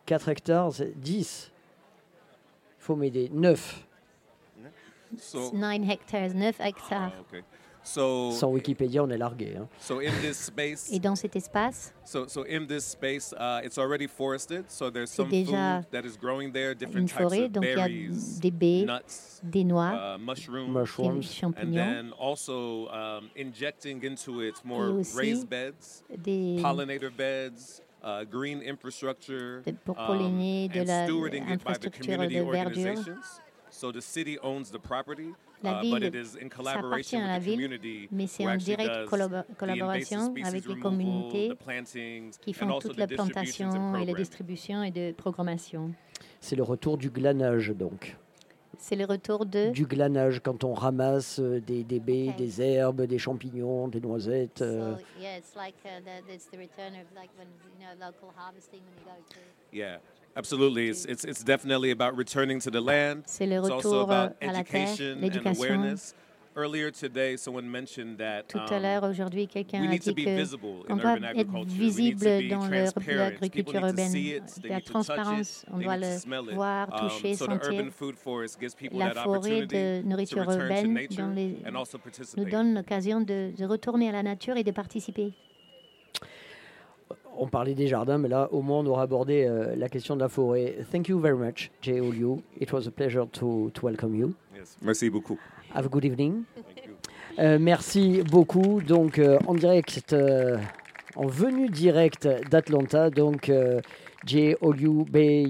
4 0.06 0.28
hectares, 0.28 0.72
c'est 0.72 0.98
10. 0.98 1.52
Il 2.78 2.82
faut 2.82 2.96
m'aider. 2.96 3.30
9. 3.32 3.86
So, 5.18 5.52
9 5.54 5.88
hectares, 5.90 6.34
9 6.34 6.60
hectares. 6.60 7.12
oh, 7.16 7.20
okay. 7.30 7.44
So, 7.86 8.30
Sans 8.32 8.50
Wikipédia, 8.50 9.02
on 9.04 9.10
est 9.10 9.18
largué. 9.18 9.56
hein. 9.58 9.68
so 9.78 10.00
in 10.00 10.10
this 10.22 10.38
space, 10.38 10.90
Et 10.90 10.98
dans 10.98 11.14
cet 11.14 11.36
espace, 11.36 11.92
so 12.02 12.26
so 12.26 12.44
in 12.48 12.66
this 12.66 12.82
space, 12.84 13.34
uh, 13.34 13.60
it's 13.62 13.76
already 13.76 14.06
forested. 14.06 14.64
So 14.68 14.90
there's 14.90 15.10
some 15.10 15.28
déjà 15.28 15.82
food 15.82 15.90
that 15.92 16.06
is 16.08 16.16
growing 16.18 16.50
there, 16.50 16.72
une 16.72 16.78
different 16.78 17.08
types 17.08 17.20
forêt, 17.20 17.44
of 17.44 17.52
donc 17.52 17.64
il 17.64 17.68
y 17.68 17.72
a 17.72 17.76
berries, 17.76 18.40
des 18.40 18.50
baies, 18.50 18.86
nuts, 18.86 19.40
des 19.42 19.64
noix, 19.64 19.92
uh, 20.16 20.18
mushrooms, 20.18 20.66
des 20.66 20.72
Mushrooms. 20.80 21.16
and 21.18 21.22
champignons, 21.22 21.74
then 21.74 22.12
also 22.18 22.88
um, 22.88 23.28
injecting 23.36 24.02
into 24.02 24.40
it 24.40 24.54
more 24.64 24.88
aussi 25.00 25.14
raised 25.18 25.48
beds, 25.50 26.02
des, 26.24 26.56
pollinator 26.62 27.10
beds, 27.14 27.82
uh, 28.02 28.24
green 28.24 28.62
infrastructure, 28.62 29.60
de- 29.66 29.72
pour 29.84 29.98
um, 29.98 30.06
polliner, 30.06 30.68
de 30.68 30.80
and 30.80 30.86
la 30.88 31.04
stewarding 31.06 31.42
it 31.42 31.62
by 31.62 31.74
the 31.74 31.84
infrastructure 31.88 32.00
community 32.02 32.34
de 32.36 32.44
verdure. 32.44 33.18
Organizations. 33.84 33.90
So 33.90 33.92
the 33.92 34.00
city 34.00 34.38
owns 34.42 34.70
the 34.70 34.78
property, 34.78 35.34
La 35.62 35.78
uh, 35.78 35.82
ville, 35.82 35.94
but 35.98 36.02
it 36.02 36.14
is 36.14 36.36
in 36.36 36.48
ça 36.48 36.56
collaboration 36.56 36.86
appartient 36.86 37.16
à 37.16 37.26
la 37.26 37.34
with 37.34 37.42
the 37.42 37.46
ville, 37.46 37.56
community 37.56 38.08
mais 38.10 38.26
c'est 38.26 38.46
en 38.46 38.56
directe 38.56 39.06
collaboration 39.58 40.34
avec 40.44 40.66
les 40.66 40.78
communautés 40.78 41.52
qui 42.40 42.52
font 42.52 42.70
also 42.70 42.88
toute 42.88 42.96
the 42.96 43.00
la 43.00 43.06
plantation 43.06 43.66
et 43.70 43.72
la 43.72 43.80
programming. 43.80 44.16
distribution 44.16 44.82
et 44.82 44.90
de 44.90 45.12
programmation. 45.12 45.92
C'est 46.40 46.56
le 46.56 46.62
retour 46.62 46.98
du 46.98 47.10
glanage, 47.10 47.70
donc. 47.70 48.16
C'est 48.78 48.96
le 48.96 49.04
retour 49.04 49.46
de 49.46 49.70
Du 49.70 49.86
glanage, 49.86 50.40
quand 50.42 50.64
on 50.64 50.74
ramasse 50.74 51.38
euh, 51.38 51.60
des, 51.60 51.84
des 51.84 52.00
baies, 52.00 52.34
des 52.36 52.60
herbes, 52.60 53.02
des 53.02 53.18
champignons, 53.18 53.88
des 53.88 54.00
noisettes. 54.00 54.60
euh, 54.62 54.96
yeah, 55.20 55.38
it's 55.38 55.54
like 55.56 55.74
it's 56.28 56.46
the 56.50 56.58
return 56.58 56.92
of 56.94 57.06
like 57.14 57.30
when 57.38 57.46
you 57.78 57.86
know 57.86 57.94
local 58.04 58.32
harvesting 58.36 58.80
when 58.82 58.94
you 58.98 59.04
go 59.04 59.16
to. 59.30 59.38
Yeah, 59.72 59.98
absolutely. 60.36 60.88
It's, 60.88 61.04
it's, 61.04 61.24
it's 61.24 61.42
definitely 61.44 61.90
about 61.90 62.16
returning 62.16 62.60
to 62.60 62.70
the 62.70 62.80
land. 62.80 63.22
C'est 63.26 63.46
le 63.46 63.56
It's 63.60 63.70
also 63.70 63.88
retour 63.88 64.00
euh, 64.12 64.24
about 64.26 64.36
à 64.40 64.52
la 64.52 64.64
terre, 64.64 64.82
education 64.82 65.12
and 65.16 65.20
l'éducation. 65.20 65.56
awareness. 65.64 66.14
Earlier 66.56 66.92
today, 66.92 67.36
someone 67.36 67.68
mentioned 67.68 68.16
that 68.18 68.44
Tout 68.48 68.58
um, 68.60 68.66
à 68.72 68.78
l'heure, 68.78 69.02
aujourd'hui, 69.02 69.48
quelqu'un 69.48 69.80
we 69.80 69.88
a 69.88 69.90
need 69.90 70.02
to 70.02 70.12
dit 70.12 70.22
be 70.22 70.24
que 70.24 70.36
visible 70.36 70.84
on 70.88 70.92
in 70.92 70.96
doit 70.98 71.14
urban 71.16 71.24
être 71.24 71.40
agriculture. 71.40 71.78
We 71.80 71.96
need 71.98 72.12
to 72.12 72.24
visible 72.28 72.42
be 72.42 72.48
dans 72.48 72.68
l'agriculture 72.70 73.84
urbaine. 73.84 74.08
see 74.12 74.30
it, 74.36 74.44
they 74.62 74.68
La 74.70 74.80
transparence, 74.80 75.64
on 75.72 75.78
doit 75.80 75.96
le 75.96 76.54
voir, 76.54 76.86
Um, 76.92 77.08
toucher, 77.08 77.34
so 77.34 77.46
the 77.46 77.50
sentir. 77.58 77.70
urban 77.72 77.90
food 77.90 78.14
forest 78.16 78.60
gives 78.60 78.72
people 78.76 79.00
La 79.00 79.12
that 79.14 79.24
forêt 79.24 79.38
opportunity 79.38 79.66
de 79.74 80.02
to 80.02 80.08
nourriture 80.08 80.40
return 80.42 80.58
to 80.58 80.62
urbaine 80.62 80.94
nature 80.94 81.16
dans 81.26 81.34
les- 81.34 81.56
and 81.66 81.74
also 81.74 81.98
nous 81.98 82.02
participate. 82.04 82.48
donne 82.48 82.74
l'occasion 82.74 83.20
de, 83.20 83.50
de 83.58 83.64
retourner 83.64 84.08
à 84.10 84.12
la 84.12 84.22
nature 84.22 84.56
et 84.56 84.62
de 84.62 84.70
participer. 84.70 85.32
On 87.38 87.48
parlait 87.48 87.74
des 87.74 87.86
jardins, 87.86 88.18
mais 88.18 88.28
là, 88.28 88.48
au 88.52 88.62
moins, 88.62 88.80
on 88.80 88.86
aura 88.86 89.02
abordé 89.02 89.44
euh, 89.44 89.74
la 89.76 89.88
question 89.88 90.14
de 90.14 90.20
la 90.20 90.28
forêt. 90.28 90.76
Thank 90.90 91.08
you 91.08 91.18
very 91.18 91.36
much, 91.36 91.70
Jay 91.82 92.00
Oliu. 92.00 92.42
It 92.60 92.72
was 92.72 92.86
a 92.86 92.90
pleasure 92.90 93.26
to, 93.32 93.70
to 93.74 93.86
welcome 93.86 94.14
you. 94.14 94.34
Yes. 94.54 94.76
Merci 94.82 95.10
beaucoup. 95.10 95.38
Have 95.74 95.86
a 95.86 95.88
good 95.88 96.04
evening. 96.04 96.44
Thank 96.54 96.86
you. 96.86 96.92
Euh, 97.38 97.58
merci 97.60 98.22
beaucoup. 98.22 98.80
Donc, 98.80 99.18
euh, 99.18 99.38
en 99.46 99.54
direct, 99.54 100.14
en 101.16 101.26
venue 101.26 101.68
directe 101.68 102.28
d'Atlanta, 102.50 103.10
donc 103.10 103.50
Jay 104.24 104.56
Oliu 104.60 105.04
Bay, 105.04 105.46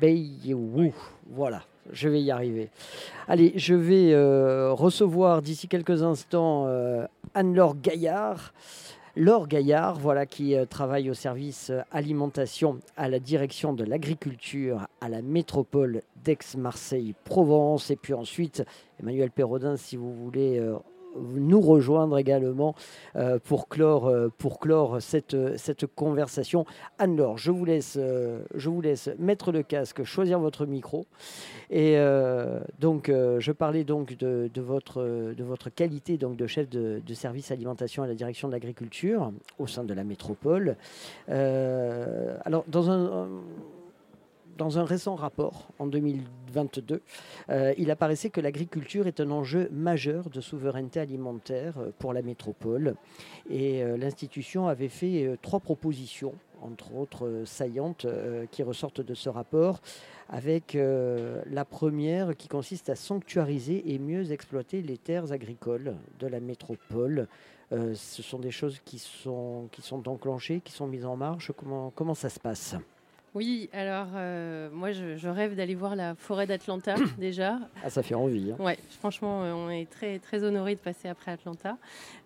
Bayou. 0.00 0.92
Voilà, 1.30 1.62
je 1.92 2.08
vais 2.08 2.22
y 2.22 2.30
arriver. 2.30 2.70
Allez, 3.28 3.52
je 3.56 3.74
vais 3.74 4.12
euh, 4.12 4.72
recevoir 4.72 5.42
d'ici 5.42 5.68
quelques 5.68 6.02
instants 6.02 6.64
euh, 6.66 7.06
Anne-Laure 7.34 7.76
Gaillard. 7.76 8.52
Laure 9.18 9.48
Gaillard, 9.48 9.98
voilà, 9.98 10.26
qui 10.26 10.54
euh, 10.54 10.66
travaille 10.66 11.08
au 11.08 11.14
service 11.14 11.70
euh, 11.70 11.80
alimentation 11.90 12.80
à 12.98 13.08
la 13.08 13.18
direction 13.18 13.72
de 13.72 13.82
l'agriculture 13.82 14.88
à 15.00 15.08
la 15.08 15.22
métropole 15.22 16.02
d'Aix-Marseille-Provence. 16.22 17.90
Et 17.90 17.96
puis 17.96 18.12
ensuite, 18.12 18.62
Emmanuel 19.00 19.30
Perrodin, 19.30 19.78
si 19.78 19.96
vous 19.96 20.12
voulez 20.12 20.58
euh, 20.58 20.76
nous 21.34 21.60
rejoindre 21.60 22.18
également 22.18 22.74
euh, 23.16 23.38
pour 23.42 23.68
clore, 23.68 24.06
euh, 24.06 24.28
pour 24.36 24.58
clore 24.58 25.00
cette, 25.00 25.34
euh, 25.34 25.54
cette 25.56 25.86
conversation. 25.86 26.64
Anne-Laure, 26.98 27.38
je, 27.38 27.50
vous 27.50 27.64
laisse, 27.64 27.98
je 28.54 28.68
vous 28.68 28.80
laisse 28.80 29.10
mettre 29.18 29.52
le 29.52 29.62
casque, 29.62 30.04
choisir 30.04 30.38
votre 30.38 30.66
micro. 30.66 31.06
Et 31.70 31.96
donc, 32.78 33.10
je 33.10 33.52
parlais 33.52 33.84
donc 33.84 34.16
de, 34.16 34.50
de 34.52 34.60
votre, 34.60 35.02
de 35.02 35.44
votre 35.44 35.68
qualité 35.68 36.16
donc 36.16 36.36
de 36.36 36.46
chef 36.46 36.68
de, 36.68 37.02
service 37.14 37.50
alimentation 37.50 38.02
à 38.02 38.06
la 38.06 38.14
direction 38.14 38.48
de 38.48 38.52
l'agriculture 38.52 39.32
au 39.58 39.66
sein 39.66 39.84
de 39.84 39.94
la 39.94 40.04
métropole. 40.04 40.76
Alors, 41.28 42.64
dans 42.68 42.90
un, 42.90 43.28
dans 44.56 44.78
un 44.78 44.84
récent 44.84 45.14
rapport 45.14 45.68
en 45.78 45.86
2022, 45.86 47.02
euh, 47.50 47.74
il 47.76 47.90
apparaissait 47.90 48.30
que 48.30 48.40
l'agriculture 48.40 49.06
est 49.06 49.20
un 49.20 49.30
enjeu 49.30 49.68
majeur 49.70 50.30
de 50.30 50.40
souveraineté 50.40 51.00
alimentaire 51.00 51.74
euh, 51.78 51.90
pour 51.98 52.12
la 52.12 52.22
métropole. 52.22 52.94
Et 53.50 53.82
euh, 53.82 53.96
l'institution 53.96 54.66
avait 54.66 54.88
fait 54.88 55.36
trois 55.42 55.60
propositions, 55.60 56.34
entre 56.62 56.94
autres 56.94 57.42
saillantes, 57.44 58.06
qui 58.50 58.62
ressortent 58.62 59.00
de 59.00 59.14
ce 59.14 59.28
rapport, 59.28 59.80
avec 60.28 60.76
la 60.76 61.64
première 61.64 62.36
qui 62.36 62.48
consiste 62.48 62.88
à 62.88 62.96
sanctuariser 62.96 63.92
et 63.92 63.98
mieux 63.98 64.32
exploiter 64.32 64.80
les 64.82 64.96
terres 64.96 65.32
agricoles 65.32 65.94
de 66.18 66.26
la 66.26 66.40
métropole. 66.40 67.28
Ce 67.70 68.22
sont 68.22 68.38
des 68.38 68.50
choses 68.50 68.80
qui 68.84 68.98
sont, 68.98 69.68
qui 69.70 69.82
sont 69.82 70.08
enclenchées, 70.08 70.60
qui 70.60 70.72
sont 70.72 70.86
mises 70.86 71.04
en 71.04 71.16
marche. 71.16 71.52
Comment, 71.56 71.92
comment 71.94 72.14
ça 72.14 72.30
se 72.30 72.40
passe? 72.40 72.74
Oui, 73.36 73.68
alors 73.74 74.06
euh, 74.14 74.70
moi 74.72 74.92
je, 74.92 75.16
je 75.18 75.28
rêve 75.28 75.54
d'aller 75.56 75.74
voir 75.74 75.94
la 75.94 76.14
forêt 76.14 76.46
d'Atlanta 76.46 76.94
déjà. 77.18 77.58
Ah, 77.84 77.90
ça 77.90 78.02
fait 78.02 78.14
envie. 78.14 78.50
hein. 78.52 78.56
Ouais, 78.64 78.78
franchement, 78.98 79.42
euh, 79.42 79.52
on 79.52 79.68
est 79.68 79.84
très 79.90 80.18
très 80.20 80.42
honoré 80.42 80.74
de 80.74 80.80
passer 80.80 81.06
après 81.06 81.32
Atlanta. 81.32 81.76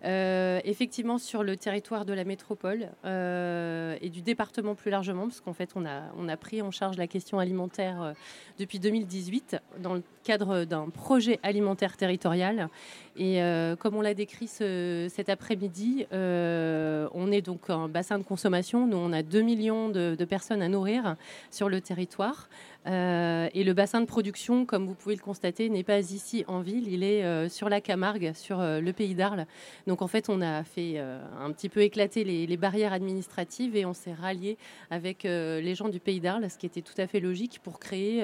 Euh, 0.05 0.61
effectivement, 0.63 1.17
sur 1.17 1.43
le 1.43 1.57
territoire 1.57 2.05
de 2.05 2.13
la 2.13 2.23
métropole 2.23 2.87
et 3.03 4.09
du 4.09 4.21
département 4.21 4.73
plus 4.73 4.89
largement, 4.89 5.23
parce 5.23 5.41
qu'en 5.41 5.51
fait, 5.51 5.71
on 5.75 5.85
a 5.85 6.03
on 6.17 6.29
a 6.29 6.37
pris 6.37 6.61
en 6.61 6.71
charge 6.71 6.95
la 6.97 7.07
question 7.07 7.39
alimentaire 7.39 8.13
depuis 8.57 8.79
2018 8.79 9.57
dans 9.83 9.95
le 9.95 10.03
cadre 10.23 10.63
d'un 10.63 10.87
projet 10.89 11.39
alimentaire 11.43 11.97
territorial. 11.97 12.69
Et 13.17 13.41
comme 13.79 13.95
on 13.97 14.01
l'a 14.01 14.13
décrit 14.13 14.47
ce- 14.47 15.07
cet 15.09 15.27
après-midi, 15.27 16.05
on 16.11 17.31
est 17.33 17.41
donc 17.41 17.69
un 17.69 17.89
bassin 17.89 18.17
de 18.17 18.23
consommation. 18.23 18.87
Nous, 18.87 18.95
on 18.97 19.11
a 19.11 19.23
2 19.23 19.41
millions 19.41 19.89
de, 19.89 20.15
de 20.17 20.25
personnes 20.25 20.61
à 20.61 20.69
nourrir 20.69 21.00
sur 21.49 21.69
le 21.69 21.81
territoire. 21.81 22.49
Euh, 22.87 23.47
et 23.53 23.63
le 23.63 23.73
bassin 23.73 24.01
de 24.01 24.05
production, 24.05 24.65
comme 24.65 24.87
vous 24.87 24.95
pouvez 24.95 25.15
le 25.15 25.21
constater, 25.21 25.69
n'est 25.69 25.83
pas 25.83 25.99
ici 25.99 26.43
en 26.47 26.61
ville, 26.61 26.91
il 26.91 27.03
est 27.03 27.23
euh, 27.23 27.47
sur 27.47 27.69
la 27.69 27.79
Camargue, 27.79 28.31
sur 28.33 28.59
euh, 28.59 28.79
le 28.79 28.91
pays 28.91 29.13
d'Arles. 29.13 29.45
Donc 29.85 30.01
en 30.01 30.07
fait, 30.07 30.29
on 30.29 30.41
a 30.41 30.63
fait 30.63 30.97
un 30.99 31.51
petit 31.51 31.69
peu 31.69 31.81
éclater 31.81 32.23
les, 32.23 32.57
barrières 32.57 32.93
administratives 32.93 33.75
et 33.75 33.85
on 33.85 33.93
s'est 33.93 34.13
rallié 34.13 34.57
avec 34.91 35.23
les 35.23 35.73
gens 35.73 35.89
du 35.89 35.99
pays 35.99 36.19
d'Arles, 36.19 36.49
ce 36.49 36.57
qui 36.57 36.65
était 36.65 36.81
tout 36.81 36.93
à 36.97 37.07
fait 37.07 37.19
logique 37.19 37.59
pour 37.63 37.79
créer, 37.79 38.23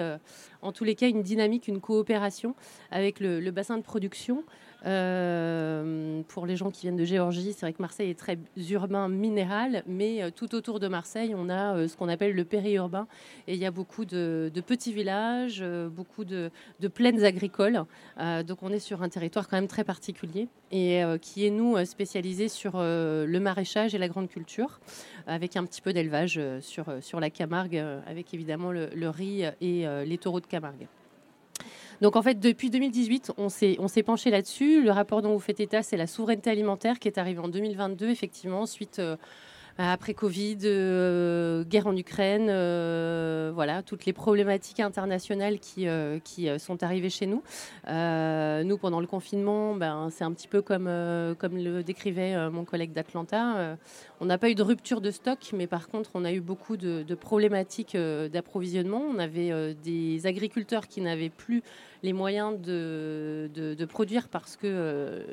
en 0.62 0.72
tous 0.72 0.84
les 0.84 0.94
cas, 0.94 1.08
une 1.08 1.24
dynamique, 1.24 1.68
une 1.68 1.82
coopération 1.82 2.56
avec 2.92 3.20
le 3.20 3.52
bassin 3.52 3.78
de 3.78 3.84
production. 3.84 4.44
Euh, 4.86 6.22
pour 6.28 6.46
les 6.46 6.56
gens 6.56 6.70
qui 6.70 6.82
viennent 6.82 6.98
de 6.98 7.06
Géorgie, 7.06 7.54
c'est 7.54 7.62
vrai 7.62 7.74
que 7.74 7.82
Marseille 7.82 8.10
est 8.10 8.20
très 8.20 8.38
urbain 8.70 9.10
minéral, 9.10 9.84
mais 9.88 10.22
euh, 10.22 10.30
tout 10.30 10.54
autour 10.56 10.80
de 10.80 10.88
Marseille, 10.88 11.34
on 11.36 11.50
a 11.50 11.76
euh, 11.76 11.88
ce 11.88 11.98
qu'on 11.98 12.10
appelle 12.10 12.36
le 12.36 12.46
périurbain. 12.46 13.08
Et 13.48 13.56
il 13.56 13.60
y 13.60 13.66
a 13.66 13.72
beaucoup 13.72 14.06
de, 14.06 14.52
petits 14.66 14.94
villages, 14.94 15.64
beaucoup 15.92 16.26
de, 16.26 16.52
plaines 16.94 17.24
agricoles. 17.24 17.86
Donc 18.18 18.64
on 18.64 18.72
est 18.72 18.80
sur 18.80 19.02
un 19.02 19.10
territoire 19.10 19.48
quand 19.48 19.58
même 19.58 19.68
très 19.68 19.84
particulier 19.84 20.48
et 20.72 21.02
qui 21.22 21.46
est, 21.46 21.50
nous, 21.50 21.84
spécialisé 21.86 22.50
sur 22.50 22.80
le 22.80 23.38
maraîchage 23.40 23.96
et 23.96 23.98
la 23.98 24.08
grande 24.08 24.28
culture, 24.28 24.80
avec 25.28 25.56
un 25.56 25.66
petit 25.66 25.82
peu 25.82 25.94
d'élevage 25.94 26.40
sur, 26.60 26.86
sur 27.02 27.20
la 27.20 27.30
Camargue, 27.30 27.82
avec 28.06 28.34
évidemment 28.34 28.72
le, 28.72 29.10
riz 29.10 29.46
et 29.62 29.86
les 30.06 30.18
taureaux 30.18 30.42
de 30.42 30.48
Camargue. 30.48 30.88
Donc 32.02 32.16
en 32.16 32.22
fait, 32.22 32.40
depuis 32.40 32.70
2018, 32.70 33.34
on 33.38 33.50
s'est, 33.50 34.04
penché 34.04 34.30
là-dessus. 34.30 34.84
Le 34.84 34.92
rapport 34.92 35.22
dont 35.22 35.34
vous 35.34 35.40
faites 35.40 35.60
état, 35.60 35.82
c'est 35.82 35.98
la 35.98 36.08
souveraineté 36.08 36.50
alimentaire 36.50 37.00
qui 37.00 37.08
est 37.08 37.18
arrivé 37.18 37.40
en 37.40 37.48
2022, 37.48 38.10
effectivement, 38.10 38.66
suite 38.66 39.00
euh, 39.00 39.16
après 39.80 40.14
Covid, 40.14 40.58
euh, 40.64 41.64
guerre 41.64 41.88
en 41.88 41.96
Ukraine, 41.96 42.48
euh, 42.50 43.52
voilà, 43.54 43.84
toutes 43.84 44.06
les 44.06 44.14
problématiques 44.14 44.80
internationales 44.80 45.60
qui, 45.60 45.88
sont 46.60 46.84
arrivées 46.84 47.10
chez 47.10 47.26
nous. 47.26 47.42
Nous, 47.88 48.78
pendant 48.78 49.00
le 49.00 49.08
confinement, 49.08 49.76
ben, 49.76 50.10
c'est 50.12 50.24
un 50.24 50.34
petit 50.34 50.48
peu 50.48 50.62
comme, 50.62 50.88
le 50.88 51.82
décrivait 51.82 52.50
mon 52.52 52.64
collègue 52.64 52.92
d'Atlanta. 52.92 53.78
On 54.20 54.26
n'a 54.26 54.40
pas 54.40 54.50
eu 54.50 54.56
de 54.56 54.64
rupture 54.64 55.00
de 55.00 55.12
stock, 55.12 55.52
mais 55.54 55.68
par 55.68 55.90
contre, 55.90 56.12
on 56.16 56.26
a 56.26 56.32
eu 56.32 56.42
beaucoup 56.42 56.76
de, 56.76 57.04
problématiques 57.14 57.94
euh, 57.94 58.28
d'approvisionnement. 58.28 59.00
On 59.00 59.20
avait 59.20 59.52
euh, 59.52 59.76
des 59.84 60.26
agriculteurs 60.26 60.88
qui 60.88 61.02
n'avaient 61.02 61.30
plus 61.30 61.62
les 62.02 62.14
moyens 62.14 62.60
de, 62.60 63.86
produire 63.88 64.28
parce 64.28 64.58
que 64.58 64.66
euh, 64.66 65.24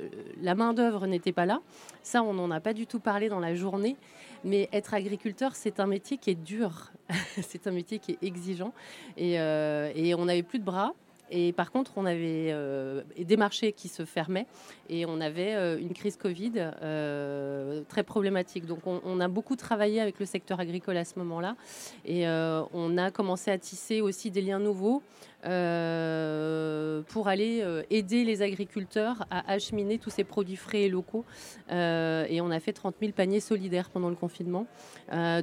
la 0.43 0.55
main-d'œuvre 0.55 1.07
n'était 1.07 1.33
pas 1.33 1.47
là. 1.47 1.63
Ça, 2.03 2.23
on 2.23 2.35
n'en 2.35 2.51
a 2.51 2.61
pas 2.61 2.75
du 2.75 2.87
tout 2.87 3.01
parlé 3.01 3.31
dans 3.31 3.41
la 3.41 3.55
journée. 3.55 3.97
Mais 4.45 4.69
être 4.73 4.93
agriculteur, 4.93 5.55
c'est 5.55 5.81
un 5.81 5.87
métier 5.87 6.19
qui 6.19 6.31
est 6.31 6.35
dur. 6.35 6.93
c'est 7.41 7.67
un 7.67 7.73
métier 7.73 7.99
qui 7.99 8.13
est 8.13 8.23
exigeant. 8.23 8.75
Et, 9.17 9.35
et 9.35 10.15
on 10.15 10.27
n'avait 10.27 10.43
plus 10.43 10.59
de 10.59 10.65
bras. 10.65 10.93
Et 11.37 11.53
par 11.53 11.73
contre, 11.73 11.95
on 11.97 12.07
avait 12.07 12.51
euh, 12.53 13.03
des 13.19 13.37
marchés 13.37 13.73
qui 13.73 13.89
se 13.89 14.05
fermaient 14.05 14.47
et 14.89 15.05
on 15.05 15.21
avait 15.21 15.57
euh, 15.57 15.81
une 15.81 15.93
crise 15.93 16.17
Covid 16.17 16.53
euh, 16.57 17.83
très 17.89 18.05
problématique. 18.05 18.67
Donc, 18.67 18.87
on, 18.87 19.21
a 19.21 19.27
beaucoup 19.27 19.57
travaillé 19.57 20.01
avec 20.01 20.21
le 20.21 20.27
secteur 20.27 20.61
agricole 20.61 20.97
à 20.97 21.05
ce 21.05 21.19
moment-là 21.19 21.57
et 22.05 22.25
on 22.29 22.99
a 22.99 23.11
commencé 23.11 23.51
à 23.51 23.59
tisser 23.59 24.01
aussi 24.01 24.31
des 24.31 24.43
liens 24.43 24.61
nouveaux 24.61 25.03
pour 25.45 27.29
aller 27.29 27.65
aider 27.91 28.25
les 28.25 28.43
agriculteurs 28.43 29.27
à 29.31 29.53
acheminer 29.53 29.99
tous 29.99 30.11
ces 30.11 30.25
produits 30.25 30.57
frais 30.57 30.83
et 30.83 30.89
locaux. 30.89 31.25
et 31.71 32.41
on 32.41 32.51
a 32.51 32.61
fait 32.61 32.73
30 32.73 32.97
000 33.01 33.13
paniers 33.13 33.41
solidaires 33.41 33.91
pendant 33.91 34.09
le 34.09 34.17
confinement. 34.17 34.67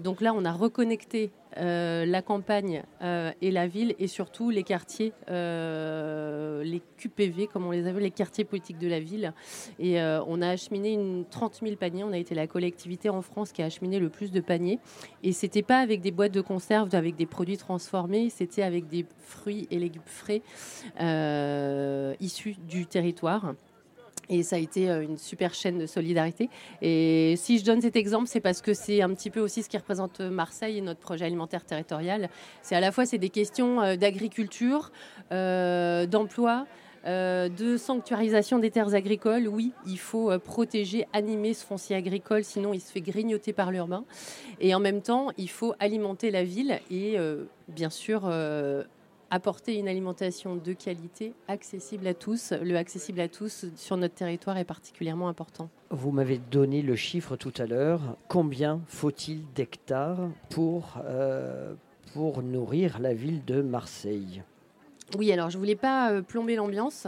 donc 0.04 0.22
là, 0.22 0.34
on 0.34 0.45
a 0.45 0.52
reconnecté 0.52 1.32
euh, 1.58 2.06
la 2.06 2.22
campagne 2.22 2.84
euh, 3.02 3.32
et 3.41 3.52
la 3.52 3.68
ville 3.68 3.93
et 3.99 4.08
surtout 4.08 4.52
les 4.52 4.64
quartiers, 4.64 5.12
euh, 5.30 6.64
les 6.64 6.82
QPV 6.97 7.47
comme 7.47 7.66
on 7.66 7.72
les 7.72 7.88
appelle, 7.88 8.04
les 8.04 8.12
quartiers 8.12 8.45
politiques 8.45 8.78
de 8.78 8.88
la 8.88 8.99
ville. 8.99 9.34
Et 9.80 10.02
on 10.02 10.41
a 10.41 10.49
acheminé 10.49 10.93
une 10.93 11.26
30 11.26 11.60
000 11.64 11.76
paniers. 11.76 12.04
On 12.04 12.14
a 12.14 12.18
été 12.18 12.36
la 12.36 12.47
collectivité 12.47 13.10
en 13.10 13.22
France 13.22 13.52
qui 13.52 13.62
a 13.62 13.66
acheminé 13.66 13.99
le 13.99 14.10
plus 14.10 14.32
de 14.32 14.39
paniers. 14.39 14.80
Et 15.24 15.34
c'était 15.34 15.62
pas 15.62 15.80
avec 15.80 16.02
des 16.02 16.12
boîtes 16.12 16.32
de 16.32 16.41
conserve, 16.41 16.93
avec 16.93 17.16
des 17.16 17.26
produits 17.26 17.58
transformés, 17.58 18.30
c'était 18.30 18.64
avec 18.64 18.88
des 18.88 19.06
fruits 19.20 19.68
et 19.72 19.80
légumes 19.80 19.90
frais 20.05 20.41
issus 22.19 22.55
du 22.67 22.85
territoire. 22.85 23.53
Et 24.31 24.43
ça 24.43 24.55
a 24.55 24.59
été 24.59 24.89
euh, 24.89 25.03
une 25.03 25.17
super 25.17 25.53
chaîne 25.53 25.77
de 25.77 25.85
solidarité. 25.85 26.49
Et 26.81 27.35
si 27.35 27.59
je 27.59 27.65
donne 27.65 27.81
cet 27.81 27.97
exemple, 27.97 28.27
c'est 28.27 28.39
parce 28.39 28.61
que 28.61 28.73
c'est 28.73 29.01
un 29.01 29.13
petit 29.13 29.29
peu 29.29 29.41
aussi 29.41 29.61
ce 29.61 29.67
qui 29.67 29.77
représente 29.77 30.21
Marseille 30.21 30.77
et 30.77 30.81
notre 30.81 31.01
projet 31.01 31.25
alimentaire 31.25 31.65
territorial. 31.65 32.29
C'est 32.61 32.75
à 32.75 32.79
la 32.79 32.93
fois 32.93 33.05
c'est 33.05 33.17
des 33.17 33.29
questions 33.29 33.81
euh, 33.81 33.97
d'agriculture, 33.97 34.91
euh, 35.33 36.05
d'emploi, 36.07 36.65
de 37.03 37.77
sanctuarisation 37.77 38.59
des 38.59 38.69
terres 38.69 38.93
agricoles. 38.93 39.47
Oui, 39.47 39.71
il 39.87 39.97
faut 39.97 40.37
protéger, 40.37 41.07
animer 41.13 41.55
ce 41.55 41.65
foncier 41.65 41.95
agricole, 41.95 42.43
sinon 42.43 42.75
il 42.75 42.79
se 42.79 42.91
fait 42.91 43.01
grignoter 43.01 43.53
par 43.53 43.71
l'urbain. 43.71 44.05
Et 44.59 44.75
en 44.75 44.79
même 44.79 45.01
temps, 45.01 45.29
il 45.35 45.49
faut 45.49 45.73
alimenter 45.79 46.29
la 46.29 46.43
ville 46.43 46.79
et 46.91 47.17
bien 47.67 47.89
sûr 47.89 48.29
apporter 49.32 49.77
une 49.77 49.88
alimentation 49.88 50.57
de 50.57 50.73
qualité 50.73 51.34
accessible 51.47 52.05
à 52.05 52.13
tous. 52.13 52.51
Le 52.61 52.75
accessible 52.75 53.21
à 53.21 53.29
tous 53.29 53.65
sur 53.75 53.97
notre 53.97 54.13
territoire 54.13 54.57
est 54.57 54.65
particulièrement 54.65 55.29
important. 55.29 55.69
Vous 55.89 56.11
m'avez 56.11 56.38
donné 56.38 56.82
le 56.82 56.95
chiffre 56.95 57.38
tout 57.38 57.53
à 57.57 57.65
l'heure. 57.65 58.17
Combien 58.27 58.82
faut-il 58.88 59.41
d'hectares 59.55 60.29
pour, 60.49 60.99
euh, 61.05 61.73
pour 62.13 62.43
nourrir 62.43 62.99
la 62.99 63.13
ville 63.13 63.43
de 63.45 63.61
Marseille? 63.61 64.43
Oui, 65.17 65.32
alors 65.32 65.49
je 65.49 65.57
ne 65.57 65.61
voulais 65.61 65.75
pas 65.75 66.11
euh, 66.11 66.21
plomber 66.21 66.55
l'ambiance. 66.55 67.07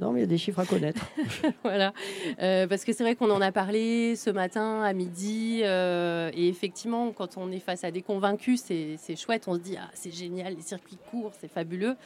Non, 0.00 0.12
mais 0.12 0.20
il 0.20 0.22
y 0.22 0.24
a 0.24 0.28
des 0.28 0.38
chiffres 0.38 0.60
à 0.60 0.64
connaître. 0.64 1.04
voilà. 1.62 1.92
Euh, 2.40 2.66
parce 2.66 2.84
que 2.84 2.92
c'est 2.94 3.02
vrai 3.02 3.16
qu'on 3.16 3.30
en 3.30 3.42
a 3.42 3.52
parlé 3.52 4.16
ce 4.16 4.30
matin 4.30 4.82
à 4.82 4.94
midi. 4.94 5.60
Euh, 5.62 6.30
et 6.34 6.48
effectivement, 6.48 7.12
quand 7.12 7.36
on 7.36 7.52
est 7.52 7.58
face 7.58 7.84
à 7.84 7.90
des 7.90 8.00
convaincus, 8.00 8.62
c'est 8.62 9.16
chouette. 9.16 9.44
On 9.46 9.54
se 9.56 9.60
dit, 9.60 9.76
ah, 9.78 9.90
c'est 9.92 10.10
génial, 10.10 10.54
les 10.54 10.62
circuits 10.62 10.96
courts, 11.10 11.32
c'est 11.38 11.50
fabuleux. 11.50 11.96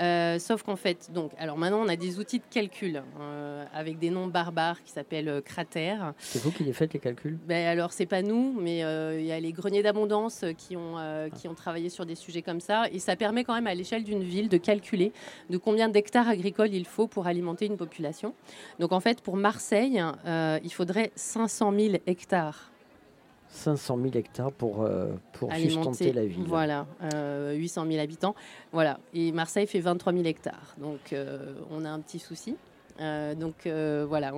Euh, 0.00 0.38
sauf 0.38 0.62
qu'en 0.62 0.76
fait, 0.76 1.10
donc, 1.12 1.32
alors 1.38 1.58
maintenant, 1.58 1.82
on 1.84 1.88
a 1.88 1.96
des 1.96 2.18
outils 2.18 2.38
de 2.38 2.44
calcul 2.50 3.02
avec 3.74 3.98
des 3.98 4.08
noms 4.08 4.28
barbares 4.28 4.82
qui 4.82 4.90
s'appellent 4.90 5.42
cratères. 5.44 6.14
C'est 6.18 6.42
vous 6.42 6.52
qui 6.52 6.64
les 6.64 6.72
faites, 6.72 6.94
les 6.94 7.00
calculs? 7.00 7.38
Ben, 7.46 7.66
Alors, 7.66 7.92
c'est 7.92 8.06
pas 8.06 8.22
nous, 8.22 8.56
mais 8.58 8.78
il 8.78 9.26
y 9.26 9.32
a 9.32 9.40
les 9.40 9.52
greniers 9.52 9.82
d'abondance 9.82 10.46
qui, 10.56 10.74
ont 10.76 10.96
qui 11.36 11.48
ont 11.48 11.54
travaillé 11.54 11.90
sur 11.90 12.06
des 12.06 12.14
sujets 12.14 12.42
comme 12.42 12.60
ça. 12.60 12.84
Et 12.90 12.98
ça 12.98 13.14
permet 13.14 13.44
quand 13.44 13.54
même 13.54 13.66
à 13.66 13.74
l'échelle 13.74 14.04
d'une 14.04 14.22
ville 14.22 14.48
de 14.48 14.56
calculer 14.56 15.12
de 15.50 15.58
combien 15.58 15.90
d'hectares 15.90 16.28
agricoles 16.28 16.72
il 16.72 16.86
faut 16.86 17.06
pour 17.06 17.26
alimenter 17.26 17.41
une 17.60 17.76
population. 17.76 18.34
Donc 18.78 18.92
en 18.92 19.00
fait, 19.00 19.20
pour 19.20 19.36
Marseille, 19.36 20.02
euh, 20.26 20.58
il 20.62 20.72
faudrait 20.72 21.12
500 21.16 21.72
000 21.76 21.94
hectares 22.06 22.68
500 23.54 23.98
000 24.02 24.14
hectares 24.14 24.50
pour, 24.50 24.80
euh, 24.80 25.12
pour 25.34 25.52
sustenter 25.52 26.10
la 26.14 26.24
ville. 26.24 26.44
Voilà, 26.46 26.86
800 27.02 27.84
euh, 27.84 27.90
000 27.90 28.02
habitants. 28.02 28.34
Voilà, 28.72 28.98
et 29.12 29.30
Marseille 29.30 29.66
fait 29.66 29.80
23 29.80 30.14
000 30.14 30.24
hectares. 30.24 30.74
Donc 30.78 31.14
on 31.70 31.84
a 31.84 31.90
un 31.90 32.00
petit 32.00 32.18
souci. 32.18 32.56
Euh, 33.02 33.34
donc 33.34 33.66
euh, 33.66 34.06
voilà, 34.08 34.32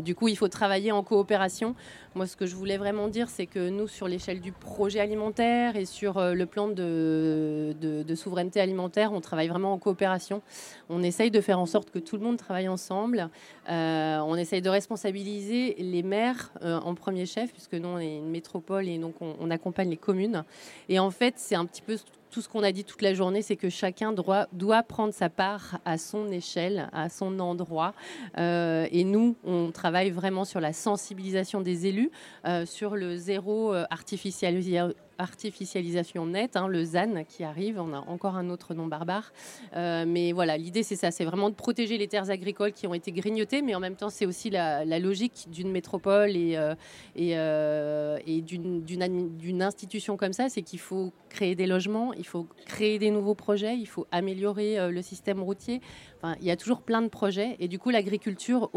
du 0.00 0.14
coup, 0.14 0.28
il 0.28 0.36
faut 0.36 0.48
travailler 0.48 0.92
en 0.92 1.02
coopération. 1.02 1.74
Moi, 2.14 2.26
ce 2.26 2.36
que 2.36 2.46
je 2.46 2.56
voulais 2.56 2.76
vraiment 2.76 3.08
dire, 3.08 3.28
c'est 3.30 3.46
que 3.46 3.68
nous, 3.70 3.88
sur 3.88 4.08
l'échelle 4.08 4.40
du 4.40 4.52
projet 4.52 5.00
alimentaire 5.00 5.76
et 5.76 5.84
sur 5.84 6.18
euh, 6.18 6.34
le 6.34 6.46
plan 6.46 6.68
de, 6.68 7.74
souveraineté 8.14 8.60
alimentaire, 8.60 9.12
on 9.12 9.20
travaille 9.20 9.48
vraiment 9.48 9.72
en 9.72 9.78
coopération. 9.78 10.42
On 10.88 11.02
essaye 11.02 11.30
de 11.30 11.40
faire 11.40 11.58
en 11.58 11.66
sorte 11.66 11.90
que 11.90 11.98
tout 11.98 12.16
le 12.16 12.22
monde 12.22 12.36
travaille 12.36 12.68
ensemble. 12.68 13.30
on 13.68 14.36
essaye 14.36 14.60
de 14.62 14.68
responsabiliser 14.68 15.76
les 15.78 16.02
maires 16.02 16.52
en 16.62 16.94
premier 16.94 17.26
chef, 17.26 17.52
puisque 17.52 17.74
nous, 17.74 17.88
on 17.88 17.98
est 17.98 18.16
une 18.18 18.30
métropole 18.30 18.88
et 18.88 18.98
donc 18.98 19.14
on, 19.20 19.34
on 19.40 19.50
accompagne 19.50 19.90
les 19.90 19.96
communes. 19.96 20.44
Et 20.88 20.98
en 20.98 21.10
fait, 21.10 21.34
c'est 21.36 21.54
un 21.54 21.64
petit 21.64 21.82
peu 21.82 21.96
tout 22.32 22.40
ce 22.40 22.48
qu'on 22.48 22.62
a 22.62 22.72
dit 22.72 22.82
toute 22.82 23.02
la 23.02 23.14
journée, 23.14 23.42
c'est 23.42 23.56
que 23.56 23.68
chacun 23.68 24.12
doit, 24.12 24.48
prendre 24.88 25.12
sa 25.12 25.28
part 25.28 25.78
à 25.84 25.98
son 25.98 26.32
échelle, 26.32 26.88
à 26.92 27.08
son 27.08 27.38
endroit. 27.38 27.94
Euh, 28.38 28.88
et 28.90 29.04
nous, 29.04 29.36
on 29.44 29.70
travaille 29.70 30.10
vraiment 30.10 30.44
sur 30.44 30.58
la 30.58 30.72
sensibilisation 30.72 31.60
des 31.60 31.86
élus, 31.86 32.10
euh, 32.46 32.64
sur 32.64 32.96
le 32.96 33.16
zéro 33.16 33.74
euh, 33.74 33.84
artificialisation 33.90 34.94
artificialisation 35.18 36.26
nette, 36.26 36.56
hein, 36.56 36.68
le 36.68 36.84
ZAN 36.84 37.24
qui 37.24 37.44
arrive. 37.44 37.80
On 37.80 37.92
a 37.92 37.98
encore 37.98 38.36
un 38.36 38.50
autre 38.50 38.74
nom 38.74 38.86
barbare. 38.86 39.32
Euh, 39.76 40.04
mais 40.06 40.32
voilà, 40.32 40.56
l'idée 40.56 40.82
c'est 40.82 40.96
ça, 40.96 41.10
c'est 41.10 41.24
vraiment 41.24 41.50
de 41.50 41.54
protéger 41.54 41.98
les 41.98 42.08
terres 42.08 42.30
agricoles 42.30 42.72
qui 42.72 42.86
ont 42.86 42.94
été 42.94 43.12
grignotées, 43.12 43.62
mais 43.62 43.74
en 43.74 43.80
même 43.80 43.96
temps 43.96 44.10
c'est 44.10 44.26
aussi 44.26 44.50
la, 44.50 44.84
logique 44.98 45.48
d'une 45.50 45.70
métropole 45.70 46.36
et, 46.36 46.56
euh, 46.56 46.74
et, 47.16 47.32
euh, 47.36 48.18
d'une 48.42 49.62
institution 49.62 50.16
comme 50.16 50.32
ça, 50.32 50.48
c'est 50.48 50.62
qu'il 50.62 50.78
faut 50.78 51.12
créer 51.28 51.54
des 51.54 51.66
logements, 51.66 52.12
il 52.12 52.26
faut 52.26 52.46
créer 52.66 52.98
des 52.98 53.10
nouveaux 53.10 53.34
projets, 53.34 53.76
il 53.76 53.86
faut 53.86 54.06
améliorer 54.10 54.90
le 54.90 55.02
système 55.02 55.42
routier. 55.42 55.80
Enfin, 56.18 56.36
il 56.40 56.46
y 56.46 56.50
a 56.50 56.56
toujours 56.56 56.82
plein 56.82 57.02
de 57.02 57.08
projets 57.08 57.56
et 57.58 57.68
du 57.68 57.78
coup 57.78 57.90
l'agriculture 57.90 58.70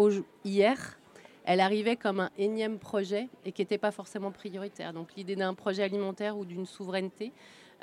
hier 0.43 0.97
elle 1.45 1.59
arrivait 1.59 1.95
comme 1.95 2.19
un 2.19 2.31
énième 2.37 2.79
projet 2.79 3.29
et 3.45 3.51
qui 3.51 3.61
n'était 3.61 3.77
pas 3.77 3.91
forcément 3.91 4.31
prioritaire. 4.31 4.93
Donc 4.93 5.09
l'idée 5.15 5.35
d'un 5.35 5.53
projet 5.53 5.83
alimentaire 5.83 6.37
ou 6.37 6.45
d'une 6.45 6.65
souveraineté, 6.65 7.31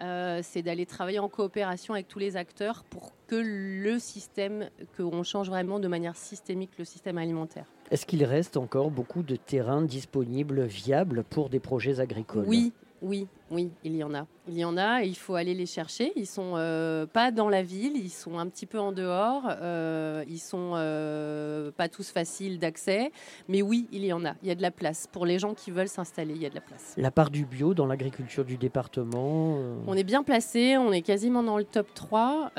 euh, 0.03 0.41
c'est 0.43 0.63
d'aller 0.63 0.87
travailler 0.87 1.19
en 1.19 1.29
coopération 1.29 1.95
avec 1.95 2.09
tous 2.09 2.19
les 2.19 2.37
acteurs 2.37 2.83
pour 2.85 3.13
que 3.29 3.37
le 3.37 3.99
système, 3.99 4.69
qu'on 4.97 5.23
change 5.23 5.49
vraiment 5.49 5.79
de 5.79 5.89
manière 5.89 6.17
systémique 6.17 6.71
le 6.79 6.85
système 6.85 7.19
alimentaire. 7.19 7.67
Est-ce 7.91 8.07
qu'il 8.07 8.25
reste 8.25 8.57
encore 8.57 8.91
beaucoup 8.91 9.23
de 9.23 9.37
terrains 9.37 9.83
disponibles, 9.83 10.65
viables 10.65 11.25
pour 11.25 11.51
des 11.51 11.61
projets 11.61 12.01
agricoles? 12.01 12.47
Oui, 12.49 12.73
oui, 13.03 13.29
oui, 13.53 13.71
il 13.85 13.97
y 13.97 14.03
en 14.03 14.15
a. 14.15 14.27
Il 14.49 14.59
y 14.59 14.65
en 14.65 14.77
a 14.77 15.05
et 15.05 15.07
il 15.07 15.17
faut 15.17 15.35
aller 15.35 15.55
les 15.55 15.67
chercher. 15.67 16.13
Ils 16.17 16.27
sont 16.27 16.55
euh, 16.57 17.07
pas 17.07 17.31
dans 17.31 17.49
la 17.49 17.63
ville, 17.63 17.97
ils 17.97 18.11
sont 18.11 18.39
un 18.39 18.49
petit 18.49 18.67
peu 18.67 18.81
en 18.81 18.91
dehors. 18.91 19.45
Euh, 19.49 20.25
ils 20.27 20.41
sont 20.41 20.73
euh, 20.75 21.71
pas 21.71 21.89
tous 21.89 22.11
faciles 22.11 22.59
d'accès, 22.59 23.13
mais 23.49 23.63
oui, 23.63 23.87
il 23.93 24.05
y 24.05 24.13
en 24.13 24.25
a. 24.25 24.35
Il 24.43 24.49
y 24.49 24.51
a 24.51 24.55
de 24.55 24.63
la 24.63 24.71
place 24.71 25.07
pour 25.07 25.27
les 25.27 25.39
gens 25.39 25.55
qui 25.55 25.71
veulent 25.71 25.89
s'installer. 25.89 26.35
Il 26.35 26.43
y 26.43 26.47
a 26.47 26.51
de 26.51 26.55
la 26.55 26.61
place. 26.61 26.95
La 26.97 27.11
part 27.11 27.31
du 27.31 27.45
bio 27.45 27.75
dans 27.75 27.87
l'agriculture 27.87 28.45
du 28.45 28.57
département. 28.57 29.59
On 29.87 29.95
est 29.95 30.05
bien 30.05 30.23
placé. 30.23 30.77
On 30.77 30.93
est 30.93 31.03
quasiment 31.03 31.43
dans 31.43 31.59
le 31.59 31.65
top 31.65 31.93
3 31.95 32.53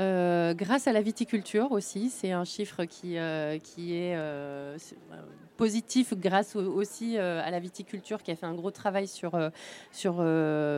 grâce 0.53 0.87
à 0.87 0.93
la 0.93 1.01
viticulture 1.01 1.71
aussi. 1.71 2.09
C'est 2.09 2.31
un 2.31 2.45
chiffre 2.45 2.85
qui 2.85 3.17
qui 3.63 3.95
est 3.95 4.17
positif 5.57 6.13
grâce 6.15 6.55
aussi 6.55 7.17
à 7.17 7.49
la 7.51 7.59
viticulture 7.59 8.23
qui 8.23 8.31
a 8.31 8.35
fait 8.35 8.45
un 8.45 8.55
gros 8.55 8.71
travail 8.71 9.07
sur 9.07 9.37
sur 9.91 10.23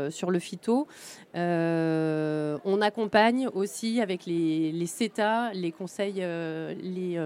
sur 0.10 0.32
le 0.32 0.40
phyto. 0.40 0.88
Euh, 1.36 2.58
on 2.64 2.82
accompagne 2.82 3.48
aussi 3.54 4.02
avec 4.02 4.26
les, 4.26 4.72
les 4.72 4.86
CETA, 4.86 5.52
les 5.54 5.72
conseils, 5.72 6.20
euh, 6.20 6.74
les, 6.82 7.20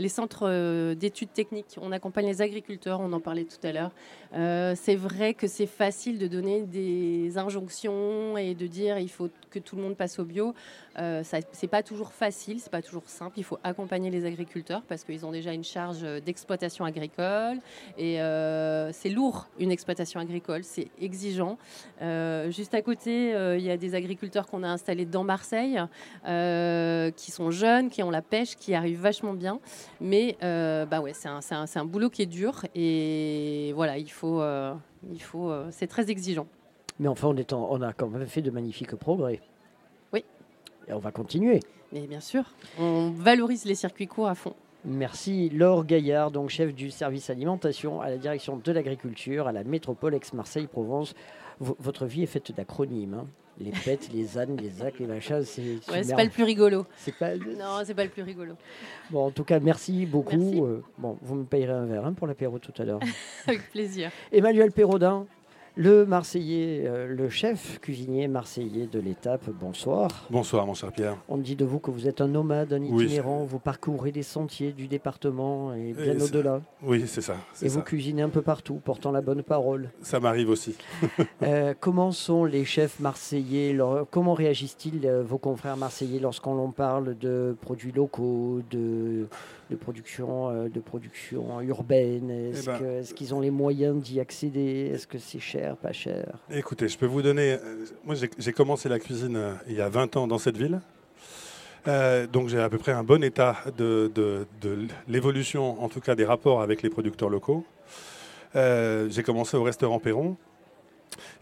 les, 0.00 0.08
centres 0.08 0.94
d'études 0.94 1.32
techniques. 1.32 1.76
On 1.80 1.92
accompagne 1.92 2.26
les 2.26 2.42
agriculteurs, 2.42 3.00
on 3.00 3.12
en 3.12 3.20
parlait 3.20 3.44
tout 3.44 3.66
à 3.66 3.72
l'heure. 3.72 3.92
c'est 4.76 4.96
vrai 4.96 5.34
que 5.34 5.46
c'est 5.46 5.66
facile 5.66 6.18
de 6.18 6.26
donner 6.26 6.62
des 6.62 7.38
injonctions 7.38 8.36
et 8.36 8.54
de 8.54 8.66
dire 8.66 8.98
il 8.98 9.10
faut 9.10 9.28
que 9.50 9.58
tout 9.58 9.76
le 9.76 9.82
monde 9.82 9.96
passe 9.96 10.18
au 10.18 10.24
bio. 10.24 10.54
Euh, 10.98 11.22
c'est 11.52 11.66
pas 11.66 11.82
toujours 11.82 12.12
facile, 12.12 12.60
c'est 12.60 12.70
pas 12.70 12.82
toujours 12.82 13.02
simple. 13.08 13.38
Il 13.38 13.44
faut 13.44 13.58
accompagner 13.64 14.10
les 14.10 14.24
agriculteurs 14.26 14.82
parce 14.88 15.02
qu'ils 15.04 15.26
ont 15.26 15.32
déjà 15.32 15.52
une 15.52 15.64
charge 15.64 16.02
d'exploitation 16.24 16.84
agricole 16.84 17.58
et 17.98 18.20
euh, 18.20 18.92
c'est 18.92 19.08
lourd 19.10 19.48
une 19.58 19.70
exploitation 19.72 20.20
agricole, 20.20 20.62
c'est 20.64 20.88
exigeant. 21.00 21.58
Euh, 22.02 22.50
juste 22.50 22.74
à 22.74 22.82
côté, 22.82 23.34
euh, 23.34 23.56
il 23.58 23.64
y 23.64 23.70
a 23.70 23.76
des 23.76 23.94
agriculteurs 23.94 24.46
qu'on 24.46 24.62
a 24.62 24.68
installés 24.68 25.04
dans 25.04 25.24
Marseille 25.24 25.80
euh, 26.26 27.10
qui 27.10 27.30
sont 27.30 27.50
jeunes, 27.50 27.90
qui 27.90 28.02
ont 28.02 28.10
la 28.10 28.22
pêche, 28.22 28.56
qui 28.56 28.74
arrivent 28.74 29.00
vachement 29.00 29.32
bien. 29.34 29.58
Mais 30.00 30.36
euh, 30.42 30.86
bah 30.86 31.00
ouais, 31.00 31.12
c'est 31.12 31.28
un, 31.28 31.40
un- 31.50 31.64
un 31.74 31.84
boulot 31.84 32.10
qui 32.10 32.22
est 32.22 32.26
dur 32.26 32.64
et 32.74 33.72
voilà, 33.74 33.98
il 33.98 34.10
faut, 34.10 34.40
euh, 34.40 34.74
il 35.12 35.20
faut, 35.22 35.50
euh, 35.50 35.66
c'est 35.70 35.86
très 35.88 36.10
exigeant. 36.10 36.46
Mais 37.00 37.08
enfin, 37.08 37.34
on 37.52 37.82
a 37.82 37.92
quand 37.92 38.06
même 38.08 38.26
fait 38.26 38.42
de 38.42 38.50
magnifiques 38.52 38.94
progrès. 38.94 39.40
Et 40.88 40.92
on 40.92 40.98
va 40.98 41.10
continuer. 41.12 41.60
Mais 41.92 42.06
bien 42.06 42.20
sûr, 42.20 42.44
on 42.78 43.10
valorise 43.10 43.64
les 43.64 43.74
circuits 43.74 44.06
courts 44.06 44.28
à 44.28 44.34
fond. 44.34 44.54
Merci 44.84 45.48
Laure 45.48 45.84
Gaillard, 45.84 46.30
donc 46.30 46.50
chef 46.50 46.74
du 46.74 46.90
service 46.90 47.30
alimentation 47.30 48.02
à 48.02 48.10
la 48.10 48.18
direction 48.18 48.58
de 48.62 48.72
l'agriculture 48.72 49.46
à 49.48 49.52
la 49.52 49.64
métropole 49.64 50.14
ex-Marseille-Provence. 50.14 51.14
V- 51.60 51.72
votre 51.78 52.04
vie 52.04 52.22
est 52.24 52.26
faite 52.26 52.52
d'acronymes. 52.54 53.14
hein. 53.14 53.26
Les 53.60 53.70
PET, 53.70 54.10
les 54.12 54.36
ânes, 54.36 54.56
les 54.60 54.82
AC, 54.82 54.98
les 54.98 55.06
machins, 55.06 55.42
c'est 55.44 55.62
Ouais, 55.90 56.02
c'est 56.02 56.16
pas 56.16 56.24
le 56.24 56.28
plus 56.30 56.42
rigolo. 56.42 56.84
C'est 56.96 57.14
pas- 57.16 57.36
Non, 57.36 57.82
c'est 57.84 57.94
pas 57.94 58.02
le 58.02 58.10
plus 58.10 58.22
rigolo. 58.24 58.54
Bon, 59.10 59.26
en 59.26 59.30
tout 59.30 59.44
cas, 59.44 59.60
merci 59.60 60.04
beaucoup. 60.06 60.36
Merci. 60.36 60.60
Euh, 60.60 60.80
bon, 60.98 61.16
vous 61.22 61.36
me 61.36 61.44
payerez 61.44 61.72
un 61.72 61.86
verre 61.86 62.04
hein, 62.04 62.12
pour 62.12 62.26
l'apéro 62.26 62.58
tout 62.58 62.72
à 62.76 62.84
l'heure. 62.84 62.98
Avec 63.46 63.70
plaisir. 63.70 64.10
Emmanuel 64.32 64.72
Perraudin, 64.72 65.24
le 65.76 66.06
Marseillais, 66.06 66.84
euh, 66.86 67.08
le 67.08 67.28
chef 67.28 67.80
cuisinier 67.80 68.28
marseillais 68.28 68.86
de 68.86 69.00
l'étape. 69.00 69.42
Bonsoir. 69.60 70.24
Bonsoir, 70.30 70.66
mon 70.66 70.74
cher 70.74 70.92
Pierre. 70.92 71.16
On 71.28 71.36
dit 71.36 71.56
de 71.56 71.64
vous 71.64 71.80
que 71.80 71.90
vous 71.90 72.06
êtes 72.06 72.20
un 72.20 72.28
nomade, 72.28 72.72
un 72.72 72.80
Oui. 72.80 73.06
itinérant. 73.06 73.42
Vous 73.42 73.58
parcourez 73.58 74.12
les 74.12 74.22
sentiers 74.22 74.70
du 74.70 74.86
département 74.86 75.74
et 75.74 75.92
bien 75.92 76.20
au-delà. 76.20 76.60
Oui, 76.84 77.04
c'est 77.08 77.22
ça. 77.22 77.34
Et 77.60 77.66
vous 77.68 77.80
cuisinez 77.82 78.22
un 78.22 78.28
peu 78.28 78.40
partout, 78.42 78.74
portant 78.84 79.10
la 79.10 79.20
bonne 79.20 79.42
parole. 79.42 79.90
Ça 80.00 80.20
m'arrive 80.20 80.48
aussi. 80.50 80.76
Euh, 81.42 81.74
comment 81.78 82.10
sont 82.12 82.44
les 82.44 82.64
chefs 82.64 83.00
marseillais 83.00 83.72
leur- 83.74 84.06
Comment 84.10 84.32
réagissent-ils, 84.34 85.04
euh, 85.06 85.22
vos 85.22 85.36
confrères 85.36 85.76
marseillais, 85.76 86.18
lorsqu'on 86.20 86.70
parle 86.70 87.18
de 87.18 87.54
produits 87.60 87.92
locaux, 87.92 88.60
de, 88.70 89.26
de 89.70 89.76
production, 89.76 90.50
euh, 90.50 90.68
de 90.68 90.80
production 90.80 91.60
urbaine 91.62 92.30
Est-ce 92.30 92.62
Eh 92.62 92.66
ben- 92.66 92.78
que- 92.78 92.84
est-ce 93.00 93.14
qu'ils 93.14 93.34
ont 93.34 93.40
les 93.40 93.50
moyens 93.50 94.02
d'y 94.02 94.20
accéder? 94.20 94.90
Est-ce 94.92 95.06
que 95.06 95.18
c'est 95.18 95.38
cher, 95.40 95.76
pas 95.76 95.92
cher? 95.92 96.26
Écoutez, 96.50 96.88
je 96.88 96.98
peux 96.98 97.06
vous 97.06 97.22
donner. 97.22 97.52
euh, 97.54 97.84
Moi, 98.04 98.14
j'ai- 98.14 98.52
commencé 98.52 98.88
la 98.88 98.98
cuisine 98.98 99.36
euh, 99.36 99.54
il 99.68 99.74
y 99.74 99.80
a 99.80 99.88
20 99.88 100.16
ans 100.16 100.26
dans 100.26 100.38
cette 100.38 100.56
ville. 100.56 100.80
Euh, 101.86 102.26
donc 102.26 102.48
j'ai 102.48 102.58
à 102.58 102.70
peu 102.70 102.78
près 102.78 102.92
un 102.92 103.04
bon 103.04 103.22
état 103.22 103.56
de, 103.76 104.10
de- 104.14 104.46
de 104.62 104.86
l'évolution, 105.06 105.82
en 105.82 105.88
tout 105.90 106.00
cas 106.00 106.14
des 106.14 106.24
rapports 106.24 106.62
avec 106.62 106.82
les 106.82 106.88
producteurs 106.88 107.28
locaux. 107.28 107.64
Euh, 108.56 109.08
j'ai 109.10 109.22
commencé 109.22 109.56
au 109.56 109.62
restaurant 109.62 109.98
Perron. 109.98 110.36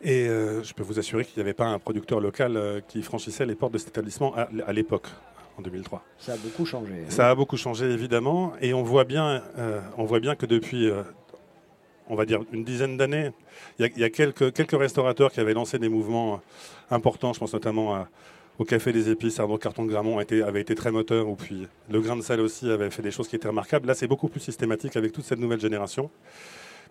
Et 0.03 0.27
euh, 0.29 0.63
je 0.65 0.75
peux 0.75 0.83
vous 0.83 0.99
assurer 0.99 1.25
qu'il 1.25 1.37
n'y 1.37 1.43
avait 1.43 1.55
pas 1.55 1.67
un 1.67 1.79
producteur 1.79 2.21
local 2.21 2.83
qui 2.89 3.03
franchissait 3.03 3.47
les 3.47 3.55
portes 3.55 3.73
de 3.73 3.79
cet 3.79 3.89
établissement 3.89 4.35
à, 4.35 4.49
à 4.67 4.73
l'époque, 4.73 5.07
en 5.59 5.63
2003. 5.63 6.03
Ça 6.19 6.33
a 6.33 6.37
beaucoup 6.37 6.65
changé. 6.67 6.93
hein. 6.93 7.11
Ça 7.11 7.31
a 7.31 7.35
beaucoup 7.35 7.57
changé 7.57 7.91
évidemment, 7.91 8.53
et 8.61 8.75
on 8.75 8.83
voit 8.83 9.05
bien, 9.05 9.43
euh, 9.59 9.81
on 9.99 10.05
voit 10.05 10.21
bien 10.21 10.35
que 10.35 10.47
depuis, 10.47 10.89
euh, 10.89 11.03
on 12.09 12.15
va 12.15 12.25
dire 12.27 12.41
une 12.53 12.65
dizaine 12.65 12.97
d'années, 12.97 13.31
il 13.79 13.83
y 13.83 13.89
a, 13.89 13.91
il 13.95 14.01
y 14.01 14.05
a 14.05 14.11
quelques, 14.11 14.53
quelques 14.53 14.79
restaurateurs 14.79 15.31
qui 15.33 15.41
avaient 15.41 15.55
lancé 15.55 15.79
des 15.79 15.89
mouvements 15.89 16.41
importants. 16.91 17.33
Je 17.33 17.39
pense 17.41 17.53
notamment 17.53 17.95
à- 17.95 18.09
au 18.59 18.65
Café 18.65 18.93
des 18.93 19.09
Épices, 19.11 19.41
Arnaud 19.41 19.57
Carton 19.57 19.85
de 19.85 19.91
Gramont 19.91 20.19
avait 20.19 20.61
été 20.61 20.75
très 20.75 20.91
moteur, 20.93 21.27
ou 21.29 21.37
puis 21.37 21.67
le 21.91 22.01
Grain 22.01 22.17
de 22.17 22.23
Sel 22.23 22.41
aussi 22.41 22.71
avait 22.71 22.91
fait 22.91 23.03
des 23.03 23.11
choses 23.11 23.27
qui 23.29 23.35
étaient 23.37 23.49
remarquables. 23.49 23.87
Là, 23.89 23.95
c'est 23.95 24.07
beaucoup 24.07 24.29
plus 24.29 24.41
systématique 24.41 24.95
avec 24.97 25.13
toute 25.13 25.25
cette 25.25 25.39
nouvelle 25.39 25.61
génération 25.61 26.11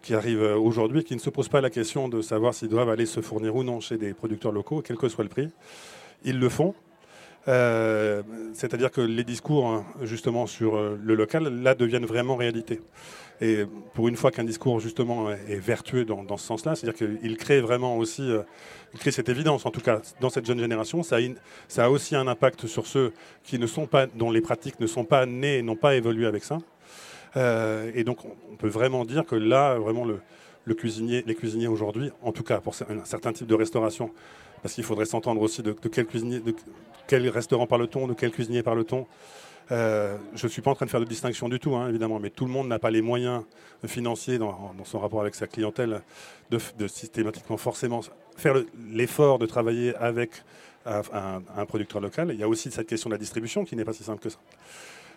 qui 0.01 0.15
arrive 0.15 0.41
euh, 0.41 0.57
aujourd'hui, 0.57 1.03
qui 1.03 1.13
ne 1.13 1.19
se 1.19 1.29
pose 1.29 1.47
pas 1.49 1.61
la 1.61 1.69
question 1.69 2.09
de 2.09 2.21
savoir 2.23 2.55
s'ils 2.55 2.67
doivent 2.69 2.89
aller 2.89 3.05
se 3.05 3.21
fournir 3.21 3.55
ou 3.55 3.63
non 3.63 3.79
chez 3.79 3.97
des 3.97 4.13
producteurs 4.15 4.51
locaux, 4.51 4.81
quel 4.83 4.97
que 4.97 5.07
soit 5.07 5.23
le 5.23 5.29
prix. 5.29 5.49
Ils 6.25 6.39
le 6.39 6.49
font. 6.49 6.73
Euh, 7.47 8.21
C'est-à-dire 8.53 8.91
que 8.91 9.01
les 9.01 9.23
discours, 9.23 9.67
hein, 9.67 9.85
justement, 10.03 10.45
sur 10.45 10.75
euh, 10.75 10.99
le 11.01 11.15
local, 11.15 11.61
là, 11.61 11.75
deviennent 11.75 12.05
vraiment 12.05 12.35
réalité. 12.35 12.79
Et 13.43 13.65
pour 13.95 14.07
une 14.07 14.15
fois 14.15 14.29
qu'un 14.29 14.43
discours, 14.43 14.79
justement, 14.79 15.31
est 15.31 15.59
vertueux 15.59 16.05
dans, 16.05 16.37
ce 16.37 16.45
sens-là, 16.45 16.75
c'est-à-dire 16.75 17.07
qu'il 17.07 17.37
crée 17.37 17.59
vraiment 17.59 17.97
aussi, 17.97 18.21
euh, 18.21 18.43
il 18.93 18.99
crée 18.99 19.09
cette 19.09 19.29
évidence, 19.29 19.65
en 19.65 19.71
tout 19.71 19.81
cas, 19.81 20.01
dans 20.19 20.29
cette 20.29 20.45
jeune 20.45 20.59
génération, 20.59 21.01
ça 21.01 21.17
a, 21.77 21.89
aussi 21.89 22.15
un 22.15 22.27
impact 22.27 22.67
sur 22.67 22.85
ceux 22.85 23.13
qui 23.43 23.57
ne 23.57 23.65
sont 23.65 23.87
pas, 23.87 24.05
dont 24.05 24.29
les 24.29 24.41
pratiques 24.41 24.79
ne 24.79 24.85
sont 24.85 25.05
pas 25.05 25.25
nées 25.25 25.57
et 25.57 25.61
n'ont 25.63 25.75
pas 25.75 25.95
évolué 25.95 26.27
avec 26.27 26.43
ça. 26.43 26.59
Et 27.95 28.03
donc, 28.03 28.19
on 28.51 28.55
peut 28.57 28.67
vraiment 28.67 29.05
dire 29.05 29.25
que 29.25 29.35
là, 29.35 29.79
vraiment, 29.79 30.05
le, 30.05 30.75
cuisinier, 30.75 31.23
les 31.25 31.33
cuisiniers 31.33 31.67
aujourd'hui, 31.67 32.11
en 32.21 32.31
tout 32.31 32.43
cas 32.43 32.59
pour 32.59 32.75
un 32.89 33.05
certain 33.05 33.33
type 33.33 33.47
de 33.47 33.55
restauration, 33.55 34.11
parce 34.61 34.75
qu'il 34.75 34.83
faudrait 34.83 35.05
s'entendre 35.05 35.41
aussi 35.41 35.63
de, 35.63 35.71
de 35.71 35.89
quel 35.89 36.05
cuisinier, 36.05 36.39
de 36.41 36.53
quel 37.11 37.27
restaurant 37.27 37.67
parle-t-on, 37.67 38.07
de 38.07 38.13
quel 38.13 38.31
cuisinier 38.31 38.63
parle-t-on. 38.63 39.05
Euh, 39.71 40.17
je 40.33 40.45
ne 40.45 40.49
suis 40.49 40.61
pas 40.61 40.71
en 40.71 40.75
train 40.75 40.85
de 40.85 40.91
faire 40.91 41.01
de 41.01 41.05
distinction 41.05 41.49
du 41.49 41.59
tout, 41.59 41.75
hein, 41.75 41.89
évidemment, 41.89 42.19
mais 42.19 42.29
tout 42.29 42.45
le 42.45 42.51
monde 42.51 42.69
n'a 42.69 42.79
pas 42.79 42.89
les 42.89 43.01
moyens 43.01 43.43
financiers 43.85 44.37
dans, 44.37 44.73
son 44.85 44.97
rapport 44.99 45.19
avec 45.19 45.35
sa 45.35 45.45
clientèle 45.45 46.03
de, 46.51 46.87
systématiquement 46.87 47.57
forcément 47.57 47.99
faire 48.37 48.53
le- 48.53 48.65
l'effort 48.89 49.39
de 49.39 49.45
travailler 49.45 49.93
avec 49.97 50.43
un 50.85 51.65
producteur 51.65 51.99
local. 51.99 52.29
Il 52.33 52.39
y 52.39 52.43
a 52.43 52.47
aussi 52.47 52.71
cette 52.71 52.87
question 52.87 53.09
de 53.09 53.15
la 53.15 53.19
distribution 53.19 53.65
qui 53.65 53.75
n'est 53.75 53.83
pas 53.83 53.91
si 53.93 54.03
simple 54.05 54.21
que 54.23 54.29
ça. 54.29 54.39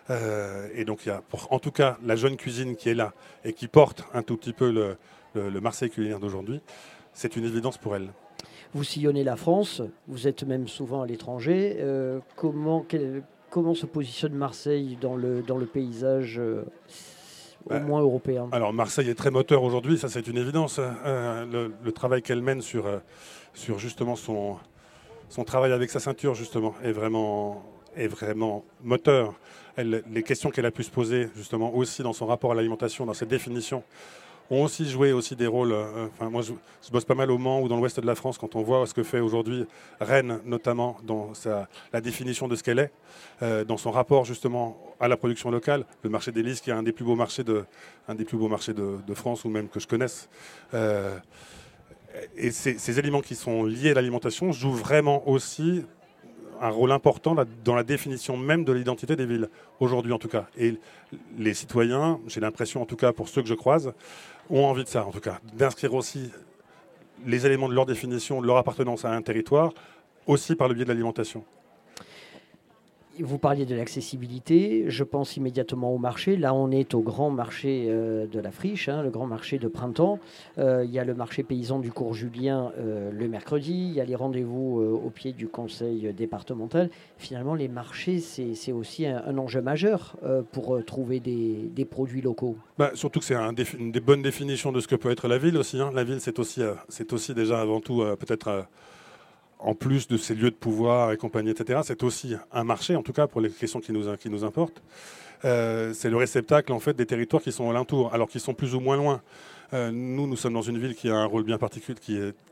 Euh, 0.09 0.67
et 0.75 0.83
donc, 0.83 1.05
il 1.05 1.09
y 1.09 1.11
a 1.13 1.21
pour- 1.29 1.47
en 1.53 1.59
tout 1.59 1.71
cas 1.71 1.97
la 2.05 2.17
jeune 2.17 2.35
cuisine 2.35 2.75
qui 2.75 2.89
est 2.89 2.93
là 2.93 3.13
et 3.45 3.53
qui 3.53 3.69
porte 3.69 4.03
un 4.13 4.21
tout 4.21 4.35
petit 4.35 4.51
peu 4.53 4.69
le, 4.69 4.97
le- 5.33 5.49
le 5.49 5.61
Marseille 5.61 5.89
culinaire 5.89 6.19
d'aujourd'hui. 6.19 6.59
C'est 7.13 7.37
une 7.37 7.45
évidence 7.45 7.77
pour 7.77 7.95
elle. 7.95 8.09
Vous 8.75 8.83
sillonnez 8.83 9.23
la 9.23 9.37
France, 9.37 9.81
vous 10.09 10.27
êtes 10.27 10.43
même 10.43 10.67
souvent 10.67 11.01
à 11.01 11.05
l'étranger. 11.07 11.77
Euh, 11.79 12.19
comment, 12.35 12.83
quel- 12.85 13.23
comment 13.49 13.73
se 13.73 13.85
positionne 13.85 14.33
Marseille 14.33 14.97
dans 14.99 15.15
le, 15.15 15.41
dans 15.41 15.57
le 15.57 15.65
paysage 15.65 16.37
euh, 16.39 16.63
au 17.67 17.69
Bah, 17.69 17.79
moins 17.79 18.01
européen? 18.01 18.49
Alors 18.51 18.73
Marseille 18.73 19.09
est 19.09 19.15
très 19.15 19.31
moteur 19.31 19.63
aujourd'hui, 19.63 19.97
ça 19.97 20.09
c'est 20.09 20.27
une 20.27 20.37
évidence. 20.37 20.81
Euh, 20.81 21.45
le, 21.45 21.73
le 21.81 21.91
travail 21.93 22.21
qu'elle 22.21 22.41
mène 22.41 22.59
sur, 22.59 22.85
euh, 22.85 22.97
sur 23.53 23.79
justement 23.79 24.17
son, 24.17 24.57
son 25.29 25.45
travail 25.45 25.71
avec 25.71 25.89
sa 25.89 26.01
ceinture 26.01 26.35
justement 26.35 26.75
est 26.83 26.91
vraiment, 26.91 27.63
est 27.95 28.09
vraiment 28.09 28.65
moteur. 28.83 29.35
Elle- 29.77 30.03
les 30.11 30.23
questions 30.23 30.49
qu'elle 30.49 30.65
a 30.65 30.71
pu 30.71 30.83
se 30.83 30.91
poser 30.91 31.29
justement 31.37 31.73
aussi 31.73 32.03
dans 32.03 32.11
son 32.11 32.25
rapport 32.25 32.51
à 32.51 32.55
l'alimentation, 32.55 33.05
dans 33.05 33.13
ses 33.13 33.25
définitions, 33.25 33.83
ont 34.49 34.63
aussi 34.63 34.89
joué 34.89 35.11
aussi 35.11 35.35
des 35.35 35.47
rôles. 35.47 35.71
euh, 35.71 36.07
Enfin 36.13 36.29
moi 36.29 36.41
je, 36.41 36.51
bosse 36.91 37.05
pas 37.05 37.15
mal 37.15 37.31
au 37.31 37.37
Mans 37.37 37.61
ou 37.61 37.67
dans 37.67 37.77
l'ouest 37.77 37.99
de 37.99 38.05
la 38.05 38.15
France 38.15 38.37
quand 38.37 38.55
on 38.55 38.61
voit 38.61 38.85
ce 38.85 38.93
que 38.93 39.03
fait 39.03 39.19
aujourd'hui 39.19 39.65
Rennes 39.99 40.39
notamment 40.45 40.97
dans 41.03 41.33
sa, 41.33 41.67
la 41.93 42.01
définition 42.01 42.47
de 42.47 42.55
ce 42.55 42.63
qu'elle 42.63 42.79
est, 42.79 42.91
euh, 43.41 43.63
dans 43.63 43.77
son 43.77 43.91
rapport 43.91 44.25
justement 44.25 44.77
à 44.99 45.07
la 45.07 45.17
production 45.17 45.51
locale, 45.51 45.85
le 46.03 46.09
marché 46.09 46.31
des 46.31 46.43
Lys 46.43 46.61
qui 46.61 46.69
est 46.69 46.73
un 46.73 46.83
des 46.83 46.91
plus 46.91 47.05
beaux 47.05 47.15
marchés 47.15 47.43
de, 47.43 47.65
un 48.07 48.15
des 48.15 48.25
plus 48.25 48.37
beaux 48.37 48.47
marchés 48.47 48.73
de, 48.73 49.13
France 49.13 49.45
ou 49.45 49.49
même 49.49 49.69
que 49.69 49.79
je 49.79 49.87
connaisse. 49.87 50.29
Euh, 50.73 51.17
et 52.37 52.51
ces, 52.51 52.77
ces 52.77 52.99
éléments 52.99 53.21
qui 53.21 53.35
sont 53.35 53.63
liés 53.63 53.91
à 53.91 53.93
l'alimentation 53.93 54.51
jouent 54.51 54.73
vraiment 54.73 55.27
aussi 55.27 55.83
un 56.61 56.69
rôle 56.69 56.91
important 56.91 57.35
dans 57.63 57.75
la 57.75 57.83
définition 57.83 58.37
même 58.37 58.63
de 58.63 58.71
l'identité 58.71 59.15
des 59.15 59.25
villes, 59.25 59.49
aujourd'hui 59.79 60.13
en 60.13 60.19
tout 60.19 60.27
cas. 60.27 60.47
Et 60.57 60.75
les 61.37 61.53
citoyens, 61.53 62.19
j'ai 62.27 62.39
l'impression 62.39 62.81
en 62.81 62.85
tout 62.85 62.95
cas 62.95 63.11
pour 63.13 63.29
ceux 63.29 63.41
que 63.41 63.47
je 63.47 63.53
croise, 63.53 63.93
ont 64.49 64.65
envie 64.65 64.83
de 64.83 64.89
ça 64.89 65.05
en 65.05 65.11
tout 65.11 65.19
cas, 65.19 65.39
d'inscrire 65.53 65.93
aussi 65.93 66.31
les 67.25 67.45
éléments 67.45 67.69
de 67.69 67.73
leur 67.73 67.85
définition, 67.85 68.41
de 68.41 68.47
leur 68.47 68.57
appartenance 68.57 69.05
à 69.05 69.11
un 69.11 69.21
territoire, 69.21 69.73
aussi 70.27 70.55
par 70.55 70.67
le 70.67 70.73
biais 70.73 70.83
de 70.85 70.89
l'alimentation. 70.89 71.43
Vous 73.21 73.37
parliez 73.37 73.65
de 73.65 73.75
l'accessibilité, 73.75 74.85
je 74.87 75.03
pense 75.05 75.37
immédiatement 75.37 75.93
au 75.93 75.97
marché. 75.97 76.35
Là, 76.35 76.53
on 76.53 76.69
est 76.69 76.93
au 76.93 77.01
grand 77.01 77.29
marché 77.29 77.85
euh, 77.87 78.27
de 78.27 78.39
la 78.41 78.51
friche, 78.51 78.89
hein, 78.89 79.03
le 79.03 79.09
grand 79.09 79.25
marché 79.25 79.57
de 79.57 79.69
printemps. 79.69 80.19
Euh, 80.57 80.83
il 80.83 80.91
y 80.91 80.99
a 80.99 81.05
le 81.05 81.13
marché 81.13 81.43
paysan 81.43 81.79
du 81.79 81.91
cours 81.93 82.13
Julien 82.13 82.73
euh, 82.77 83.11
le 83.11 83.27
mercredi, 83.29 83.71
il 83.71 83.93
y 83.93 84.01
a 84.01 84.05
les 84.05 84.15
rendez-vous 84.15 84.81
au 84.81 85.09
pied 85.11 85.31
du 85.31 85.47
conseil 85.47 86.13
départemental. 86.13 86.89
Finalement, 87.17 87.55
les 87.55 87.69
marchés, 87.69 88.19
c'est 88.19 88.71
aussi 88.71 89.05
un, 89.05 89.37
enjeu 89.37 89.61
majeur 89.61 90.17
pour 90.51 90.83
trouver 90.85 91.19
des, 91.19 91.85
produits 91.85 92.21
locaux. 92.21 92.57
Bah, 92.77 92.91
surtout 92.95 93.19
que 93.19 93.25
c'est 93.25 93.35
une 93.79 93.91
des 93.91 93.99
bonnes 93.99 94.23
définitions 94.23 94.71
de 94.71 94.79
ce 94.79 94.87
que 94.87 94.95
peut 94.95 95.11
être 95.11 95.27
la 95.27 95.37
ville 95.37 95.57
aussi. 95.57 95.79
hein. 95.79 95.91
La 95.93 96.03
ville, 96.03 96.19
c'est 96.19 96.39
aussi, 96.39 97.33
déjà 97.33 97.61
avant 97.61 97.79
tout 97.79 98.03
peut-être 98.19 98.67
en 99.65 99.73
plus 99.73 100.07
de 100.07 100.15
ces 100.15 100.35
lieux 100.35 100.51
de 100.51 100.55
pouvoir 100.55 101.11
et 101.11 101.17
compagnie, 101.17 101.49
etc., 101.49 101.81
c'est 101.83 102.03
aussi 102.03 102.35
un 102.51 102.63
marché, 102.63 102.95
en 102.95 103.01
tout 103.01 103.13
cas 103.13 103.25
pour 103.25 103.41
les 103.41 103.49
questions 103.49 103.79
qui 103.79 103.91
nous, 103.91 104.43
importent. 104.43 104.81
euh, 105.43 105.91
c'est 105.93 106.09
le 106.09 106.17
réceptacle 106.17 106.71
en 106.71 106.79
fait 106.79 106.93
des 106.95 107.07
territoires 107.07 107.41
qui 107.41 107.51
sont 107.51 107.69
alentours, 107.69 108.13
alors 108.13 108.29
qu'ils 108.29 108.41
sont 108.41 108.53
plus 108.53 108.75
ou 108.75 108.79
moins 108.79 108.95
loin. 108.95 109.21
Euh, 109.73 109.89
nous, 109.91 110.27
nous 110.27 110.35
sommes 110.35 110.53
dans 110.53 110.61
une 110.61 110.77
ville 110.77 110.93
qui 110.93 111.09
a 111.09 111.15
un 111.15 111.25
rôle 111.25 111.43
bien 111.43 111.57
particulier, 111.57 111.97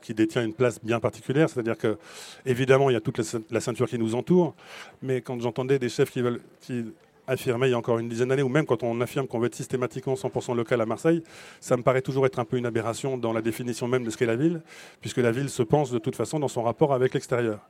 qui, 0.02 0.14
détient 0.14 0.44
une 0.44 0.52
place 0.52 0.80
bien 0.82 0.98
particulière. 0.98 1.48
C'est-à-dire 1.48 1.78
que, 1.78 1.96
évidemment, 2.44 2.90
il 2.90 2.94
y 2.94 2.96
a 2.96 3.00
toute 3.00 3.20
la, 3.50 3.60
ceinture 3.60 3.88
qui 3.88 3.98
nous 3.98 4.16
entoure. 4.16 4.52
Mais 5.00 5.20
quand 5.20 5.40
j'entendais 5.40 5.78
des 5.78 5.88
chefs 5.88 6.10
qui 6.10 6.20
veulent, 6.20 6.40
affirmait 7.26 7.68
il 7.68 7.72
y 7.72 7.74
a 7.74 7.78
encore 7.78 7.98
une 7.98 8.08
dizaine 8.08 8.28
d'années, 8.28 8.42
ou 8.42 8.48
même 8.48 8.66
quand 8.66 8.82
on 8.82 9.00
affirme 9.00 9.26
qu'on 9.26 9.38
veut 9.38 9.46
être 9.46 9.54
systématiquement 9.54 10.14
100% 10.14 10.54
local 10.54 10.80
à 10.80 10.86
Marseille, 10.86 11.22
ça 11.60 11.76
me 11.76 11.82
paraît 11.82 12.02
toujours 12.02 12.26
être 12.26 12.38
un 12.38 12.44
peu 12.44 12.56
une 12.56 12.66
aberration 12.66 13.18
dans 13.18 13.32
la 13.32 13.42
définition 13.42 13.88
même 13.88 14.04
de 14.04 14.10
ce 14.10 14.16
qu'est 14.16 14.26
la 14.26 14.36
ville, 14.36 14.62
puisque 15.00 15.18
la 15.18 15.32
ville 15.32 15.48
se 15.48 15.62
pense 15.62 15.90
de 15.90 15.98
toute 15.98 16.16
façon 16.16 16.38
dans 16.38 16.48
son 16.48 16.62
rapport 16.62 16.92
avec 16.92 17.14
l'extérieur. 17.14 17.60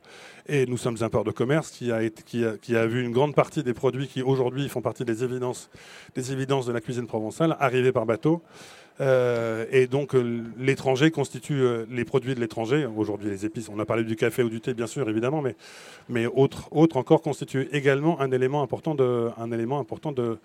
Et 0.47 0.65
nous 0.65 0.77
sommes 0.77 0.97
un 1.01 1.09
port 1.09 1.23
de 1.23 1.31
commerce 1.31 1.71
qui 1.71 1.91
a, 1.91 1.97
a, 1.97 2.85
vu 2.85 3.03
une 3.03 3.11
grande 3.11 3.35
partie 3.35 3.63
des 3.63 3.73
produits 3.73 4.07
qui 4.07 4.21
aujourd'hui 4.21 4.69
font 4.69 4.81
partie 4.81 5.05
des 5.05 5.15
des 5.15 6.31
évidences 6.31 6.65
de 6.65 6.71
la 6.71 6.81
cuisine 6.81 7.07
provençale 7.07 7.55
arriver 7.59 7.91
par 7.91 8.05
bateau. 8.05 8.41
Euh, 9.01 9.65
et 9.71 9.87
donc 9.87 10.15
euh, 10.15 10.43
l'étranger 10.57 11.11
constitue 11.11 11.61
euh, 11.61 11.85
les 11.89 12.05
produits 12.05 12.33
de 12.33 12.39
l'étranger. 12.39 12.87
Aujourd'hui, 12.95 13.29
les 13.29 13.45
épices, 13.45 13.69
on 13.69 13.79
a 13.79 13.85
parlé 13.85 14.03
du 14.03 14.15
café 14.15 14.41
ou 14.41 14.49
du 14.49 14.61
thé, 14.61 14.73
bien 14.73 14.87
sûr, 14.87 15.09
évidemment, 15.09 15.41
mais, 15.41 15.55
mais 16.07 16.25
autres 16.25 16.69
autre 16.71 16.95
encore 16.95 17.21
constituent 17.21 17.67
également 17.73 18.21
un 18.21 18.31
élément 18.31 18.61
important 18.61 18.95
de, 18.95 19.29
un 19.37 19.51
élément 19.51 19.79
important 19.79 20.13
de, 20.13 20.37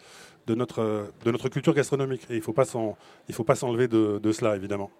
de, 0.48 0.54
notre, 0.54 1.06
de 1.24 1.30
notre 1.30 1.48
culture 1.48 1.74
gastronomique. 1.74 2.22
Et 2.28 2.34
il 2.34 2.38
ne 2.38 2.42
faut 2.42 3.44
pas 3.44 3.54
s'enlever 3.54 3.86
de, 3.86 4.18
de 4.20 4.32
cela, 4.32 4.56
évidemment. 4.56 4.90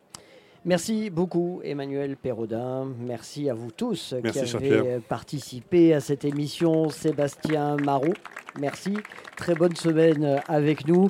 Merci 0.66 1.08
beaucoup 1.08 1.62
Emmanuel 1.64 2.18
Perraudin. 2.18 2.86
Merci 3.00 3.48
à 3.48 3.54
vous 3.54 3.70
tous 3.70 4.14
qui 4.32 4.56
avez 4.56 4.98
participé 5.08 5.94
à 5.94 6.00
cette 6.00 6.26
émission. 6.26 6.90
Sébastien 6.90 7.76
Marot, 7.78 8.12
merci. 8.60 8.94
Très 9.36 9.54
bonne 9.54 9.74
semaine 9.74 10.42
avec 10.48 10.86
nous. 10.86 11.08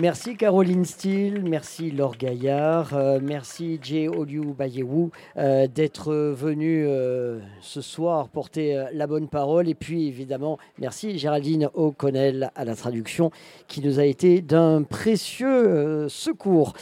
Merci 0.00 0.36
Caroline 0.36 0.84
Steele, 0.84 1.42
merci 1.42 1.90
Laure 1.90 2.16
Gaillard, 2.16 2.94
euh, 2.94 3.18
merci 3.20 3.80
Jay 3.82 4.06
Oliu 4.06 4.54
Bayewu 4.56 5.10
euh, 5.36 5.66
d'être 5.66 6.14
venu 6.14 6.86
euh, 6.86 7.40
ce 7.60 7.80
soir 7.80 8.28
porter 8.28 8.84
la 8.92 9.08
bonne 9.08 9.26
parole. 9.26 9.68
Et 9.68 9.74
puis 9.74 10.06
évidemment, 10.06 10.56
merci 10.78 11.18
Géraldine 11.18 11.68
O'Connell 11.74 12.52
à 12.54 12.64
la 12.64 12.76
traduction 12.76 13.32
qui 13.66 13.80
nous 13.80 13.98
a 13.98 14.04
été 14.04 14.40
d'un 14.40 14.84
précieux 14.84 16.08
secours. 16.08 16.74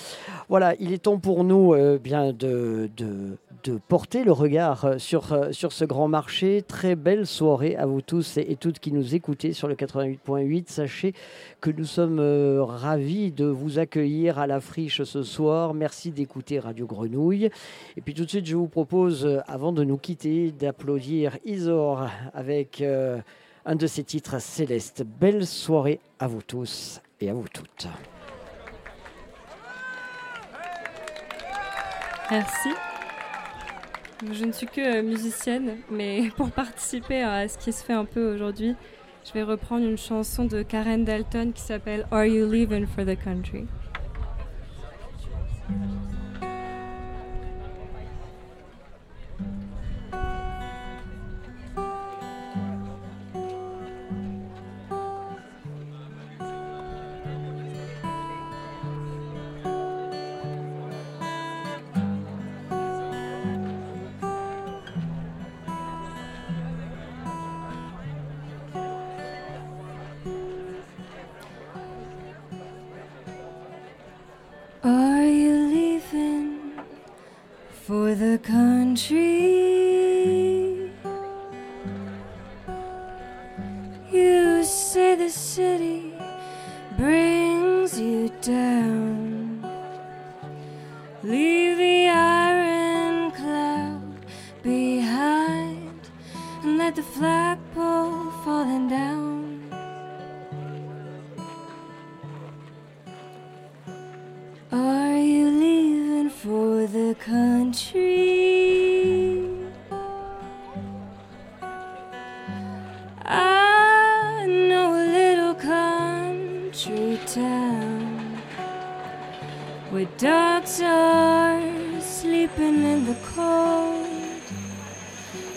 Voilà, 0.50 0.74
il 0.78 0.92
est 0.92 1.04
temps 1.04 1.18
pour 1.18 1.42
nous 1.42 1.74
bien 1.98 2.34
de, 2.34 2.90
de 2.98 3.38
de 3.64 3.78
porter 3.88 4.24
le 4.24 4.32
regard 4.32 4.84
euh, 4.84 4.98
sur, 4.98 5.32
euh, 5.32 5.52
sur 5.52 5.72
ce 5.72 5.84
grand 5.84 6.08
marché. 6.08 6.62
Très 6.66 6.96
belle 6.96 7.26
soirée 7.26 7.76
à 7.76 7.86
vous 7.86 8.00
tous 8.00 8.36
et, 8.36 8.56
toutes 8.56 8.78
qui 8.78 8.92
nous 8.92 9.14
écoutez 9.14 9.52
sur 9.52 9.68
le 9.68 9.74
88.8. 9.74 10.64
Sachez 10.68 11.14
que 11.60 11.70
nous 11.70 11.84
sommes 11.84 12.18
euh, 12.18 12.64
ravis 12.64 13.32
de 13.32 13.46
vous 13.46 13.78
accueillir 13.78 14.38
à 14.38 14.46
la 14.46 14.60
friche 14.60 15.02
ce 15.02 15.22
soir. 15.22 15.74
Merci 15.74 16.10
d'écouter 16.10 16.58
Radio 16.58 16.86
Grenouille. 16.86 17.50
Et 17.96 18.00
puis 18.00 18.14
tout 18.14 18.24
de 18.24 18.30
suite, 18.30 18.46
je 18.46 18.56
vous 18.56 18.68
propose, 18.68 19.40
avant 19.46 19.72
de 19.72 19.84
nous 19.84 19.98
quitter, 19.98 20.52
d'applaudir 20.52 21.38
Isor 21.44 22.08
avec 22.34 22.82
un 22.82 23.74
de 23.74 23.86
ses 23.86 24.04
titres 24.04 24.40
célestes. 24.40 25.04
Belle 25.20 25.46
soirée 25.46 26.00
à 26.18 26.26
vous 26.26 26.42
tous 26.42 27.00
et 27.20 27.30
à 27.30 27.34
vous 27.34 27.48
toutes. 27.52 27.88
Merci. 32.30 32.70
Je 34.24 34.46
ne 34.46 34.52
suis 34.52 34.66
que 34.66 34.80
euh, 34.80 35.02
musicienne, 35.02 35.76
mais 35.90 36.30
pour 36.36 36.50
participer 36.50 37.22
à 37.22 37.48
ce 37.48 37.58
qui 37.58 37.72
se 37.72 37.84
fait 37.84 37.92
un 37.92 38.06
peu 38.06 38.34
aujourd'hui, 38.34 38.74
je 39.26 39.32
vais 39.32 39.42
reprendre 39.42 39.84
une 39.84 39.98
chanson 39.98 40.46
de 40.46 40.62
Karen 40.62 41.04
Dalton 41.04 41.52
qui 41.52 41.60
s'appelle 41.60 42.06
Are 42.10 42.24
You 42.24 42.50
Leaving 42.50 42.86
for 42.86 43.04
the 43.04 43.16
Country? 43.22 43.66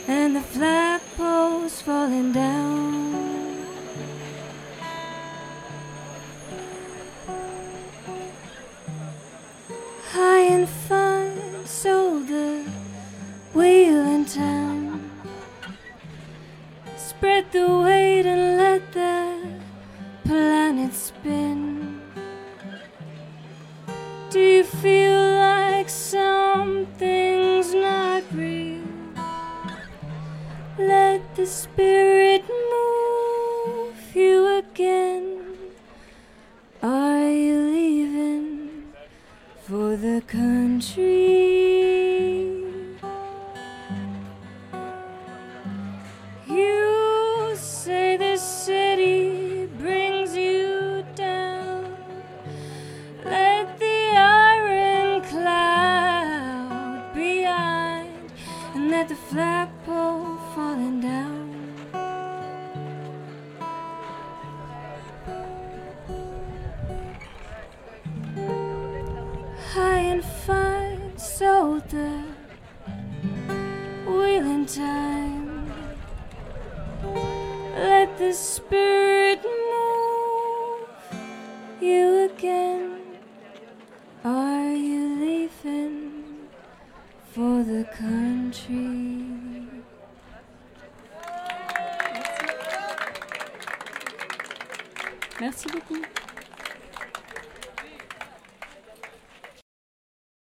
and 0.09 0.35
the 0.35 0.39
flagpole's 0.39 1.83
falling 1.83 2.31
down. 2.31 3.38